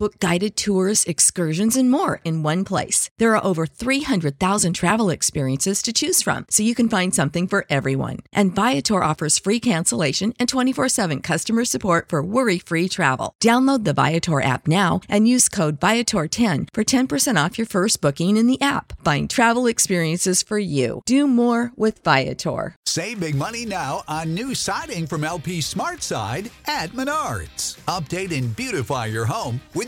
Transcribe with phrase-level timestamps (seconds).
[0.00, 3.10] Book guided tours, excursions, and more in one place.
[3.18, 7.66] There are over 300,000 travel experiences to choose from, so you can find something for
[7.68, 8.18] everyone.
[8.32, 13.34] And Viator offers free cancellation and 24 7 customer support for worry free travel.
[13.42, 18.36] Download the Viator app now and use code Viator10 for 10% off your first booking
[18.36, 18.92] in the app.
[19.04, 21.02] Find travel experiences for you.
[21.06, 22.76] Do more with Viator.
[22.86, 27.78] Save big money now on new siding from LP Smart Side at Menards.
[27.86, 29.87] Update and beautify your home with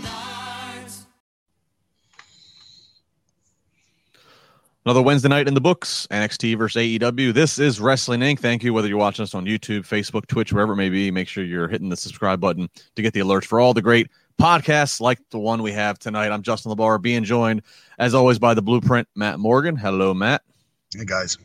[4.83, 7.35] Another Wednesday night in the books, NXT versus AEW.
[7.35, 8.39] This is Wrestling Inc.
[8.39, 8.73] Thank you.
[8.73, 11.67] Whether you're watching us on YouTube, Facebook, Twitch, wherever it may be, make sure you're
[11.67, 14.09] hitting the subscribe button to get the alerts for all the great
[14.39, 16.31] podcasts like the one we have tonight.
[16.31, 17.61] I'm Justin LaBar, being joined,
[17.99, 19.75] as always, by the Blueprint, Matt Morgan.
[19.75, 20.41] Hello, Matt.
[20.95, 21.37] Hey, guys.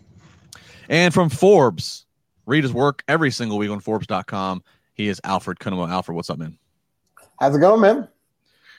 [0.88, 2.06] And from Forbes,
[2.46, 4.64] read his work every single week on Forbes.com.
[4.94, 5.90] He is Alfred Cunningham.
[5.90, 6.56] Alfred, what's up, man?
[7.38, 8.08] How's it going, man?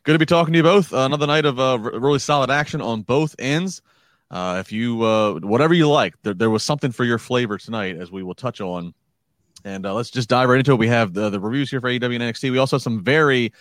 [0.04, 0.92] Good to be talking to you both.
[0.92, 3.84] Uh, another night of uh, r- really solid action on both ends.
[4.30, 7.98] Uh, if you uh, whatever you like, there, there was something for your flavor tonight,
[7.98, 8.94] as we will touch on.
[9.64, 10.78] And uh, let's just dive right into it.
[10.78, 12.52] We have the, the reviews here for AEW and NXT.
[12.52, 13.52] We also have some very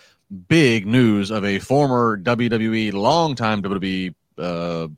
[0.48, 4.88] big news of a former WWE, longtime WWE uh,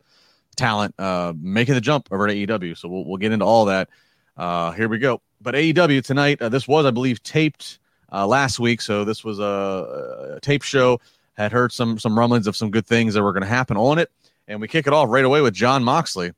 [0.57, 2.77] talent uh, making the jump over to AEW.
[2.77, 3.89] So we'll, we'll get into all that.
[4.37, 5.23] Uh, here we go.
[5.41, 7.79] But AEW tonight, uh, this was, I believe, taped
[8.13, 8.81] uh, last week.
[8.81, 11.01] So this was a, a tape show.
[11.37, 13.99] Had heard some some rumblings of some good things that were going to happen on
[13.99, 14.11] it.
[14.49, 16.33] And we kick it off right away with Jon Moxley.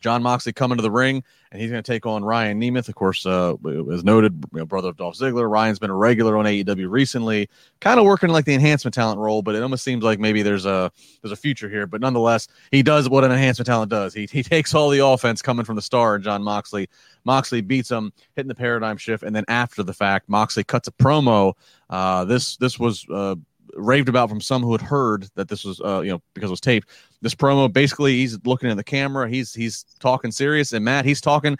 [0.00, 2.90] Jon Moxley coming to the ring, and he's going to take on Ryan Nemeth.
[2.90, 3.54] Of course, uh,
[3.90, 5.50] as noted, you know, brother of Dolph Ziggler.
[5.50, 7.48] Ryan's been a regular on AEW recently,
[7.80, 10.66] kind of working like the enhancement talent role, but it almost seems like maybe there's
[10.66, 10.92] a
[11.22, 11.86] there's a future here.
[11.86, 14.12] But nonetheless, he does what an enhancement talent does.
[14.12, 16.86] He he takes all the offense coming from the star, Jon Moxley.
[17.24, 20.92] Moxley beats him, hitting the paradigm shift, and then after the fact, Moxley cuts a
[20.92, 21.54] promo.
[21.88, 23.06] Uh, this this was.
[23.10, 23.36] Uh,
[23.76, 26.52] raved about from some who had heard that this was uh, you know because it
[26.52, 26.88] was taped
[27.22, 31.20] this promo basically he's looking at the camera he's he's talking serious and matt he's
[31.20, 31.56] talking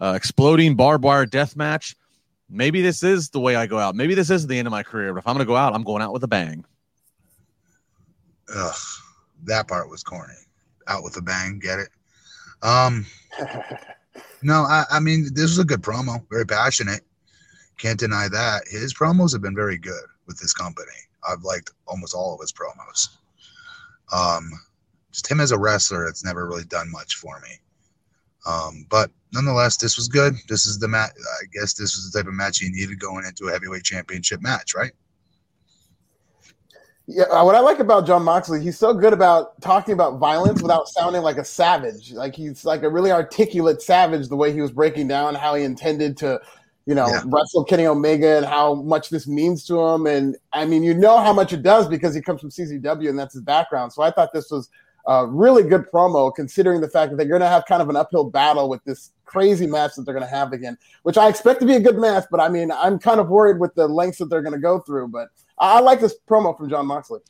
[0.00, 1.96] uh, exploding barbed wire death match
[2.48, 4.82] maybe this is the way i go out maybe this is the end of my
[4.82, 6.64] career but if i'm going to go out i'm going out with a bang
[8.54, 8.74] Ugh,
[9.44, 10.34] that part was corny.
[10.86, 11.88] Out with a bang, get it?
[12.62, 13.06] Um,
[14.42, 17.02] no, I, I mean this was a good promo, very passionate.
[17.76, 18.62] Can't deny that.
[18.70, 20.86] His promos have been very good with this company.
[21.26, 23.08] I've liked almost all of his promos.
[24.12, 24.50] Um,
[25.12, 27.58] just him as a wrestler, it's never really done much for me.
[28.46, 30.34] Um, but nonetheless, this was good.
[30.48, 31.10] This is the match.
[31.10, 34.40] I guess this was the type of match you needed going into a heavyweight championship
[34.40, 34.92] match, right?
[37.10, 40.60] Yeah, uh, what I like about Jon Moxley, he's so good about talking about violence
[40.60, 42.12] without sounding like a savage.
[42.12, 44.28] Like he's like a really articulate savage.
[44.28, 46.38] The way he was breaking down how he intended to,
[46.88, 47.22] you know, Yeah.
[47.26, 50.06] wrestle Kenny Omega and how much this means to him.
[50.06, 53.18] And I mean, you know how much it does because he comes from CZW and
[53.18, 53.92] that's his background.
[53.92, 54.70] So I thought this was
[55.06, 57.96] a really good promo, considering the fact that they're going to have kind of an
[57.96, 61.60] uphill battle with this crazy match that they're going to have again, which I expect
[61.60, 62.24] to be a good match.
[62.30, 64.80] But I mean, I'm kind of worried with the lengths that they're going to go
[64.80, 65.08] through.
[65.08, 65.28] But
[65.58, 67.20] I, I like this promo from Jon Moxley.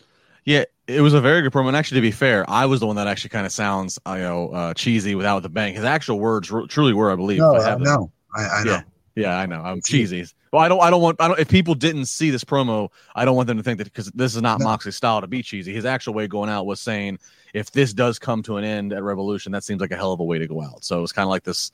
[0.45, 2.87] yeah it was a very good promo and actually to be fair i was the
[2.87, 6.19] one that actually kind of sounds you know uh, cheesy without the bang his actual
[6.19, 7.85] words r- truly were i believe No, I I have them.
[7.85, 8.13] know.
[8.35, 8.81] I, I know.
[9.19, 9.29] Yeah.
[9.29, 9.61] Yeah, I know.
[9.63, 10.27] I'm cheesy.
[10.53, 10.81] Well, I don't.
[10.81, 11.21] I don't want.
[11.21, 11.39] I don't.
[11.39, 14.35] If people didn't see this promo, I don't want them to think that because this
[14.35, 14.65] is not No.
[14.65, 15.75] Moxley's style to be cheesy.
[15.75, 17.19] His actual way of going out was saying,
[17.53, 20.21] if this does come to an end at Revolution, that seems like a hell of
[20.21, 20.85] a way to go out.
[20.85, 21.71] So it was kind of like this.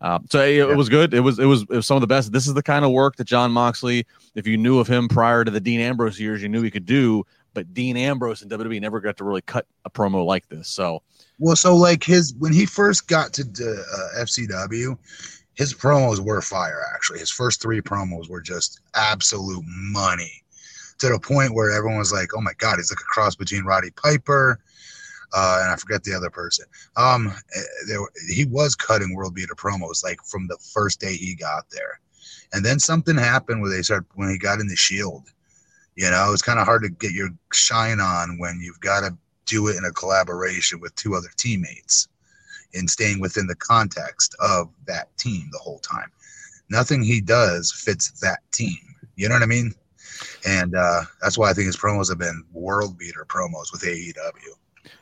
[0.00, 1.14] Uh, so it, it was good.
[1.14, 2.32] It was, it was it was some of the best.
[2.32, 5.44] This is the kind of work that Jon Moxley, if you knew of him prior
[5.44, 7.24] to the Dean Ambrose years, you knew he could do.
[7.54, 10.68] But Dean Ambrose and WWE never got to really cut a promo like this.
[10.68, 11.02] So
[11.38, 14.98] Well, so like his when he first got to uh, FCW,
[15.54, 16.82] his promos were fire.
[16.94, 20.42] Actually, his first three promos were just absolute money,
[20.98, 23.64] to the point where everyone was like, "Oh my god, he's like a cross between
[23.64, 24.58] Roddy Piper."
[25.32, 26.64] Uh, and I forget the other person.
[26.96, 27.98] Um, eh, there,
[28.32, 32.00] he was cutting world beater promos like from the first day he got there,
[32.52, 35.24] and then something happened where they started when he got in the Shield.
[35.96, 39.16] You know, it's kind of hard to get your shine on when you've got to
[39.46, 42.08] do it in a collaboration with two other teammates
[42.74, 46.10] and staying within the context of that team the whole time.
[46.70, 48.78] Nothing he does fits that team.
[49.16, 49.72] You know what I mean?
[50.46, 54.14] and uh, that's why I think his promos have been world beater promos with AEW.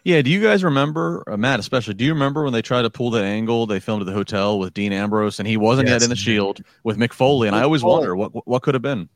[0.05, 1.95] Yeah, do you guys remember uh, Matt, especially?
[1.95, 3.67] Do you remember when they tried to pull that angle?
[3.67, 5.97] They filmed at the hotel with Dean Ambrose, and he wasn't Yes.
[6.01, 7.47] yet in the Shield with Mick Foley.
[7.49, 7.99] And I always Foley.
[7.99, 9.09] wonder what what could have been.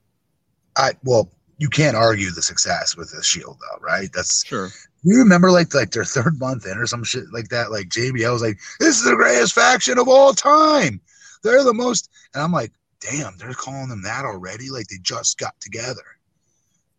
[0.76, 4.11] I well, you can't argue the success with the Shield though, right?
[4.12, 4.69] That's Sure.
[5.06, 7.70] You remember like like their third month in or some shit like that.
[7.70, 11.00] Like JBL was like, "This is the greatest faction of all time.
[11.44, 14.69] They're the most," and I'm like, "Damn, they're calling them that already?
[14.69, 16.03] Like they just got together."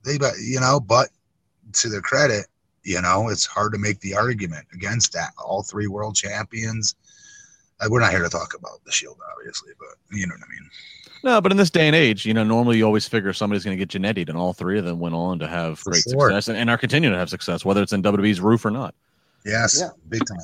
[0.06, 1.09] They, but you know, but
[1.74, 2.48] to their credit,
[2.83, 5.31] you know, it's hard to make the argument against that.
[5.38, 6.95] All three world champions.
[7.81, 10.51] Uh, we're not here to talk about the Shield, obviously, but you know what I
[10.51, 10.69] mean.
[11.24, 13.78] No, but in this day and age, you know, normally you always figure somebody's going
[13.78, 16.30] to get genetied, and all three of them went on to have For great sure.
[16.30, 18.94] success and, and are continuing to have success, whether it's in WWE's roof or not.
[19.46, 19.90] Yes, Yeah.
[20.10, 20.38] big time.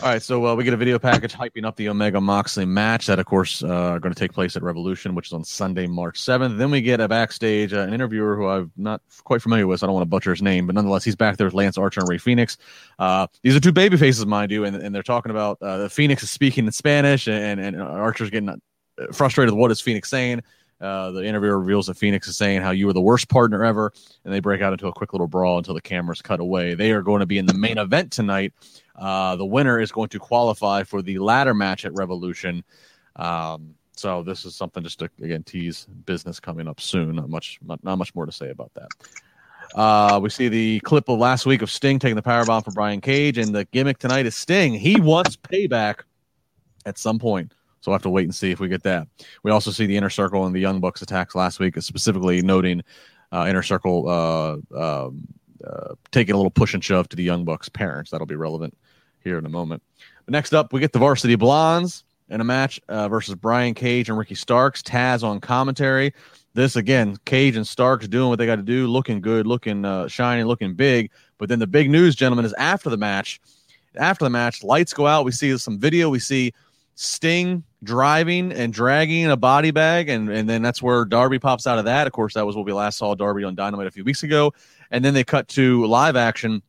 [0.00, 3.06] All right, so uh, we get a video package hyping up the Omega Moxley match
[3.06, 5.86] that, of course, uh, are going to take place at Revolution, which is on Sunday,
[5.86, 6.58] March 7th.
[6.58, 9.86] Then we get a backstage, uh, an interviewer who I'm not quite familiar with, so
[9.86, 12.00] I don't want to butcher his name, but nonetheless, he's back there with Lance Archer
[12.00, 12.56] and Rey Fenix.
[12.98, 16.24] Uh, these are two baby faces, mind you, and, and they're talking about uh, Fenix
[16.24, 18.60] is speaking in Spanish, and, and Archer's getting
[19.12, 20.42] frustrated what is Fenix saying.
[20.80, 23.92] Uh, the interviewer reveals that Fenix is saying how you were the worst partner ever,
[24.24, 26.74] and they break out into a quick little brawl until the cameras cut away.
[26.74, 28.52] They are going to be in the main event tonight.
[28.96, 32.64] Uh, the winner is going to qualify for the ladder match at Revolution.
[33.14, 37.14] Um, so this is something just to again tease business coming up soon.
[37.14, 38.88] Not much, not, much more to say about that.
[39.78, 42.74] Uh, we see the clip of last week of Sting taking the power bomb from
[42.74, 44.74] Brian Cage, and the gimmick tonight is Sting.
[44.74, 46.00] He wants payback
[46.84, 47.54] at some point.
[47.82, 49.08] So we'll have to wait and see if we get that.
[49.42, 52.82] We also see the Inner Circle and the Young Bucks attacks last week, specifically noting
[53.32, 55.26] uh, Inner Circle uh, um,
[55.66, 58.12] uh, taking a little push and shove to the Young Bucks parents.
[58.12, 58.78] That'll be relevant
[59.24, 59.82] here in a moment.
[60.24, 64.08] But next up, we get the Varsity Blondes in a match uh, versus Brian Cage
[64.08, 64.80] and Ricky Starks.
[64.80, 66.14] Taz on commentary.
[66.54, 70.06] This again, Cage and Starks doing what they got to do, looking good, looking uh,
[70.06, 71.10] shiny, looking big.
[71.38, 73.40] But then the big news, gentlemen, is after the match.
[73.96, 75.24] After the match, lights go out.
[75.24, 76.10] We see some video.
[76.10, 76.52] We see
[76.94, 81.78] Sting driving and dragging a body bag, and and then that's where Darby pops out
[81.78, 82.06] of that.
[82.06, 84.52] Of course, that was what we last saw Darby on Dynamite a few weeks ago.
[84.90, 86.62] And then they cut to live action.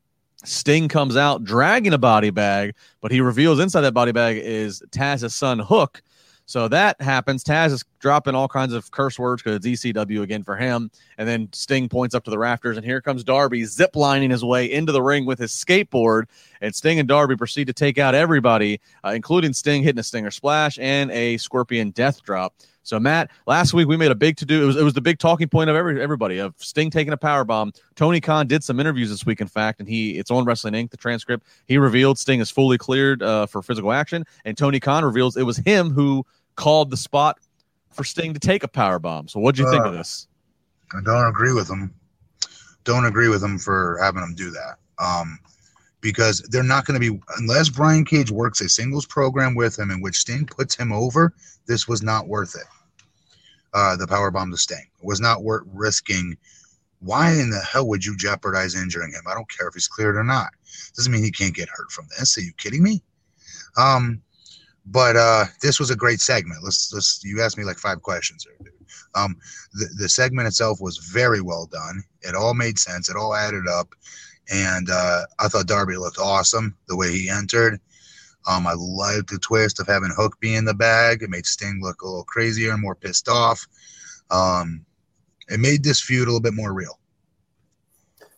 [0.45, 4.83] Sting comes out dragging a body bag, but he reveals inside that body bag is
[4.91, 6.01] Taz's son Hook.
[6.45, 7.43] So that happens.
[7.43, 10.91] Taz is dropping all kinds of curse words because it's ECW again for him.
[11.17, 14.43] And then Sting points up to the rafters, and here comes Darby zip lining his
[14.43, 16.23] way into the ring with his skateboard.
[16.61, 20.31] And Sting and Darby proceed to take out everybody, uh, including Sting hitting a Stinger
[20.31, 22.53] splash and a Scorpion Death Drop.
[22.83, 24.61] So Matt, last week we made a big to do.
[24.61, 27.17] It was it was the big talking point of every everybody of Sting taking a
[27.17, 27.71] power bomb.
[27.95, 30.91] Tony Khan did some interviews this week, in fact, and he it's on Wrestling Inc.
[30.91, 35.05] The transcript he revealed Sting is fully cleared uh, for physical action, and Tony Khan
[35.05, 36.25] reveals it was him who
[36.55, 37.39] called the spot
[37.91, 39.27] for Sting to take a power bomb.
[39.27, 40.27] So what do you think of Uh, this?
[40.93, 41.93] I don't agree with them.
[42.83, 44.75] Don't agree with them for having them do that.
[44.99, 45.39] Um,
[46.03, 49.89] because they're not going to be unless Brian Cage works a singles program with him
[49.89, 51.33] in which Sting puts him over.
[51.65, 52.67] This was not worth it.
[53.73, 56.37] Uh, the power bomb to Sting it was not worth risking.
[56.99, 59.23] Why in the hell would you jeopardize injuring him?
[59.27, 60.49] I don't care if he's cleared or not.
[60.95, 62.37] Doesn't mean he can't get hurt from this.
[62.37, 63.01] Are you kidding me?
[63.77, 64.21] Um,
[64.85, 66.63] but uh, this was a great segment.
[66.63, 67.23] Let's let's.
[67.23, 68.45] You asked me like five questions.
[69.15, 69.37] Um,
[69.73, 72.03] the, the segment itself was very well done.
[72.21, 73.09] It all made sense.
[73.09, 73.87] It all added up.
[74.51, 77.79] And uh, I thought Darby looked awesome the way he entered.
[78.47, 81.21] Um, I liked the twist of having Hook be in the bag.
[81.21, 83.65] It made Sting look a little crazier and more pissed off.
[84.29, 84.85] Um,
[85.49, 86.99] it made this feud a little bit more real.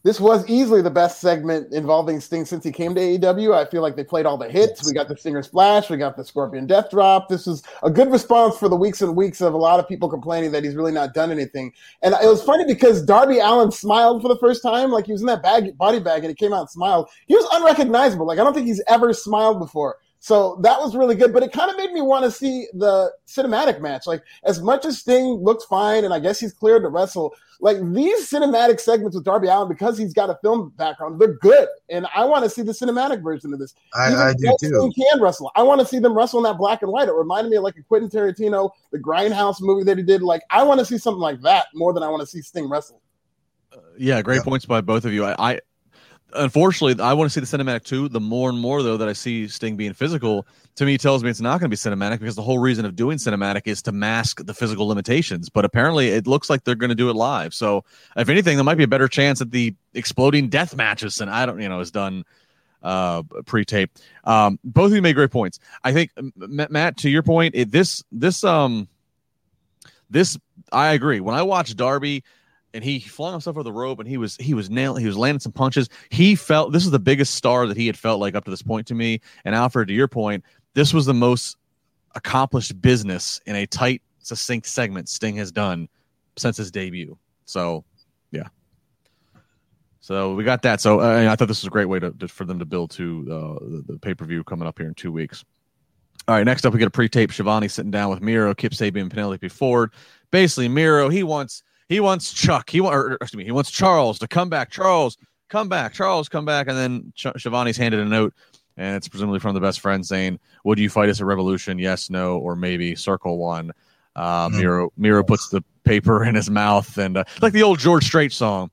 [0.06, 3.56] This was easily the best segment involving Sting since he came to AEW.
[3.56, 4.86] I feel like they played all the hits.
[4.86, 7.28] We got the Stinger Splash, we got the Scorpion Death Drop.
[7.28, 10.08] This was a good response for the weeks and weeks of a lot of people
[10.08, 11.74] complaining that he's really not done anything.
[12.04, 15.22] And it was funny because Darby Allin smiled for the first time, like he was
[15.22, 17.10] in that bag, body bag, and he came out and smiled.
[17.26, 18.28] He was unrecognizable.
[18.28, 19.98] Like I don't think he's ever smiled before.
[20.26, 23.14] So that was really good, but it kind of made me want to see the
[23.28, 24.08] cinematic match.
[24.08, 27.32] Like as much as Sting looks fine, and I guess he's cleared to wrestle.
[27.60, 31.68] Like these cinematic segments with Darby Allin, because he's got a film background, they're good,
[31.92, 33.76] and I want to see the cinematic version of this.
[33.94, 34.70] I, I do too.
[34.70, 35.52] Sting can wrestle.
[35.56, 37.08] I want to see them wrestle in that black and white.
[37.08, 40.24] It reminded me of like a Quentin Tarantino, the Grindhouse movie that he did.
[40.24, 42.68] Like I want to see something like that more than I want to see Sting
[42.68, 43.00] wrestle.
[43.72, 44.44] Uh, yeah, great Yeah.
[44.44, 45.24] points by both of you.
[45.24, 45.60] I, I
[46.36, 48.10] unfortunately I want to see the cinematic too.
[48.10, 51.30] The more and more though that I see Sting being physical, to me tells me
[51.30, 53.92] it's not going to be cinematic because the whole reason of doing cinematic is to
[53.92, 55.50] mask the physical limitations.
[55.50, 57.54] But apparently, it looks like they're going to do it live.
[57.54, 57.84] So
[58.16, 61.46] if anything, there might be a better chance that the exploding death matches and I
[61.46, 62.24] don't you know is done
[62.84, 63.92] uh pre-tape.
[64.26, 65.60] Um, both of you made great points.
[65.84, 66.34] I think M-
[66.70, 68.88] Matt, to your point, it, this this um
[70.10, 70.38] this
[70.72, 71.20] I agree.
[71.20, 72.24] When I watch Darby
[72.76, 75.18] and he flung himself over the rope and he was he was nailing he was
[75.18, 75.90] landing some punches.
[76.10, 78.62] He felt this is the biggest star that he had felt like up to this
[78.62, 79.22] point to me.
[79.46, 81.56] And Alfred, to your point, this was the most
[82.16, 85.88] accomplished business in a tight, succinct segment Sting has done
[86.38, 87.18] since his debut.
[87.46, 87.86] So,
[88.32, 88.48] yeah.
[90.02, 90.82] So we got that.
[90.82, 92.92] So uh, I thought this was a great way to, to for them to build
[92.92, 95.46] to uh, the, the pay per view coming up here in two weeks.
[96.28, 99.10] All right, next up we get a pre-tape Schiavone sitting down with Miro, Kip Sabian,
[99.10, 99.92] Penelope Ford.
[100.32, 102.70] Basically, Miro he wants he wants Chuck.
[102.70, 104.72] He wants, excuse me, he wants Charles to come back.
[104.72, 105.18] Charles,
[105.50, 105.94] come back.
[105.94, 106.68] Charles, come back.
[106.68, 108.34] And then Sh- Schiavone's handed a note,
[108.78, 111.78] and it's presumably from the best friend saying, "Would you fight us a revolution?
[111.80, 113.72] Yes, no, or maybe." Circle one.
[114.16, 114.58] Uh, No.
[114.58, 118.32] Miro Miro puts the paper in his mouth, and uh, like the old George Strait
[118.34, 118.72] song.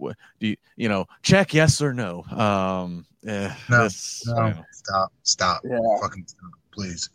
[0.00, 2.24] Do you, you know, check yes or no?
[2.24, 4.46] Um, eh, No, this, no.
[4.46, 4.64] you know.
[4.72, 5.12] Stop.
[5.22, 5.60] Stop.
[5.64, 5.78] Yeah.
[6.00, 7.10] Fucking stop, please.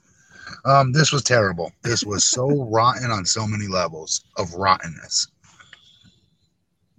[0.65, 1.71] Um, this was terrible.
[1.83, 5.27] This was so rotten on so many levels of rottenness.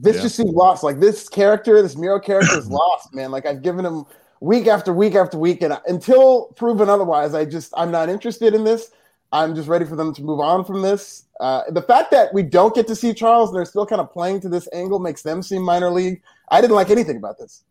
[0.03, 0.23] This Yeah.
[0.23, 0.83] just seems lost.
[0.83, 3.31] Like this character, this Miro character is lost, man.
[3.31, 4.05] Like I've given him
[4.41, 8.65] week after week after week, and until proven otherwise, I just I'm not interested in
[8.65, 8.91] this.
[9.33, 11.27] I'm just ready for them to move on from this.
[11.39, 14.11] Uh, the fact that we don't get to see Charles and they're still kind of
[14.13, 16.21] playing to this angle makes them seem minor league.
[16.51, 17.63] I didn't like anything about this.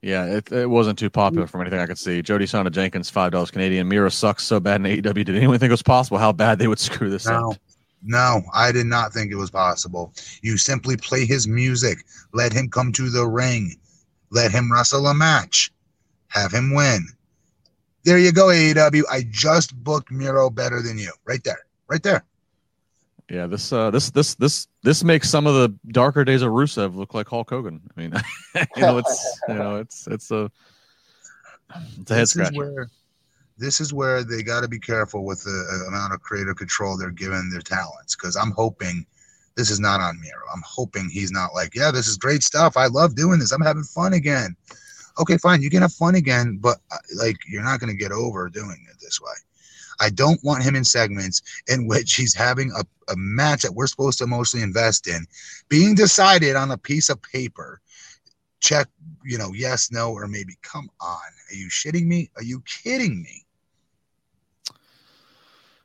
[0.00, 2.22] Yeah, it, it wasn't too popular from anything I could see.
[2.22, 3.88] Jody Sonda Jenkins, five dollars Canadian.
[3.88, 5.24] Miro sucks so bad in AEW.
[5.24, 7.56] Did anyone think it was possible how bad they would screw this No, up?
[8.02, 10.12] No, I did not think it was possible.
[10.42, 11.98] You simply play his music,
[12.32, 13.76] let him come to the ring,
[14.30, 15.72] let him wrestle a match,
[16.28, 17.06] have him win.
[18.04, 19.02] There you go, AEW.
[19.10, 21.12] I just booked Miro better than you.
[21.24, 21.60] Right there.
[21.88, 22.24] Right there.
[23.30, 26.96] Yeah, this uh this this this this makes some of the darker days of Rusev
[26.96, 27.80] look like Hulk Hogan.
[27.96, 28.12] I mean,
[28.76, 30.50] you know, it's you know, it's it's a
[32.00, 32.90] it's a head scratcher.
[33.62, 36.96] This is where they got to be careful with the uh, amount of creative control
[36.96, 39.06] they're giving their talents because i'm hoping
[39.56, 40.42] this is not on miro.
[40.52, 42.76] I'm hoping he's not like yeah this is great stuff.
[42.76, 43.52] I love doing this.
[43.52, 44.56] I'm having fun again.
[45.20, 48.12] Okay fine you can have fun again but uh, like you're not going to get
[48.12, 49.32] over doing it this way.
[50.00, 53.86] I don't want him in segments in which he's having a, a match that we're
[53.86, 55.26] supposed to emotionally invest in
[55.68, 57.80] being decided on a piece of paper
[58.60, 58.88] check
[59.24, 61.20] you know yes no or maybe come on
[61.52, 62.30] are you shitting me?
[62.36, 63.41] Are you kidding me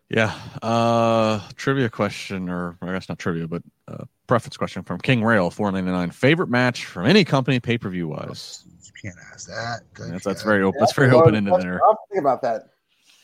[0.10, 0.34] Yeah.
[0.62, 5.50] Uh trivia question or I guess not trivia, but uh preference question from King Rail,
[5.50, 6.12] four ninety nine.
[6.12, 8.64] Favorite match from any company pay per view wise.
[8.84, 11.82] you can't ask that That's that's very open that's very open ended there.
[11.84, 12.70] I'll think about that.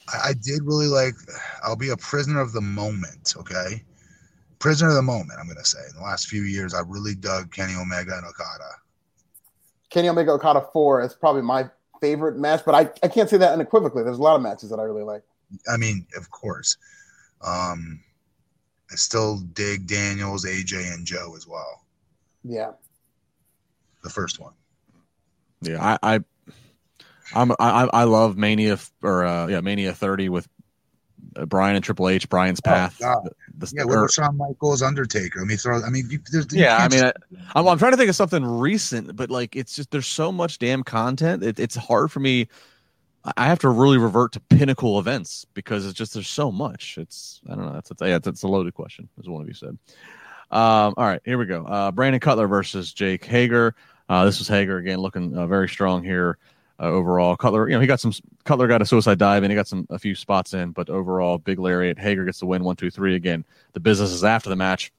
[0.09, 1.13] I, I did really like
[1.63, 3.81] i'll be a prisoner of the moment okay
[4.59, 7.53] prisoner of the moment i'm gonna say in the last few years i really dug
[7.53, 8.69] kenny omega and okada
[9.93, 11.69] Kenny Omega Okada four is probably my
[12.01, 14.03] favorite match, but I, I can't say that unequivocally.
[14.03, 15.21] There's a lot of matches that I really like.
[15.71, 16.77] I mean of course
[17.45, 17.99] um
[18.91, 21.83] i still dig daniels aj and joe as well
[22.43, 22.71] Yeah.
[24.03, 24.53] the first one
[25.61, 26.19] Yeah, I, I
[27.35, 30.47] I'm I I love Mania or uh yeah, Mania 30 with
[31.37, 32.97] uh, Bryan and Triple H, Bryan's Oh, path.
[32.99, 33.23] God.
[33.23, 35.41] The- the- yeah what or- about Shawn Michaels Undertaker?
[35.41, 35.81] I mean, throw.
[35.81, 37.13] I mean, you, there's, you yeah, I mean, just-
[37.55, 40.31] I, I'm, I'm trying to think of something recent, but like it's just there's so
[40.31, 41.41] much damn content.
[41.43, 42.49] It, it's hard for me.
[43.37, 46.97] I- have to really revert to pinnacle events because it's just there's so much.
[46.97, 47.73] It's I don't know.
[47.73, 49.77] That's, that's yeah, that's a loaded question, as one of you said.
[50.51, 51.65] Um, all right, here we go.
[51.65, 53.75] Uh, Brandon Cutler versus Jake Hager.
[54.09, 56.37] Uh, this was Hager again, looking uh, very strong here
[56.79, 57.35] uh, overall.
[57.35, 58.13] Cutler, you know, he got some.
[58.43, 61.37] Cutler got a suicide dive and he got some a few spots in, but overall,
[61.37, 61.97] big lariat.
[61.97, 63.15] Hager gets the win, one, two, three.
[63.15, 64.91] Again, the business is after the match.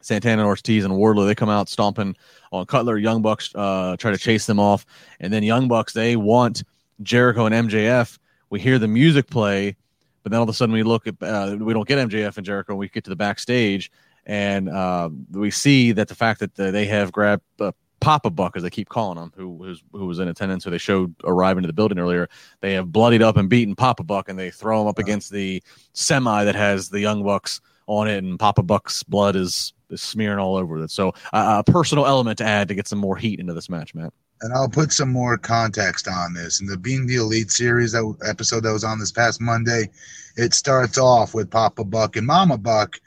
[0.00, 2.14] Santana, Ortiz, and Wardlow they come out stomping
[2.52, 2.98] on Cutler.
[2.98, 4.84] Young Bucks uh, try to chase them off,
[5.18, 6.62] and then Young Bucks they want
[7.02, 8.18] Jericho and MJF.
[8.50, 9.76] We hear the music play,
[10.22, 12.46] but then all of a sudden we look at uh, we don't get MJF and
[12.46, 12.72] Jericho.
[12.72, 13.90] And we get to the backstage,
[14.26, 18.62] and uh, we see that the fact that they have grabbed uh, Papa Buck, as
[18.62, 21.66] they keep calling him, who who's, who was in attendance, who they showed arriving to
[21.66, 22.28] the building earlier.
[22.60, 25.62] They have bloodied up and beaten Papa Buck, and they throw him up against the
[25.94, 30.38] semi that has the Young Bucks on it, and Papa Buck's blood is, is smearing
[30.38, 30.90] all over it.
[30.90, 33.94] So uh, a personal element to add to get some more heat into this match,
[33.94, 34.12] Matt.
[34.44, 36.60] And I'll put some more context on this.
[36.60, 39.88] In the Being the Elite series, that episode that was on this past Monday,
[40.36, 43.00] it starts off with Papa Buck and Mama Buck,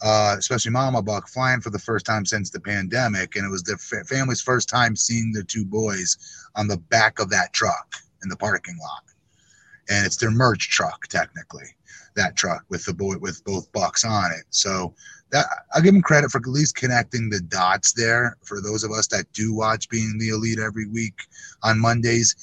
[0.00, 3.70] uh, especially Mama Buck, flying for the first time since the pandemic, and it was
[3.78, 6.16] fa- family's first time seeing their two boys
[6.56, 9.02] on the back of that truck in the parking lot,
[9.90, 11.66] and it's their merch truck technically.
[12.16, 14.46] That truck with the boy with both bucks on it.
[14.48, 14.94] So
[15.30, 18.90] that I'll give them credit for at least connecting the dots there for those of
[18.92, 21.20] us that do watch Being the Elite every week
[21.62, 22.34] on Mondays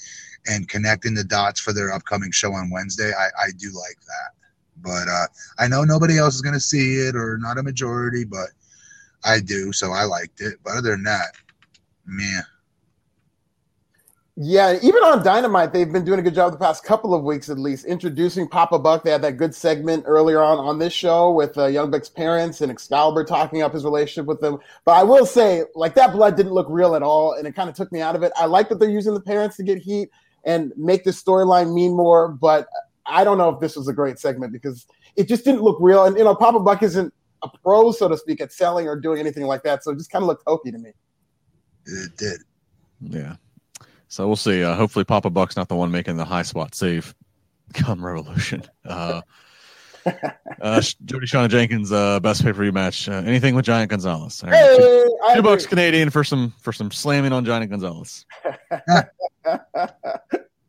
[0.47, 3.11] and connecting the dots for their upcoming show on Wednesday.
[3.11, 4.31] I, I do like that.
[4.77, 5.27] But uh,
[5.57, 8.49] I know nobody else is going to see it or not a majority, but
[9.23, 9.73] I do.
[9.73, 10.55] So I liked it.
[10.63, 11.35] But other than that,
[12.05, 12.43] man.
[14.37, 17.49] Yeah, even on Dynamite, they've been doing a good job the past couple of weeks
[17.49, 19.05] at least, introducing Papa Buck.
[19.05, 22.59] They had that good segment earlier on on this show with uh, Young Buck's parents
[22.59, 24.57] and Excalibur talking up his relationship with them.
[24.83, 27.69] But I will say, like, that blood didn't look real at all, and it kind
[27.69, 28.33] of took me out of it.
[28.35, 30.09] I like that they're using the parents to get heat
[30.43, 32.67] and make this storyline mean more, but
[33.05, 36.03] I don't know if this was a great segment because it just didn't look real.
[36.03, 39.21] And, you know, Papa Buck isn't a pro, so to speak, at selling or doing
[39.21, 39.85] anything like that.
[39.85, 40.91] So it just kind of looked hokey to me.
[41.85, 42.41] It did.
[42.99, 43.37] Yeah.
[44.15, 44.63] So we'll see.
[44.63, 47.13] Uh, hopefully, Papa Buck's not the one making the high spot save
[47.73, 48.63] come Revolution.
[48.85, 49.19] Uh,
[50.61, 53.09] uh, Jody Shauna Jenkins, uh, best pay per view match.
[53.09, 54.41] Uh, anything with Giant Gonzalez.
[54.41, 54.53] Right.
[54.53, 58.25] Hey, two, two bucks Canadian for some for some slamming on Giant Gonzalez.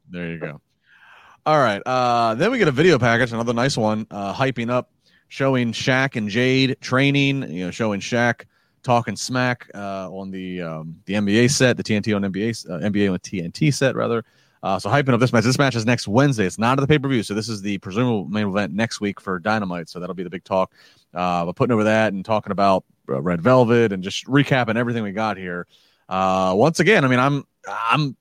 [0.08, 0.60] There you go.
[1.44, 1.82] All right.
[1.84, 4.90] Uh, then we get a video package, another nice one, uh, hyping up,
[5.28, 7.42] showing Shaq and Jade training.
[7.50, 8.44] You know, showing Shaq
[8.86, 13.12] talking smack uh, on the um, the NBA set, the TNT on NBA, uh, NBA
[13.12, 14.24] on TNT set rather.
[14.62, 15.44] Uh, so hyping up this match.
[15.44, 16.46] This match is next Wednesday.
[16.46, 19.00] It's not at the pay per view, so this is the presumable main event next
[19.00, 19.88] week for Dynamite.
[19.88, 20.72] So that'll be the big talk.
[21.12, 25.02] Uh, but putting over that and talking about uh, Red Velvet and just recapping everything
[25.02, 25.66] we got here.
[26.08, 28.16] Uh, once again, I mean, I'm I'm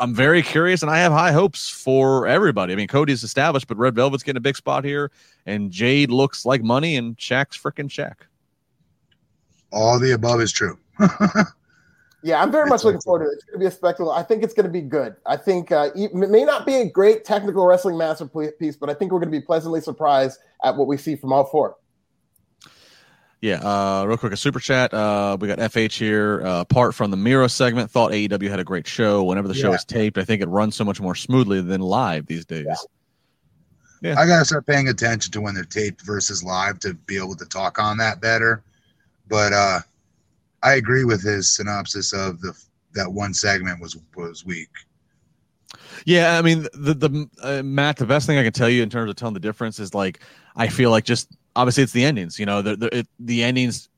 [0.00, 2.72] I'm very curious, and I have high hopes for everybody.
[2.72, 5.10] I mean, Cody's established, but Red Velvet's getting a big spot here,
[5.44, 8.26] and Jade looks like money, and Shaq's freaking Shaq.
[9.72, 10.78] All the above is true.
[12.22, 13.34] Yeah, I'm very much looking forward to it.
[13.34, 14.10] It's going to be a spectacle.
[14.10, 15.14] I think it's going to be good.
[15.26, 19.12] I think uh, it may not be a great technical wrestling masterpiece, but I think
[19.12, 21.76] we're going to be pleasantly surprised at what we see from all four.
[23.40, 24.92] Yeah, uh, real quick, a super chat.
[24.92, 26.44] Uh, we got FH here.
[26.44, 29.22] Uh, apart from the Miro segment, thought AEW had a great show.
[29.22, 29.76] Whenever the show Yeah.
[29.76, 32.66] is taped, I think it runs so much more smoothly than live these days.
[34.02, 34.18] Yeah.
[34.18, 37.44] I gotta start paying attention to when they're taped versus live to be able to
[37.44, 38.64] talk on that better.
[39.28, 39.80] But uh
[40.62, 42.52] I agree with his synopsis of the
[42.94, 44.70] that one segment was was weak.
[46.04, 48.90] Yeah, I mean, the the uh, Matt, the best thing I can tell you in
[48.90, 50.20] terms of telling the difference is like
[50.56, 52.38] I feel like just obviously it's the endings.
[52.38, 53.88] You know, the the, it, the endings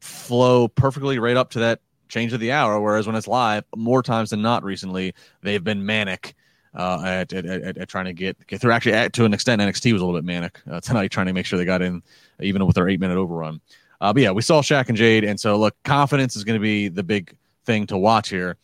[0.00, 2.80] flow perfectly right up to that change of the hour.
[2.80, 6.34] Whereas when it's live, more times than not, recently they've been manic.
[6.74, 8.70] Uh, at, at, at, at trying to get get through.
[8.70, 11.46] Actually, to an extent, NXT was a little bit manic uh, tonight, trying to make
[11.46, 12.02] sure they got in,
[12.38, 13.62] even with their eight minute overrun.
[14.00, 16.62] Uh, but yeah, we saw Shaq and Jade, and so look, confidence is going to
[16.62, 18.56] be the big thing to watch here.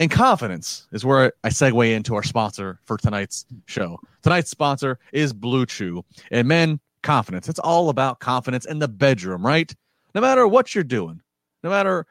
[0.00, 4.00] And confidence is where I segue into our sponsor for tonight's show.
[4.22, 6.04] Tonight's sponsor is Blue Chew.
[6.32, 7.48] And men, confidence.
[7.48, 9.72] It's all about confidence in the bedroom, right?
[10.14, 11.20] No matter what you're doing,
[11.62, 12.06] no matter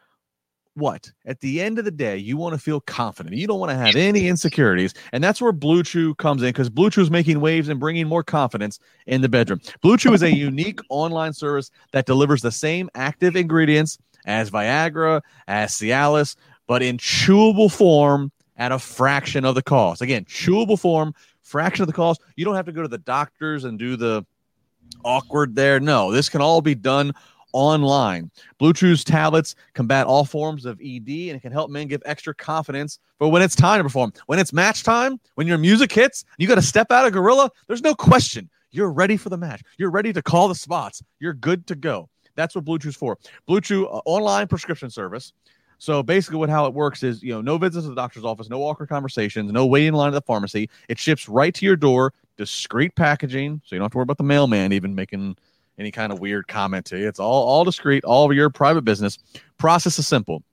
[0.75, 3.35] what, at the end of the day, you want to feel confident.
[3.35, 4.93] You don't want to have any insecurities.
[5.11, 8.07] And that's where Blue Chew comes in because Blue Chew is making waves and bringing
[8.07, 9.61] more confidence in the bedroom.
[9.81, 15.21] Blue Chew is a unique online service that delivers the same active ingredients as Viagra,
[15.47, 16.35] as Cialis,
[16.67, 20.01] but in chewable form at a fraction of the cost.
[20.01, 22.21] Again, chewable form, fraction of the cost.
[22.35, 24.25] You don't have to go to the doctors and do the
[25.03, 25.79] awkward there.
[25.79, 27.13] No, this can all be done
[27.53, 28.29] online.
[28.57, 32.33] Blue Chew's tablets combat all forms of ED and it can help men give extra
[32.33, 34.11] confidence for when it's time to perform.
[34.25, 37.49] When it's match time, when your music hits, you got to step out of Gorilla,
[37.67, 38.49] there's no question.
[38.71, 39.61] You're ready for the match.
[39.77, 41.01] You're ready to call the spots.
[41.19, 42.09] You're good to go.
[42.35, 43.17] That's what Blue Chew's for.
[43.45, 45.33] Blue Chew uh, online prescription service.
[45.77, 48.49] So basically, what how it works is you know no visits to the doctor's office,
[48.49, 50.69] no awkward conversations, no waiting in line at the pharmacy.
[50.87, 54.17] It ships right to your door, discreet packaging, so you don't have to worry about
[54.17, 55.35] the mailman even making
[55.77, 57.07] any kind of weird comment to you.
[57.07, 59.17] It's all all discreet, all of your private business.
[59.57, 60.43] Process is simple.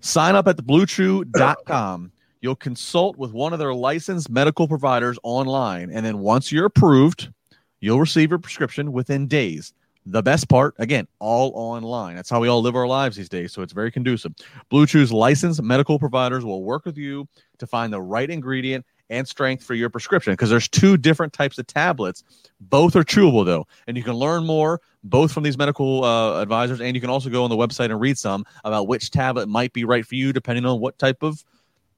[0.00, 2.12] Sign up at thebluechew.com.
[2.40, 7.32] You'll consult with one of their licensed medical providers online, and then once you're approved,
[7.80, 9.72] you'll receive your prescription within days.
[10.06, 12.16] The best part, again, all online.
[12.16, 13.54] That's how we all live our lives these days.
[13.54, 14.34] So it's very conducive.
[14.68, 17.26] Blue Chew's licensed medical providers will work with you
[17.58, 21.58] to find the right ingredient and strength for your prescription because there's two different types
[21.58, 22.24] of tablets.
[22.60, 26.80] Both are chewable though, and you can learn more both from these medical uh, advisors,
[26.80, 29.72] and you can also go on the website and read some about which tablet might
[29.72, 31.44] be right for you depending on what type of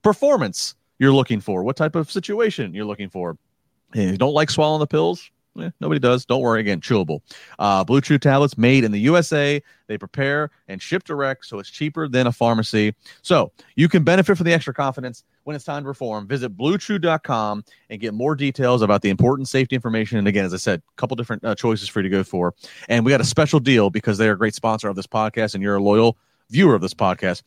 [0.02, 3.36] performance you're looking for, what type of situation you're looking for.
[3.94, 6.24] If you don't like swallowing the pills, eh, nobody does.
[6.24, 6.60] Don't worry.
[6.60, 7.20] Again, chewable.
[7.58, 9.62] Uh, Blue Chew tablets made in the USA.
[9.86, 12.94] They prepare and ship direct, so it's cheaper than a pharmacy.
[13.22, 16.26] So you can benefit from the extra confidence when it's time to perform.
[16.26, 20.18] Visit bluechew.com and get more details about the important safety information.
[20.18, 22.52] And again, as I said, a couple different uh, choices for you to go for.
[22.88, 25.62] And we got a special deal because they're a great sponsor of this podcast and
[25.62, 26.18] you're a loyal
[26.50, 27.44] viewer of this podcast.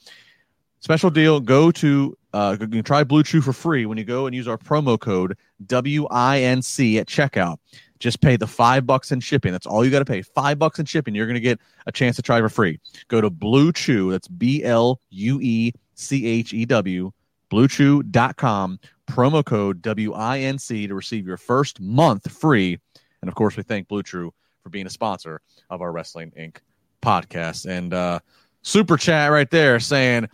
[0.79, 1.41] Special deal.
[1.41, 4.47] Go to uh, you can try Blue Chew for free when you go and use
[4.47, 7.57] our promo code WINC at checkout.
[7.99, 9.51] Just pay the five bucks in shipping.
[9.51, 10.21] That's all you got to pay.
[10.21, 11.15] Five bucks in shipping.
[11.15, 12.79] You're going to get a chance to try for free.
[13.09, 14.11] Go to Blue Chew.
[14.11, 17.11] That's B L U E C H E W,
[17.49, 22.79] bluechew.com, promo code WINC to receive your first month free.
[23.21, 24.33] And of course, we thank Blue Chew
[24.63, 26.57] for being a sponsor of our Wrestling Inc.
[27.01, 27.65] podcast.
[27.65, 28.19] And uh,
[28.61, 30.27] super chat right there saying,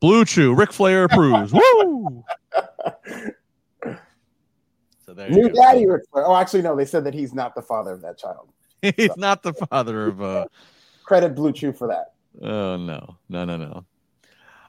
[0.00, 1.52] Blue Chew, Ric Flair approves.
[1.52, 2.24] Woo!
[5.10, 6.24] So there New daddy Ric Flair.
[6.24, 6.76] Oh, actually, no.
[6.76, 8.48] They said that he's not the father of that child.
[8.96, 10.46] He's not the father of uh
[11.02, 12.12] Credit Blue Chew for that.
[12.40, 13.16] oh no.
[13.28, 13.84] No, no, no.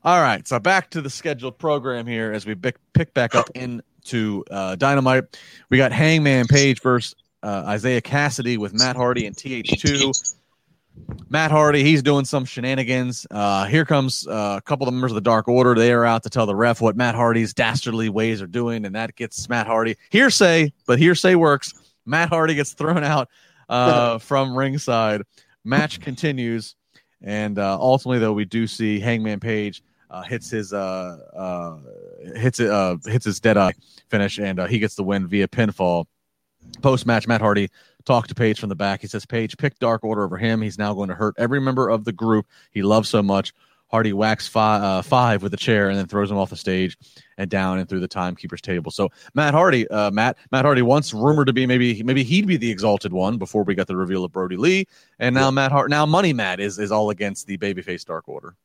[0.04, 3.48] All right, so back to the scheduled program here as we pick, pick back up
[3.54, 5.40] into uh, Dynamite.
[5.70, 10.34] We got Hangman Page versus uh, Isiah Kassidy with Matt Hardy and TH2.
[11.30, 13.28] Matt Hardy, he's doing some shenanigans.
[13.30, 15.76] Uh, here comes uh, a couple of members of the Dark Order.
[15.76, 18.96] They are out to tell the ref what Matt Hardy's dastardly ways are doing, and
[18.96, 21.76] that gets Matt Hardy hearsay, but hearsay works.
[22.08, 23.30] Matt Hardy gets thrown out
[23.70, 25.22] uh, from ringside.
[25.64, 26.76] Match continues,
[27.22, 31.78] and uh, ultimately, though, we do see Hangman Page uh, hits his uh, uh,
[32.36, 33.74] hits it uh, hits his dead eye
[34.10, 36.06] finish, and uh, he gets the win via pinfall.
[36.84, 37.69] Post match, Matt Hardy
[38.06, 39.02] talked to Page from the back.
[39.02, 40.62] He says, Page picked Dark Order over him.
[40.62, 43.52] He's now going to hurt every member of the group he loves so much.
[43.88, 46.97] Hardy whacks five, uh, five with a chair and then throws him off the stage
[47.38, 48.89] and down and through the timekeeper's table.
[48.89, 52.56] So Matt Hardy, uh, Matt Matt Hardy once rumored to be maybe maybe he'd be
[52.56, 54.88] the exalted one before we got the reveal of Brodie Lee,
[55.19, 58.56] and now Matt Hart now Money Matt is is all against the babyface Dark Order.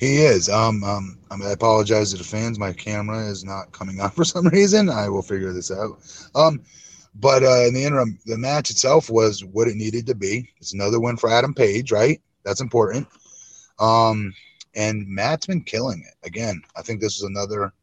[0.00, 0.48] He is.
[0.48, 2.58] Um, um, I, apologize to the fans.
[2.58, 4.88] My camera is not coming on for some reason.
[4.88, 5.98] I will figure this out.
[6.34, 6.62] Um,
[7.16, 10.48] but uh, in the interim, the match itself was what it needed to be.
[10.56, 12.18] It's another win for Adam Page, right?
[12.44, 13.08] That's important.
[13.78, 14.32] Um,
[14.74, 16.62] and Matt's been killing it again.
[16.74, 17.74] I think this is another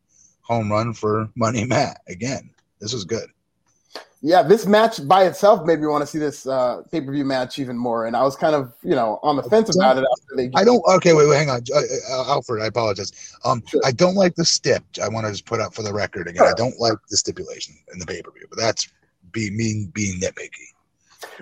[0.42, 2.02] home run for Money Matt.
[2.08, 2.50] Again,
[2.80, 3.30] this was good.
[4.22, 7.24] Yeah, this match by itself made me want to see this uh, pay per view
[7.24, 10.06] match even more, and I was kind of you know on the fence about it
[10.12, 10.50] after they.
[10.56, 10.84] I don't.
[10.96, 11.80] Okay, wait, wait, hang on, uh,
[12.12, 12.64] uh, Alfred.
[12.64, 13.12] I apologize.
[13.46, 13.82] Um, Sure.
[13.86, 14.84] I don't like the stip.
[15.04, 16.44] I want to just put up for the record again.
[16.48, 18.90] I don't like the stipulation in the pay per view, but that's
[19.32, 20.74] be mean being nitpicky.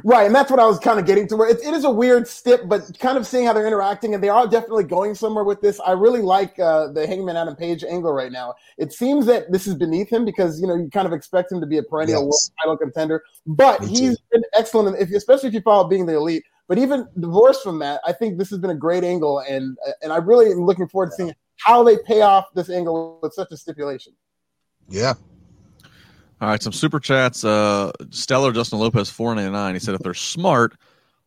[0.04, 1.36] Right, and that's what I was kind of getting to.
[1.36, 4.24] Where it, it is a weird stip, but kind of seeing how they're interacting, and
[4.24, 5.80] they are definitely going somewhere with this.
[5.80, 8.54] I really like uh, the Hangman Adam Page angle right now.
[8.78, 11.60] It seems that this is beneath him because you know you kind of expect him
[11.62, 12.24] to be a perennial Yes.
[12.24, 14.24] world title contender, but Me he's too.
[14.32, 16.44] been excellent, if, especially if you follow being the elite.
[16.68, 20.12] But even divorced from that, I think this has been a great angle, and and
[20.14, 23.52] I really am looking forward to seeing how they pay off this angle with such
[23.52, 24.14] a stipulation.
[24.90, 25.14] Yeah,
[26.42, 27.46] All right, some super chats.
[27.46, 29.74] Uh, Stellar Justin Lopez four ninety nine.
[29.74, 30.76] He said if they're smart,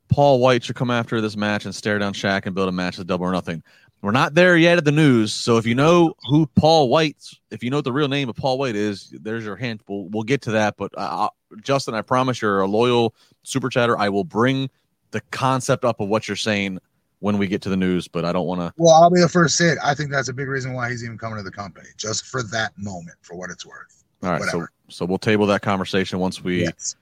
[0.09, 2.99] Paul White should come after this match and stare down Shaq and build a match
[2.99, 3.63] of double or nothing.
[4.03, 7.65] We're not there yet at the news, so if you know who Paul White's, if
[7.65, 9.81] you know what the real name of Paul White is, there's your hint.
[9.89, 10.77] We'll we'll get to that.
[10.77, 11.31] But uh,
[11.63, 13.99] Justin, I promise you're a loyal super chatter.
[13.99, 14.71] I will bring
[15.11, 16.79] the concept up of what you're saying
[17.21, 18.07] when we get to the news.
[18.07, 18.73] But I don't want to.
[18.77, 19.79] well, I'll be the first to say it.
[19.83, 22.43] I think that's a big reason why he's even coming to the company, just for
[22.45, 23.98] that moment, for what it's worth.
[24.23, 24.73] All right, so Whatever.
[24.89, 26.63] so we'll table that conversation once we.
[26.63, 26.97] Yes.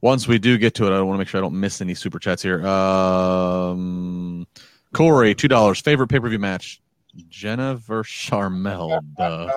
[0.00, 1.94] once we do get to it, I want to make sure I don't miss any
[1.94, 2.66] super chats here.
[2.66, 4.46] Um,
[4.92, 5.80] Corey, two dollars.
[5.80, 6.80] Favorite pay per view match:
[7.28, 9.00] Jenna versus Sharmell.
[9.16, 9.52] Duh.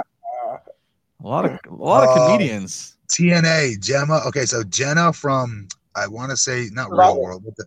[1.22, 2.96] A lot of a lot of Uh, comedians.
[3.10, 4.22] TNA Gemma.
[4.28, 7.14] Okay, so Jenna from I want to say not Survivor.
[7.14, 7.66] Real World, but the,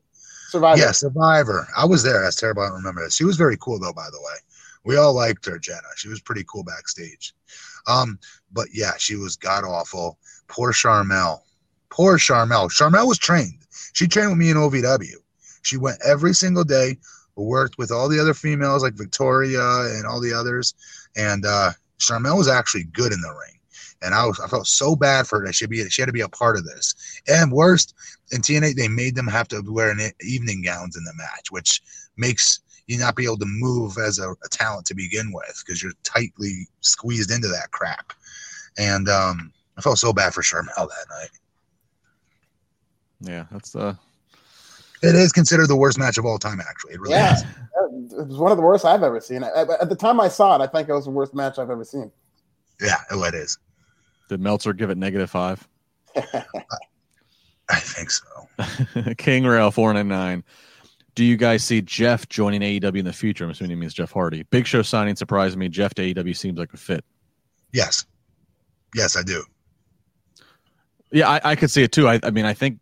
[0.49, 0.81] Survivor.
[0.81, 1.67] yeah, Survivor.
[1.77, 2.23] I was there.
[2.23, 2.63] That's terrible.
[2.63, 3.13] I don't remember that.
[3.13, 3.93] She was very cool though.
[3.93, 4.35] By the way,
[4.85, 5.81] we all liked her, Jenna.
[5.97, 7.35] She was pretty cool backstage.
[7.87, 8.19] Um,
[8.53, 10.19] but yeah, she was god awful.
[10.49, 11.41] Poor Sharmell.
[11.91, 12.71] Poor Sharmell.
[12.71, 13.59] Sharmell was trained.
[13.93, 15.17] She trained with me in OVW.
[15.63, 16.99] She went every single day.
[17.35, 19.63] Worked with all the other females like Victoria
[19.97, 20.75] and all the others.
[21.17, 23.59] And uh, Sharmell was actually good in the ring.
[24.03, 26.13] And I was I felt so bad for her that she be she had to
[26.13, 26.95] be a part of this.
[27.29, 27.95] And worst,
[28.33, 31.81] in TNA they made them have to wear an evening gowns in the match, which
[32.17, 32.61] makes
[32.93, 35.93] you not be able to move as a, a talent to begin with because you're
[36.05, 38.13] tightly squeezed into that crap.
[38.79, 41.31] And um, I felt so bad for Sharmell that night.
[43.21, 43.95] Yeah, that's uh.
[45.03, 46.61] It is considered the worst match of all time.
[46.61, 47.35] Actually, it really Yeah.
[47.35, 47.43] is.
[47.43, 49.43] It was one of the worst I've ever seen.
[49.43, 51.71] At, at the time I saw it, I think it was the worst match I've
[51.71, 52.11] ever seen.
[52.81, 53.59] Yeah, oh, it is.
[54.29, 55.67] Did Meltzer give it negative five?
[56.17, 59.15] I think so.
[59.19, 60.45] King Rail four nine nine.
[61.15, 63.45] Do you guys see Jeff joining AEW in the future?
[63.45, 64.45] I'm assuming he means Jeff Hardy.
[64.45, 65.69] Big Show signing surprised me.
[65.69, 67.05] Jeff to AEW seems like a fit.
[67.73, 68.07] Yes,
[68.95, 69.43] yes, I do.
[71.11, 72.09] Yeah, I, I could see it too.
[72.09, 72.79] I, I mean, I think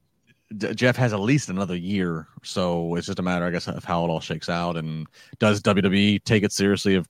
[0.57, 3.85] D- Jeff has at least another year, so it's just a matter, I guess, of
[3.85, 4.77] how it all shakes out.
[4.77, 5.07] And
[5.39, 7.09] does WWE take it seriously of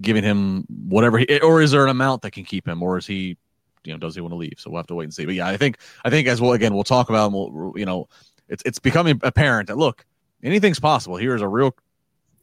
[0.00, 3.06] giving him whatever, he, or is there an amount that can keep him, or is
[3.06, 3.36] he,
[3.84, 4.54] you know, does he want to leave?
[4.58, 5.24] So we'll have to wait and see.
[5.24, 8.08] But yeah, I think I think as well again we'll talk about, we'll, you know,
[8.48, 10.04] it's it's becoming apparent that look,
[10.46, 11.16] anything's possible.
[11.16, 11.74] Here is a real,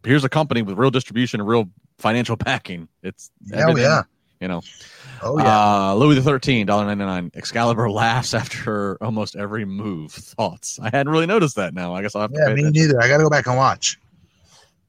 [0.03, 2.87] here's a company with real distribution and real financial backing.
[3.01, 4.03] It's Hell yeah.
[4.39, 4.61] you know.
[5.21, 5.89] Oh yeah.
[5.91, 7.31] Uh, Louis the Thirteen, dollar ninety nine.
[7.33, 10.11] Excalibur laughs after almost every move.
[10.11, 10.79] Thoughts?
[10.81, 11.73] I hadn't really noticed that.
[11.73, 12.37] Now I guess I'll have to.
[12.37, 12.73] yeah, me attention.
[12.73, 13.01] neither.
[13.01, 13.99] I got to go back and watch.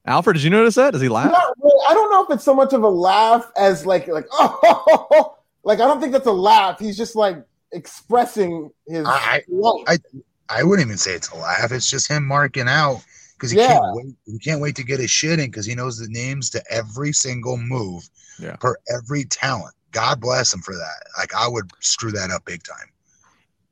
[0.06, 0.90] Alfred, did you notice that?
[0.92, 1.30] Does he laugh?
[1.32, 1.80] Not really.
[1.88, 5.78] I don't know if it's so much of a laugh as like like oh like
[5.80, 6.78] I don't think that's a laugh.
[6.80, 7.38] He's just like
[7.72, 9.06] expressing his.
[9.06, 9.42] I-
[9.86, 9.98] I-
[10.48, 11.72] I wouldn't even say it's a laugh.
[11.72, 13.02] It's just him marking out
[13.34, 13.68] because he Yeah.
[13.68, 14.14] can't wait.
[14.26, 17.12] He can't wait to get his shit in because he knows the names to every
[17.12, 18.56] single move Yeah.
[18.60, 19.74] for every talent.
[19.92, 21.02] God bless him for that.
[21.18, 22.88] Like I would screw that up big time.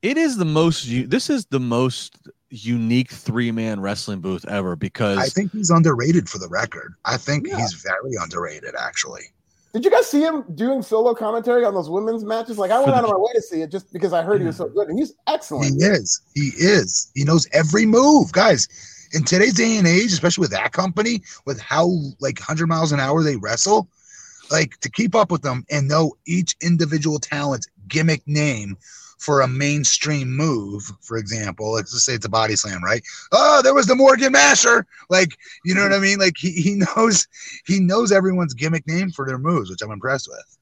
[0.03, 0.87] It is the most.
[1.11, 2.17] This is the most
[2.51, 6.95] unique three man wrestling booth ever because I think he's underrated for the record.
[7.05, 7.59] I think Yeah.
[7.59, 9.32] he's very underrated actually.
[9.73, 12.59] Did you guys see him doing solo commentary on those women's matches?
[12.59, 14.47] Like I went out of my way to see it just because I heard he
[14.47, 15.81] was so good, and he's excellent.
[15.81, 16.21] He is.
[16.35, 17.11] He is.
[17.15, 18.69] He knows every move, guys.
[19.15, 21.87] In today's day and age, especially with that company, with how
[22.21, 23.89] like 100 miles an hour they wrestle,
[24.51, 28.77] like to keep up with them and know each individual talent's gimmick name
[29.23, 33.03] for a mainstream move, for example, let's just say it's a body slam, right?
[33.31, 34.85] Oh, there was the Morgan Masher.
[35.11, 36.19] Like, you know what I mean?
[36.19, 37.29] Like he, he knows
[37.65, 40.59] he knows everyone's gimmick name for their moves, which I'm impressed with.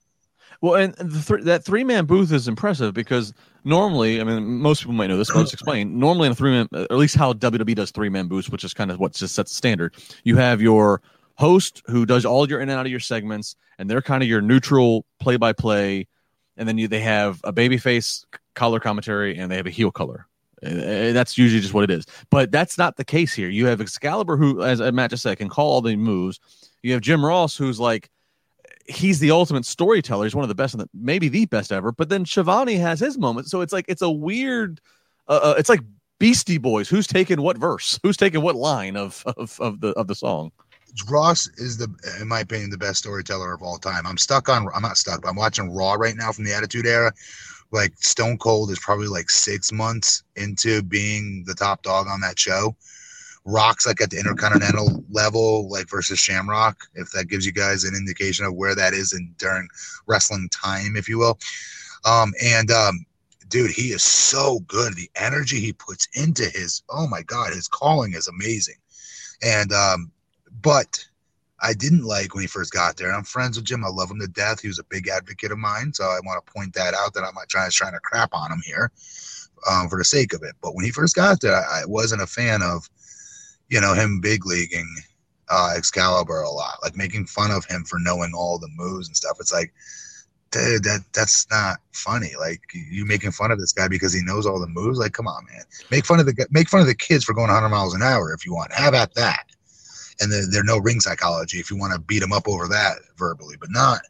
[0.61, 3.33] Well, and the th- that three man booth is impressive because
[3.65, 5.99] normally, I mean, most people might know this, but let's explain.
[5.99, 8.75] Normally, in a three man, at least how WWE does three man booths, which is
[8.75, 9.95] kind of what just sets the standard.
[10.23, 11.01] You have your
[11.37, 14.29] host who does all your in and out of your segments, and they're kind of
[14.29, 16.07] your neutral play by play,
[16.59, 20.27] and then you they have a babyface color commentary and they have a heel color.
[20.65, 23.49] Uh, That's usually just what it is, but that's not the case here.
[23.49, 26.39] You have Excalibur, who, as Matt just said, can call all the moves.
[26.83, 28.11] You have Jim Ross, who's like
[28.91, 30.25] he's the ultimate storyteller.
[30.25, 31.93] He's one of the best, the, maybe the best ever.
[31.93, 34.81] But then Schiavone has his moment, so it's like it's a weird.
[35.29, 35.81] Uh, uh, it's like
[36.19, 36.89] Beastie Boys.
[36.89, 37.99] Who's taking what verse?
[38.03, 40.53] Who's taking what line of of, of the of the song?
[41.09, 41.89] Ross is the,
[42.21, 44.07] in my opinion, the best storyteller of all time.
[44.07, 44.67] I'm stuck on.
[44.75, 45.23] I'm not stuck.
[45.23, 47.13] But I'm watching Raw right now from the Attitude Era.
[47.73, 52.39] Like Stone Cold is probably like six months into being the top dog on that
[52.39, 52.77] show.
[53.45, 56.77] Rock's like at the intercontinental level, like versus Shamrock.
[56.95, 59.69] If that gives you guys an indication of where that is in during
[60.07, 61.39] wrestling time, if you will.
[62.05, 63.07] Um, and um,
[63.49, 64.95] dude, he is so good.
[64.95, 68.77] The energy he puts into his oh my god, his calling is amazing.
[69.43, 70.11] And um,
[70.61, 71.05] but
[71.63, 73.13] I didn't like when he first got there.
[73.13, 73.85] I'm friends with Jim.
[73.85, 74.61] I love him to death.
[74.61, 77.15] He was a big advocate of mine, so I want to point that out.
[77.15, 78.91] That I'm not trying trying to crap on him here
[79.69, 80.55] um, for the sake of it.
[80.63, 82.89] But when he first got there, I, wasn't a fan of
[83.69, 84.89] you know him big leaguing
[85.51, 89.17] uh, Excalibur a lot, like making fun of him for knowing all the moves and
[89.17, 89.37] stuff.
[89.41, 89.73] It's like,
[90.51, 92.33] dude, that that's not funny.
[92.39, 94.99] Like you making fun of this guy because he knows all the moves.
[94.99, 95.65] Like, come on, man.
[95.91, 98.33] Make fun of the make fun of the kids for going 100 miles an hour
[98.33, 98.73] if you want.
[98.73, 99.50] Have at that.
[100.21, 102.97] And there, there's no ring psychology if you want to beat him up over that
[103.17, 104.01] verbally, but not.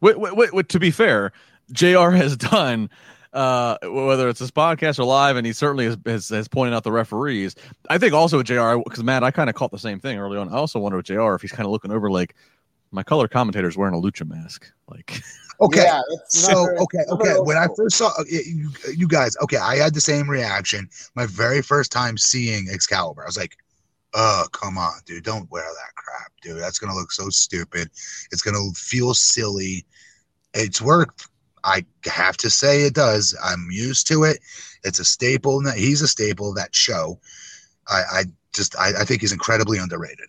[0.00, 1.32] Wait, wait, wait, wait, to be fair,
[1.72, 2.10] Jr.
[2.10, 2.90] has done.
[3.32, 6.84] Uh, whether it's this podcast or live, and he certainly has, has, has pointed out
[6.84, 7.56] the referees.
[7.90, 8.76] I think also with Jr.
[8.84, 10.48] because Matt, I kind of caught the same thing early on.
[10.50, 11.34] I also wonder with Jr.
[11.34, 12.36] if he's kind of looking over like
[12.92, 14.70] my color commentator's wearing a lucha mask.
[14.88, 15.20] Like,
[15.60, 15.82] Okay.
[15.82, 17.24] Yeah, it's So very- okay, okay.
[17.30, 20.88] very When I first saw you, you guys, okay, I had the same reaction.
[21.16, 23.56] My very first time seeing Excalibur, I was like,
[24.14, 25.24] "Oh, come on, dude!
[25.24, 26.60] Don't wear that crap, dude.
[26.60, 27.90] That's gonna look so stupid.
[28.32, 29.84] It's gonna feel silly.
[30.54, 31.28] It's worked.
[31.64, 33.36] I have to say it does.
[33.42, 34.38] I'm used to it.
[34.84, 35.62] It's a staple.
[35.62, 37.18] that- He's a staple of that show.
[37.88, 40.26] I, I just, I, I think he's incredibly underrated.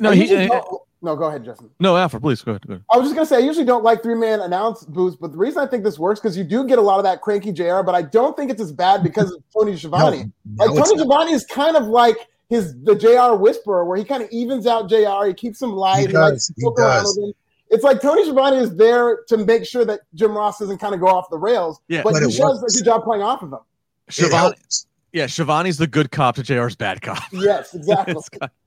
[0.00, 1.70] no, I he, usually uh, don't- no, go ahead, Justin.
[1.78, 2.66] no, Alfred, please go ahead.
[2.66, 2.84] Go ahead.
[2.90, 5.38] I was just gonna say I usually don't like three man announce booths, but the
[5.38, 7.82] reason I think this works because you do get a lot of that cranky JR,
[7.82, 10.32] but I don't think it's as bad because of Tony Schiavone.
[10.44, 11.06] No, like no, it's Tony not.
[11.06, 12.16] Schiavone is kind of like
[12.48, 16.08] his the JR whisperer, where he kind of evens out JR, he keeps him light,
[16.08, 17.18] He likes does, to he does.
[17.18, 17.32] him.
[17.70, 21.00] It's like Tony Schiavone is there to make sure that Jim Ross doesn't kind of
[21.00, 22.02] go off the rails, Yeah.
[22.02, 22.74] but, But he does works.
[22.74, 23.58] a good job playing off of him.
[24.08, 24.74] It
[25.12, 27.22] yeah, Schiavone's the good cop to JR's bad cop.
[27.32, 28.14] Yes, exactly.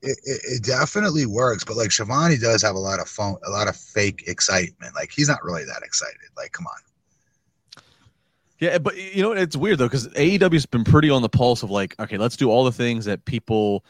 [0.02, 3.50] It, it, it definitely works, but like Schiavone does have a lot of fun, a
[3.50, 4.94] lot of fake excitement.
[4.94, 6.16] Like he's not really that excited.
[6.36, 6.80] Like, come on.
[8.62, 11.72] Yeah, but you know it's weird though because AEW's been pretty on the pulse of
[11.72, 13.84] like, okay, let's do all the things that people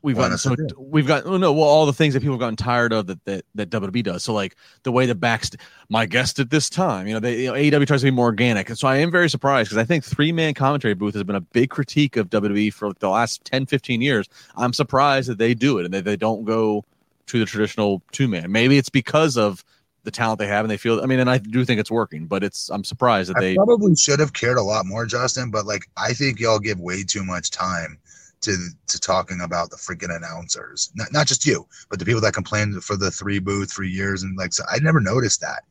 [0.00, 2.54] we've gotten so we've got oh, no, well, all the things that people have gotten
[2.54, 4.22] tired of that that that WWE does.
[4.22, 5.56] So like the way the backst
[5.88, 8.26] my guest at this time, you know, they you know, AEW tries to be more
[8.26, 11.24] organic, and so I am very surprised because I think three man commentary booth has
[11.24, 14.28] been a big critique of WWE for like the last 10, 15 years.
[14.54, 16.84] I'm surprised that they do it and that they don't go
[17.26, 18.52] to the traditional two man.
[18.52, 19.64] Maybe it's because of
[20.04, 21.00] the talent they have and they feel.
[21.02, 23.54] I mean, and I do think it's working, but it's I'm surprised that I they.
[23.56, 27.02] probably should have cared a lot more, Justin, but like I think y'all give way
[27.02, 27.98] too much time
[28.42, 28.56] to
[28.88, 30.92] to talking about the freaking announcers.
[30.94, 34.22] Not not just you, but the people that complained for the three booth for years
[34.22, 35.62] and like so I never noticed that.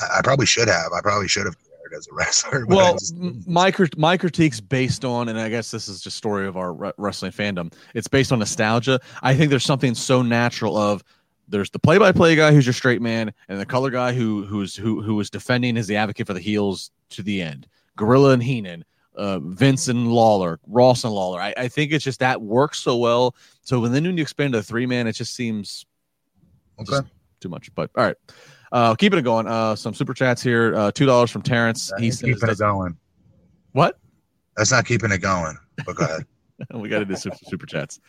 [0.00, 0.92] I, I probably should have.
[0.96, 2.66] I probably should have cared as a wrestler.
[2.66, 6.56] Well, just- my my critiques based on, and I guess this is just story of
[6.56, 7.72] our re- wrestling fandom.
[7.94, 9.00] It's based on nostalgia.
[9.22, 11.02] I think there's something so natural of
[11.50, 15.02] there's the play-by-play guy who's your straight man, and the color guy who who's who
[15.02, 17.66] who is defending is the advocate for the heels to the end.
[17.96, 18.84] Gorilla and Heenan,
[19.16, 21.40] uh, Vince and Lawler, Ross and Lawler.
[21.40, 23.34] I, I think it's just that works so well.
[23.62, 25.84] So when then when you expand to three man, it just seems
[26.78, 27.06] okay.
[27.40, 27.74] too much.
[27.74, 28.16] But all right,
[28.72, 29.46] uh, keeping it going.
[29.46, 30.74] Uh, some super chats here.
[30.74, 31.90] Uh, Two dollars from Terrence.
[31.90, 32.96] That He keeping it going.
[33.72, 33.98] "What?
[34.56, 35.56] That's not keeping it going.
[35.84, 36.26] But go ahead.
[36.74, 38.00] we got to do super, super chats.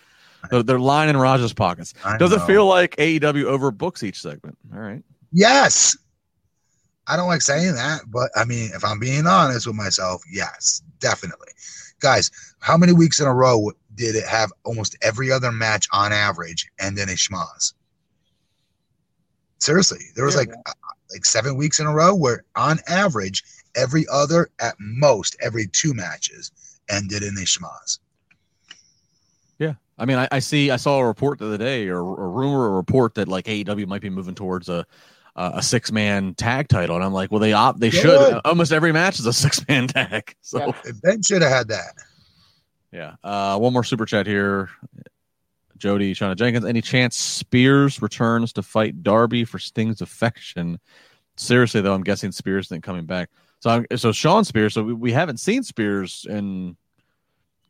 [0.50, 1.94] They're, they're lining Raj's pockets.
[2.04, 4.58] I Does it feel like AEW overbooks each segment?
[4.74, 5.04] All right.
[5.32, 5.96] Yes.
[7.08, 10.82] I don't like saying that, but I mean, if I'm being honest with myself, yes,
[11.00, 11.50] definitely.
[12.00, 16.14] Guys, how many weeks in a row did it have almost every other match on
[16.14, 17.74] average and then a schmoz?
[19.60, 20.74] Seriously, there was Yeah, like uh,
[21.12, 23.44] like seven weeks in a row where on average
[23.76, 26.52] every other at most every two matches
[26.90, 28.00] ended in a schmoz.
[30.02, 30.72] I mean, I, I see.
[30.72, 33.86] I saw a report the other day, or a rumor, a report that like AEW
[33.88, 34.86] might be moving towards a
[35.36, 38.04] a, a six man tag title, and I'm like, well, they op- they should.
[38.04, 38.42] Good.
[38.44, 40.36] Almost every match is a six man tag.
[40.42, 40.92] So Yeah.
[41.04, 41.94] Ben should have had that.
[42.92, 43.16] yeah.
[43.24, 44.70] Uh, one more super chat here.
[45.78, 46.66] Jody, Shauna Jenkins.
[46.66, 50.80] Any chance Spears returns to fight Darby for Sting's affection?
[51.38, 53.30] Seriously, though, I'm guessing Spears isn't coming back.
[53.62, 54.74] So, I'm, so Shawn Spears.
[54.74, 56.76] So we, we haven't seen Spears in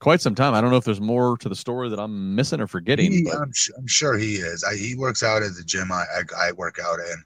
[0.02, 0.54] quite some time.
[0.54, 3.12] I don't know if there's more to the story that I'm missing or forgetting.
[3.12, 4.64] He, but I'm, su- I'm sure he is.
[4.66, 7.24] I, he works out at the gym I, I, I work out in,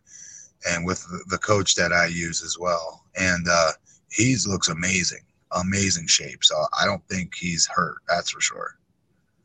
[0.69, 3.03] and with the, the coach that I use as well.
[3.17, 3.71] And uh,
[4.11, 6.43] he looks amazing, amazing shape.
[6.43, 7.95] So I don't think he's hurt.
[8.09, 8.77] That's for sure.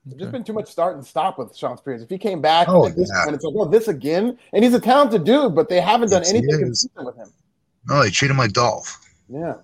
[0.07, 2.03] There's just been too much start and stop with Shawn Spears.
[2.03, 3.27] If he came back Oh, like this yeah.
[3.27, 6.23] and it's like, oh, this again, and he's a talented dude, but they haven't done
[6.23, 7.29] Yes, anything consistent with him.
[7.87, 8.99] No, they treat him like Dolph.
[9.29, 9.55] Yeah.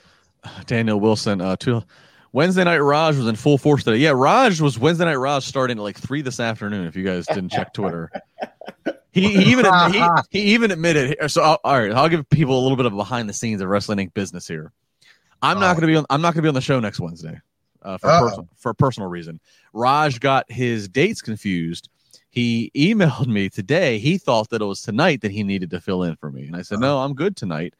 [0.66, 1.82] Daniel Wilson, uh, two.
[2.32, 3.96] Wednesday night Raj was in full force today.
[3.98, 6.86] Yeah, Raj was Wednesday night Raj starting at like three this afternoon.
[6.86, 8.10] If you guys didn't check Twitter,
[9.12, 11.30] he, he even he, he even admitted.
[11.30, 13.68] So I'll, all right, I'll give people a little bit of behind the scenes of
[13.68, 14.14] Wrestling Inc.
[14.14, 14.72] business here.
[15.42, 15.80] I'm not Oh.
[15.80, 16.06] going to be on.
[16.10, 17.40] I'm not going to be on the show next Wednesday
[17.82, 18.48] uh, for Uh-oh.
[18.56, 19.40] for a personal reason.
[19.72, 21.88] Raj got his dates confused.
[22.32, 23.98] He emailed me today.
[23.98, 26.54] He thought that it was tonight that he needed to fill in for me, and
[26.54, 27.74] I said, "No, I'm good tonight."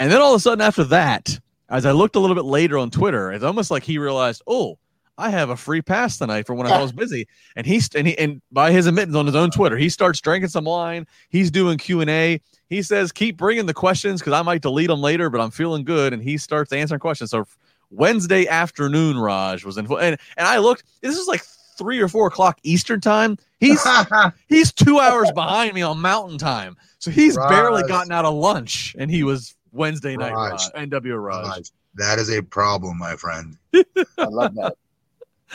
[0.00, 1.38] And then all of a sudden, after that,
[1.68, 4.78] as I looked a little bit later on Twitter, it's almost like he realized, "Oh,
[5.16, 8.16] I have a free pass tonight for when I was busy." And he's and he
[8.18, 11.06] and by his admittance on his own Twitter, he starts drinking some wine.
[11.28, 12.40] He's doing Q and A.
[12.68, 15.84] He says, "Keep bringing the questions because I might delete them later, but I'm feeling
[15.84, 17.30] good." And he starts answering questions.
[17.30, 17.46] So
[17.90, 20.84] Wednesday afternoon, Raj was in, and and I looked.
[21.02, 21.42] This is like
[21.78, 23.38] three or four o'clock Eastern time.
[23.60, 23.84] He's
[24.48, 28.94] he's two hours behind me on Mountain Time, so he's barely gotten out of lunch,
[28.98, 30.70] and he was Wednesday night Raj.
[30.74, 31.46] Raj, NW Raj.
[31.46, 33.56] Raj, that is a problem, my friend.
[33.74, 34.76] I love that.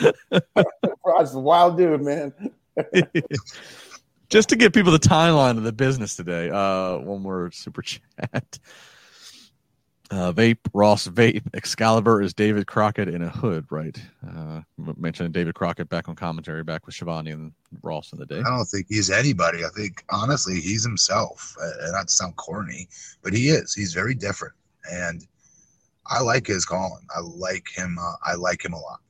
[1.04, 2.32] Raj's a wild dude, man.
[4.28, 8.58] Just to give people the timeline of the business today, uh, one more super chat.
[10.14, 14.00] Uh, vape Ross Vape Excalibur is David Crockett in a hood, right?
[14.24, 18.26] Uh, m- mentioning David Crockett back on commentary, back with Schiavone and Ross in the
[18.26, 18.38] day.
[18.38, 19.64] I don't think he's anybody.
[19.64, 21.56] I think honestly, he's himself.
[21.60, 22.86] Uh, not to sound corny,
[23.24, 23.74] but he is.
[23.74, 24.54] He's very different,
[24.88, 25.26] and
[26.06, 27.04] I like his calling.
[27.16, 27.98] I like him.
[28.00, 29.00] Uh, I like him a lot.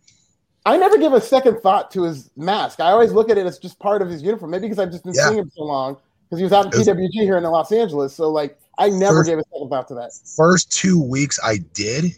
[0.65, 2.81] I never give a second thought to his mask.
[2.81, 4.53] I always look at it as just part of his uniform.
[4.53, 5.27] Maybe because I've just been Yeah.
[5.27, 8.15] seeing him so long because he was out in PWG here in Los Angeles.
[8.15, 10.13] So like, I never First- gave a second thought to that.
[10.37, 12.13] First two weeks, I did.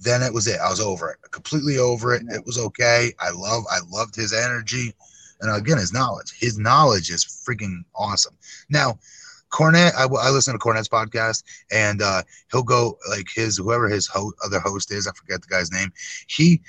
[0.00, 0.58] Then it was it.
[0.60, 1.18] I was over it.
[1.30, 2.22] Completely over it.
[2.28, 3.12] It was okay.
[3.20, 3.62] I love.
[3.70, 4.92] I loved his energy,
[5.40, 6.32] and again, his knowledge.
[6.36, 8.34] His knowledge is freaking awesome.
[8.68, 8.98] Now,
[9.52, 9.94] Cornette.
[9.94, 14.32] I, I listen to Cornette's podcast, and uh, he'll go like his whoever his ho-
[14.44, 15.06] other host is.
[15.06, 15.92] I forget the guy's name.
[16.26, 16.60] He,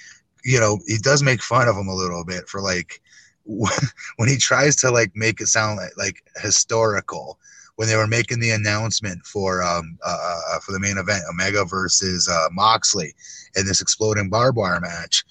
[0.46, 3.02] you know, he does make fun of him a little bit for like
[4.18, 7.40] when he tries to like make it sound like like historical
[7.76, 11.66] when they were making the announcement for um uh, uh for the main event Omega
[11.66, 13.14] versus uh Moxley
[13.56, 15.24] in this exploding barbed wire match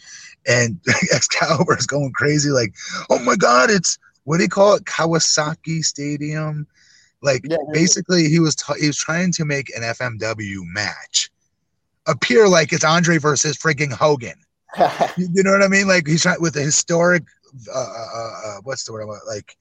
[0.46, 0.78] and
[1.12, 2.74] Excalibur is going crazy like
[3.10, 6.66] oh my god it's what do you call it Kawasaki Stadium
[7.22, 7.56] like Yeah.
[7.72, 11.30] basically he was t- he was trying to make an FMW match
[12.06, 14.34] appear like it's Andre versus freaking Hogan
[15.16, 15.86] you, you know what I mean?
[15.86, 17.24] Like he's trying with a historic,
[17.72, 19.06] uh, uh, uh, what's the word?
[19.26, 19.56] Like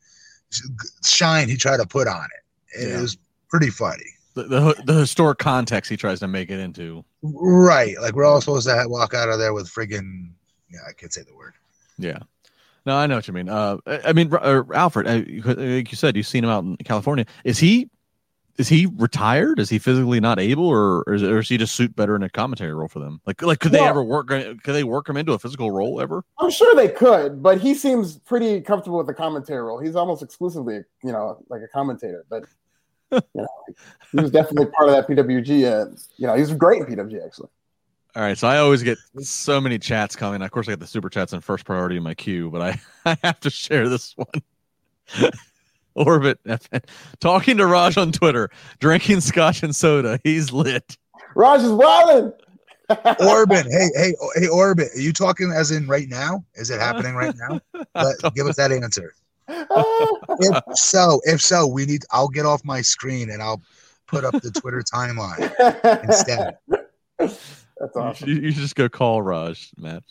[1.04, 2.80] shine he tried to put on it.
[2.84, 3.02] It Yeah.
[3.02, 3.18] was
[3.50, 4.06] pretty funny.
[4.34, 7.04] The, the the historic context he tries to make it into.
[7.22, 8.00] Right.
[8.00, 10.32] Like we're all supposed to walk out of there with friggin'
[10.70, 11.54] yeah, I can't say the word.
[11.98, 12.20] Yeah.
[12.86, 13.50] No, I know what you mean.
[13.50, 16.78] Uh, I I mean, uh, Alfred, uh, like you said, you've seen him out in
[16.78, 17.26] California.
[17.44, 17.90] Is he
[18.58, 19.60] is he retired?
[19.60, 22.24] Is he physically not able, or or is, or is he just suit better in
[22.24, 23.22] a commentary role for them?
[23.26, 24.32] Like, like could they Well- ever work?
[24.32, 26.24] Uh, could they work him into a physical role ever?
[26.40, 29.80] I'm sure they could, but he seems pretty comfortable with the commentary role.
[29.80, 32.26] He's almost exclusively, you know, like a commentator.
[32.30, 32.46] But
[33.12, 33.48] you know,
[34.12, 35.84] he was definitely part of that PWG.
[35.84, 37.50] And uh, you know, he was great in PWG actually.
[38.14, 40.42] All right, so I always get so many chats coming.
[40.42, 42.82] Of course, I get the super chats in first priority in my queue, but I,
[43.06, 45.32] I have to share this one.
[45.96, 46.40] Orbit
[47.20, 50.20] talking to Raj on Twitter, drinking scotch and soda.
[50.24, 50.98] He's lit.
[51.36, 52.34] Raj is wilding.
[53.26, 56.44] Orbit, hey, hey, hey, Orbit, are you talking as in right now?
[56.56, 57.62] Is it happening right now?
[57.96, 59.14] Let, give us that answer.
[59.48, 62.04] If so, if so, we need.
[62.12, 63.62] I'll get off my screen and I'll
[64.08, 66.58] put up the Twitter timeline instead.
[67.18, 68.28] That's You awesome.
[68.28, 70.04] should, you should just go call Raj, Matt.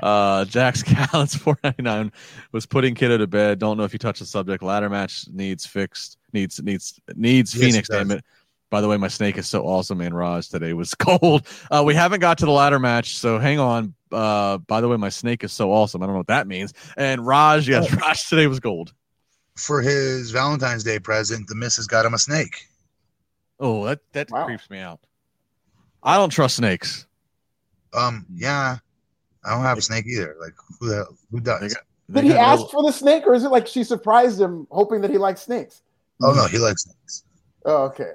[0.00, 2.12] Uh, Jax Callens, 499,
[2.52, 3.58] was putting Kiddo to bed.
[3.58, 4.62] Don't know if you touched the subject.
[4.62, 6.18] Ladder match needs fixed.
[6.32, 7.88] Needs needs needs Yes, Fenix.
[7.88, 7.98] does.
[7.98, 8.24] Damn it.
[8.70, 11.46] By the way, my snake is so awesome, and Raj today was cold.
[11.70, 13.94] Uh, we haven't got to the ladder match, so hang on.
[14.12, 16.02] Uh, by the way, my snake is so awesome.
[16.02, 16.72] I don't know what that means.
[16.96, 18.92] And Raj, yes, Raj today was gold.
[19.56, 22.66] For his Valentine's Day present, the missus got him a snake.
[23.58, 24.44] Oh, that that Wow.
[24.44, 25.00] creeps me out.
[26.02, 27.06] I don't trust snakes.
[27.92, 28.78] Um, yeah,
[29.44, 30.36] I don't have a snake either.
[30.40, 31.74] Like who the, who They does?
[31.74, 33.84] got- they Did he got ask no- for the snake, or is it like she
[33.84, 35.82] surprised him, hoping that he likes snakes?
[36.22, 37.24] Oh no, he likes snakes.
[37.66, 38.12] Oh, okay.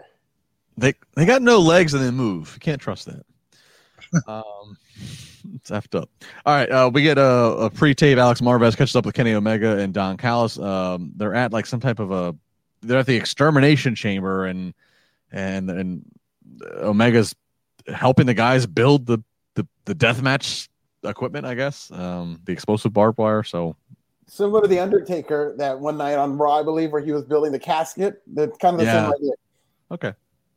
[0.77, 2.51] They they got no legs and they move.
[2.55, 3.23] You can't trust that.
[4.27, 4.77] um,
[5.55, 6.09] it's effed up.
[6.45, 8.17] All right, uh, we get a, a pre-tape.
[8.17, 10.57] Alex Marvez catches up with Kenny Omega and Don Callis.
[10.57, 12.35] Um, they're at like some type of a.
[12.81, 14.73] They're at the extermination chamber and
[15.31, 16.05] and and
[16.81, 17.35] Omega's
[17.87, 19.19] helping the guys build the
[19.53, 20.67] the the death match
[21.03, 21.45] equipment.
[21.45, 23.43] I guess um, the explosive barbed wire.
[23.43, 23.75] So
[24.27, 27.51] Similar to the Undertaker that one night on Raw, I believe, where he was building
[27.51, 28.21] the casket.
[28.33, 29.05] The kind of the Yeah.
[29.05, 29.31] same idea.
[29.91, 30.13] okay.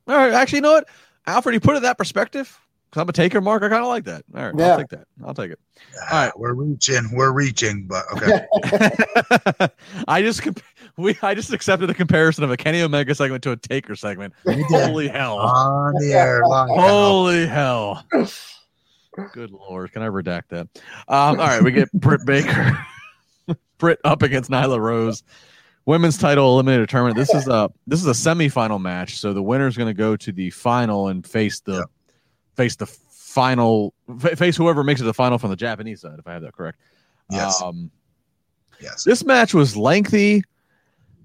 [0.08, 0.32] All right.
[0.32, 0.88] Actually, you know what,
[1.26, 2.58] Alfred, you put it in that perspective.
[2.92, 3.64] Cause I'm a taker, Mark.
[3.64, 4.24] I kind of like that.
[4.34, 4.68] All right, Yeah.
[4.70, 5.06] I'll take that.
[5.26, 5.58] I'll take it.
[6.10, 6.38] All right.
[6.38, 9.68] we're reaching, we're reaching, but okay.
[10.08, 10.62] I just comp-
[10.96, 14.32] we I just accepted a comparison of a Kenny Omega segment to a Taker segment.
[14.46, 15.36] Holy hell!
[15.38, 18.06] on the air Holy hell!
[19.32, 20.68] Good lord, can I redact that?
[21.08, 22.78] Um, all right, we get Britt Baker,
[23.78, 25.22] Britt up against Nyla Rose,
[25.86, 27.16] women's title eliminator tournament.
[27.16, 30.16] This is a this is a semifinal match, so the winner is going to go
[30.16, 31.82] to the final and face the Yeah.
[32.56, 36.18] face the final fa- face whoever makes it to the final from the Japanese side,
[36.18, 36.78] if I have that correct.
[37.30, 37.60] Yes.
[37.62, 37.90] Um,
[38.80, 39.04] Yes.
[39.04, 40.42] this match was lengthy.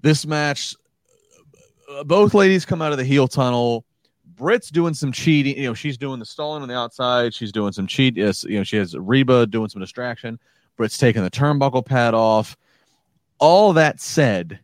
[0.00, 0.74] This match,
[2.06, 3.84] both ladies come out of the heel tunnel.
[4.36, 5.56] Britt's doing some cheating.
[5.56, 7.34] You know, she's doing the stalling on the outside.
[7.34, 8.16] She's doing some cheat.
[8.16, 10.38] You know, she has Rebel doing some distraction.
[10.76, 12.56] Britt's taking the turnbuckle pad off.
[13.38, 14.60] All that said,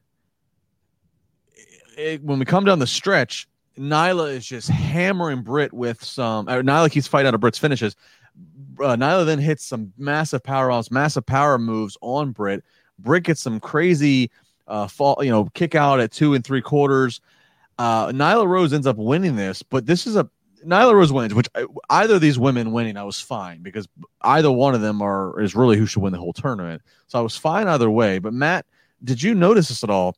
[1.97, 6.47] it- when we come down the stretch, Nyla is just hammering Britt with some.
[6.47, 7.95] Nyla keeps fighting out of Britt's finishes.
[8.81, 12.65] Uh, Nyla then hits some massive power outs, massive power moves on Britt.
[12.99, 14.31] Britt gets some crazy
[14.67, 17.21] uh, fall, you know, kick out at two and three quarters.
[17.79, 20.29] Uh, Nyla Rose ends up winning this, but this is a
[20.67, 23.87] Nyla Rose wins, which I- either of these women winning, I was fine because
[24.23, 26.83] either one of them are is really who should win the whole tournament.
[27.07, 28.19] So I was fine either way.
[28.19, 28.67] But Matt,
[29.05, 30.17] did you notice this at all?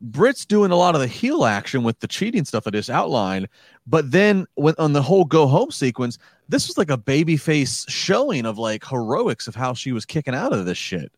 [0.00, 3.48] Britt's doing a lot of the heel action with the cheating stuff I just outlined,
[3.86, 7.84] but then when on the whole go home sequence, this was like a baby face
[7.88, 11.10] showing of like heroics of how she was kicking out of this shit.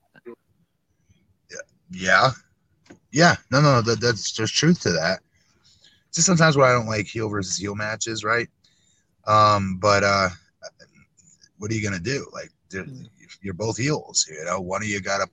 [1.91, 2.31] Yeah.
[3.11, 3.37] Yeah.
[3.51, 5.21] No, no, that, that's there's truth to that.
[6.19, 8.49] Just sometimes where I don't like heel versus heel matches, right?
[9.29, 10.31] Um, but uh
[11.59, 12.29] what are you gonna do?
[12.33, 12.51] Like
[13.41, 14.59] you're both heels, you know.
[14.61, 15.29] One of you gotta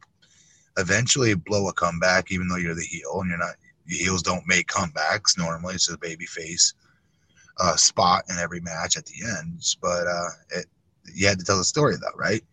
[0.78, 3.56] eventually blow a comeback, even though you're the heel and you're not
[3.88, 5.74] heels don't make comebacks normally.
[5.74, 6.76] It's a baby face
[7.60, 9.64] uh spot in every match at the end.
[9.82, 10.66] But uh it
[11.16, 12.44] you had to tell the story though, right?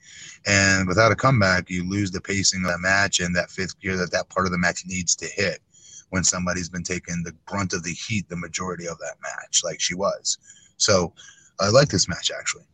[0.46, 3.98] And without a comeback, you lose the pacing of that match and that fifth gear
[3.98, 5.60] that that part of the match needs to hit
[6.12, 9.80] when somebody's been taking the brunt of the heat the majority of that match, like
[9.80, 10.36] she was.
[10.76, 11.14] So
[11.58, 12.64] I like this match actually.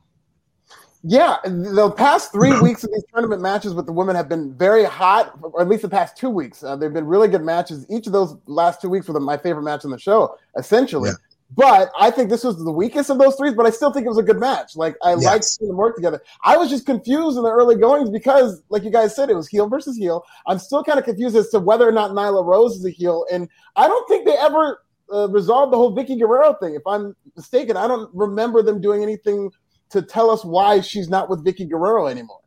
[1.04, 4.84] Yeah, the past three weeks of these tournament matches with the women have been very
[4.84, 6.64] hot, or at least the past two weeks.
[6.64, 7.86] Uh, they've been really good matches.
[7.88, 11.10] Each of those last two weeks were the, my favorite match on the show, essentially.
[11.10, 11.16] Yeah.
[11.56, 14.08] But I think this was the weakest of those three, but I still think it
[14.10, 14.76] was a good match.
[14.76, 15.22] Like I Yes.
[15.24, 16.20] liked seeing them work together.
[16.44, 19.48] I was just confused in the early goings because, like you guys said, it was
[19.48, 20.24] heel versus heel.
[20.46, 23.24] I'm still kind of confused as to whether or not Nyla Rose is a heel,
[23.32, 26.74] and I don't think they ever uh, resolved the whole Vickie Guerrero thing.
[26.74, 29.50] If I'm mistaken, I don't remember them doing anything
[29.88, 32.40] to tell us why she's not with Vickie Guerrero anymore.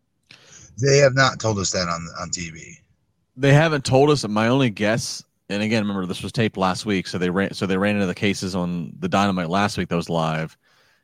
[0.80, 2.78] They have not told us that on on TV.
[3.36, 4.24] They haven't told us.
[4.24, 7.54] And my only guess, and again, remember this was taped last week, so they ran.
[7.54, 10.58] So they ran into the cases on the Dynamite last week that was live.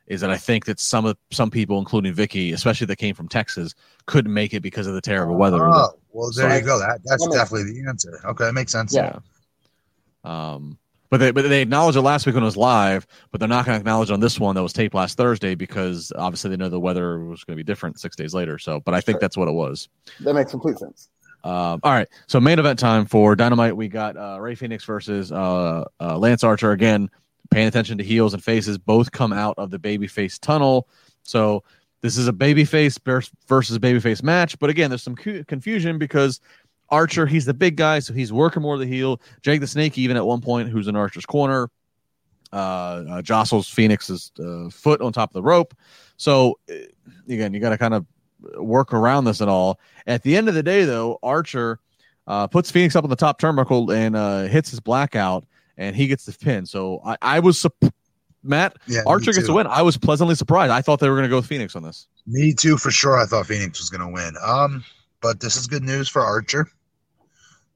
[0.07, 3.27] Is that I think that some of some people, including Vickie, especially that came from
[3.27, 3.75] Texas,
[4.05, 5.67] couldn't make it because of the terrible weather.
[5.67, 6.79] Oh, well, there So you go.
[6.79, 8.21] That that's That makes- definitely the answer.
[8.25, 8.93] Okay, that makes sense.
[8.95, 9.19] Yeah.
[10.23, 10.77] Um,
[11.09, 13.65] but they but they acknowledged it last week when it was live, but they're not
[13.65, 16.67] going to acknowledge on this one that was taped last Thursday because obviously they know
[16.69, 18.57] the weather was going to be different six days later.
[18.59, 19.19] So, but I think Sure.
[19.21, 19.87] that's what it was.
[20.21, 21.07] That makes complete sense.
[21.47, 23.77] Um, all right, so main event time for Dynamite.
[23.77, 27.09] We got uh, Rey Fenix versus uh, uh, Lance Archer again.
[27.51, 30.89] Paying attention to heels and faces, both come out of the babyface tunnel.
[31.23, 31.63] So
[32.01, 34.59] this is a babyface vers- versus babyface match.
[34.59, 36.41] But again, there's some cu- confusion because
[36.89, 39.21] Archer, he's the big guy, so he's working more of the heel.
[39.41, 41.69] Jake the Snake, even at one point, who's in Archer's corner,
[42.51, 45.73] uh, uh, jostles Fenix's uh, foot on top of the rope.
[46.17, 46.73] So uh,
[47.29, 48.05] again, you got to kind of
[48.55, 49.79] work around this and all.
[50.05, 51.79] At the end of the day, though, Archer
[52.27, 55.45] uh, puts Fenix up on the top turnbuckle and uh, hits his blackout,
[55.77, 56.65] and he gets the pin.
[56.65, 57.93] So I, I was sup-
[58.43, 59.67] Matt Yeah, Archer gets the win.
[59.67, 60.71] I was pleasantly surprised.
[60.71, 62.07] I thought they were going to go with Fenix on this.
[62.25, 63.17] Me too, for sure.
[63.17, 64.33] I thought Fenix was going to win.
[64.45, 64.83] Um,
[65.21, 66.67] but this is good news for Archer.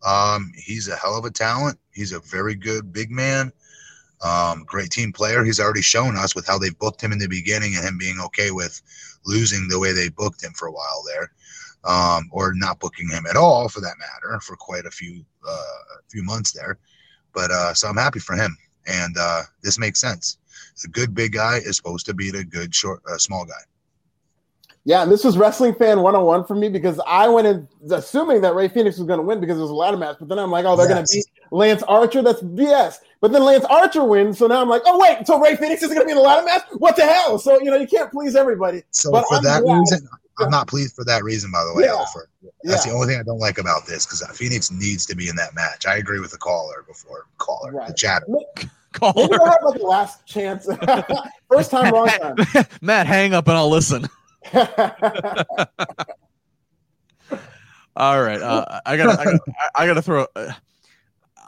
[0.05, 1.77] Um, he's a hell of a talent.
[1.93, 3.51] He's a very good big man.
[4.23, 5.43] Um, great team player.
[5.43, 8.19] He's already shown us with how they booked him in the beginning and him being
[8.19, 8.81] okay with
[9.25, 11.31] losing the way they booked him for a while there,
[11.83, 15.97] um, or not booking him at all for that matter for quite a few uh,
[16.09, 16.77] few months there.
[17.33, 18.57] But uh, so I'm happy for him,
[18.87, 20.37] and uh, this makes sense.
[20.83, 23.53] A good big guy is supposed to beat a good short uh, small guy.
[24.83, 28.55] Yeah, and this was wrestling fan 101 for me because I went in assuming that
[28.55, 30.49] Rey Fenix was going to win because it was a ladder match, but then I'm
[30.49, 32.23] like, oh, they're going to beat Lance Archer.
[32.23, 32.97] That's BS.
[33.21, 35.89] But then Lance Archer wins, so now I'm like, oh wait, so Rey Fenix is
[35.89, 36.63] going to be in the ladder match?
[36.73, 37.37] What the hell?
[37.37, 38.81] So you know, you can't please everybody.
[38.91, 40.09] So But for I'm that glad- reason,
[40.39, 41.51] I'm not pleased for that reason.
[41.51, 41.93] By the way, Yeah.
[41.97, 42.25] Alfred.
[42.63, 42.91] That's Yeah.
[42.93, 45.53] the only thing I don't like about this because Fenix needs to be in that
[45.53, 45.85] match.
[45.85, 47.95] I agree with the caller before caller, the Right.
[47.95, 48.25] chatter.
[48.93, 50.67] Call Maybe they'll have like a last chance.
[51.51, 52.35] First time, wrong time.
[52.81, 54.09] Matt, hang up and I'll listen.
[57.95, 59.39] All right, uh, I gotta, I gotta,
[59.75, 60.25] I gotta throw.
[60.35, 60.53] Uh,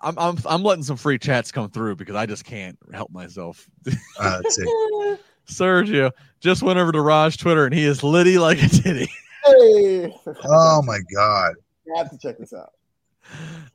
[0.03, 3.67] I'm, I'm, I'm letting some free chats come through because I just can't help myself.
[4.19, 4.59] Uh, let's.
[5.47, 9.09] Sergio just went over to Raj Twitter and he is litty like a titty.
[9.43, 11.55] hey, Oh my god!
[11.93, 12.71] I have to check this out.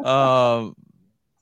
[0.07, 0.75] Um,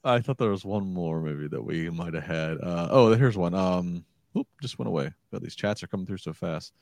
[0.02, 2.58] I thought there was one more maybe that we might have had.
[2.60, 3.54] Uh, oh, here's one.
[3.54, 4.04] Um,
[4.36, 5.12] oop, just went away.
[5.30, 6.72] But these chats are coming through so fast.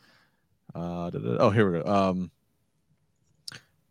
[0.75, 1.87] Uh, da- da- oh, here we go.
[1.87, 2.31] Um,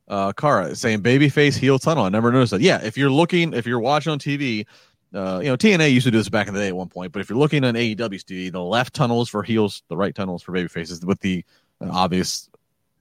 [0.08, 2.04] uh, Kara saying babyface heel tunnel.
[2.06, 2.62] I never noticed that.
[2.62, 4.66] Yeah, if you're looking, if you're watching on TV,
[5.14, 7.12] uh, you know TNA used to do this back in the day at one point.
[7.12, 10.14] But if you're looking on AEW's TV, the left tunnel is for heels, the right
[10.14, 11.44] tunnel is for babyfaces, with the
[11.82, 12.50] uh, obvious,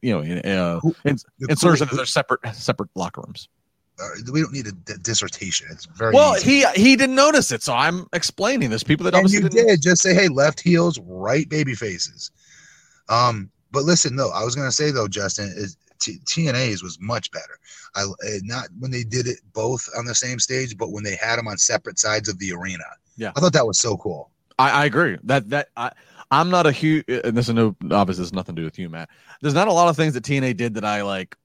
[0.03, 3.48] you know, uh, The insertion cool- that they're separate separate locker rooms.
[4.00, 5.66] uh, we don't need a d- dissertation.
[5.70, 6.62] It's very Well, easy.
[6.74, 8.82] he he didn't notice it, so I'm explaining this.
[8.82, 12.30] People that and obviously you did just say, "Hey, left heels, right baby faces."
[13.09, 17.30] Um, but listen, though, I was gonna say though, Justin is T- TNA's was much
[17.30, 17.59] better.
[17.94, 18.07] I uh,
[18.42, 21.48] not when they did it both on the same stage, but when they had them
[21.48, 22.84] on separate sides of the arena.
[23.16, 23.32] Yeah.
[23.36, 24.30] I thought that was so cool.
[24.59, 25.92] I, I agree that that I
[26.30, 28.88] I'm not a huge and this is no obviously has nothing to do with you,
[28.88, 29.09] Matt.
[29.40, 31.36] There's not a lot of things that TNA did that I like.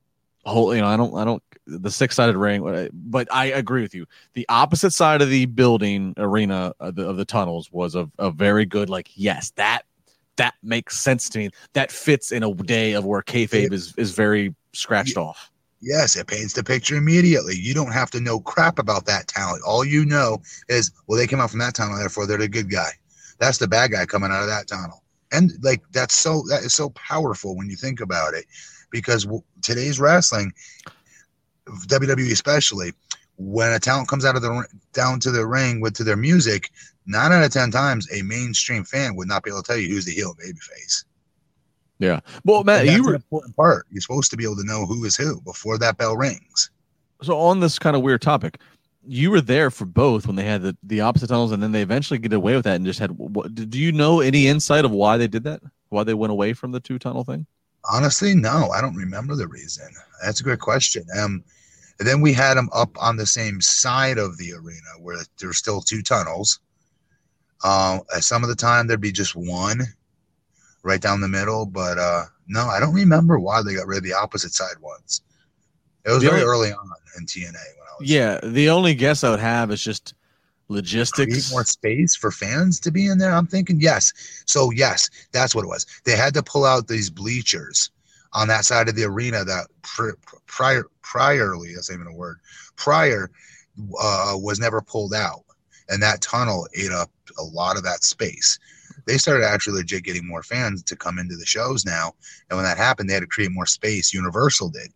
[0.45, 3.47] Whole, you know, I don't, I don't, the six sided ring, but I- but I
[3.47, 4.05] agree with you.
[4.34, 8.32] The opposite side of the building arena of the, of the tunnels was a, a
[8.32, 9.82] very good, like, yes, that
[10.38, 11.49] that makes sense to me.
[11.73, 15.51] That fits in a day of where kayfabe is is very scratched off.
[15.81, 17.55] Yes, it paints the picture immediately.
[17.55, 19.61] You don't have to know crap about that talent.
[19.63, 22.71] All you know is, well, they came out from that tunnel, therefore they're the good
[22.71, 22.89] guy.
[23.38, 25.03] That's the bad guy coming out of that tunnel.
[25.31, 28.45] And like that's so that is so powerful when you think about it,
[28.91, 30.53] because w- today's wrestling,
[31.67, 32.93] WWE especially,
[33.38, 36.71] when a talent comes out of the down to the ring with to their music,
[37.08, 39.89] nine out of ten times a mainstream fan would not be able to tell you
[39.89, 41.05] who's the heel babyface.
[41.99, 42.20] Yeah.
[42.45, 43.88] Well, Matt, that's you an were important part.
[43.91, 46.70] You're supposed to be able to know who is who before that bell rings.
[47.22, 48.60] so on this kind of weird topic.
[49.10, 51.82] You were there for both when they had the, the opposite tunnels, and then they
[51.82, 53.12] eventually get away with that and just had.
[53.12, 55.62] What, do you know any insight of why they did that?
[55.89, 57.45] Why they went away from the two tunnel thing?
[57.89, 59.88] Honestly, no, I don't remember the reason.
[60.24, 61.05] That's a good question.
[61.18, 61.41] Um,
[61.99, 65.58] and then we had them up on the same side of the arena where there's
[65.58, 66.60] still two tunnels.
[67.64, 69.82] Um, uh, some of the time there'd be just one
[70.84, 74.03] right down the middle, but uh, no, I don't remember why they got rid of
[74.03, 75.22] the opposite side ones.
[76.05, 78.93] It was The very only- early on in TNA when I was Yeah, the only
[78.95, 80.14] guess I would have is just
[80.68, 81.51] create logistics.
[81.51, 83.34] more space for fans to be in there.
[83.34, 84.14] I'm thinking yes.
[84.45, 85.86] So yes, that's what it was.
[86.05, 87.89] They had to pull out these bleachers
[88.34, 90.12] on that side of the arena that pr-
[90.45, 92.38] prior priorly that's even a word
[92.76, 93.32] prior
[93.99, 95.43] uh, was never pulled out,
[95.89, 98.59] and that tunnel ate up a lot of that space.
[99.05, 102.13] They started actually legit getting more fans to come into the shows now,
[102.49, 104.13] and when that happened, they had to create more space.
[104.13, 104.91] Universal did.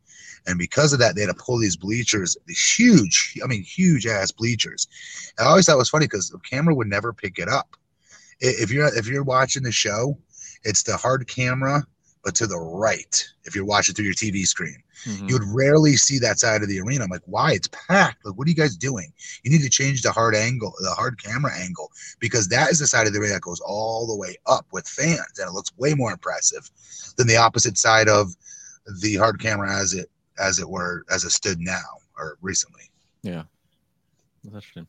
[0.47, 4.07] And because of that, they had to pull these bleachers, these huge, I mean, huge
[4.07, 4.87] ass bleachers.
[5.37, 7.75] And I always thought it was funny because the camera would never pick it up.
[8.39, 10.17] If you're if you're watching the show,
[10.63, 11.85] it's the hard camera,
[12.23, 13.27] but to the right.
[13.45, 15.27] If you're watching through your TV screen, Mhm.
[15.29, 17.03] you would rarely see that side of the arena.
[17.03, 17.53] I'm like, why?
[17.53, 18.23] It's packed.
[18.25, 19.11] Like, what are you guys doing?
[19.43, 22.85] You need to change the hard angle, the hard camera angle, because that is the
[22.87, 25.71] side of the arena that goes all the way up with fans, and it looks
[25.77, 26.69] way more impressive
[27.15, 28.35] than the opposite side of
[29.01, 32.89] the hard camera as it as it were as it stood now or recently.
[33.23, 33.43] Yeah.
[34.43, 34.87] That's interesting.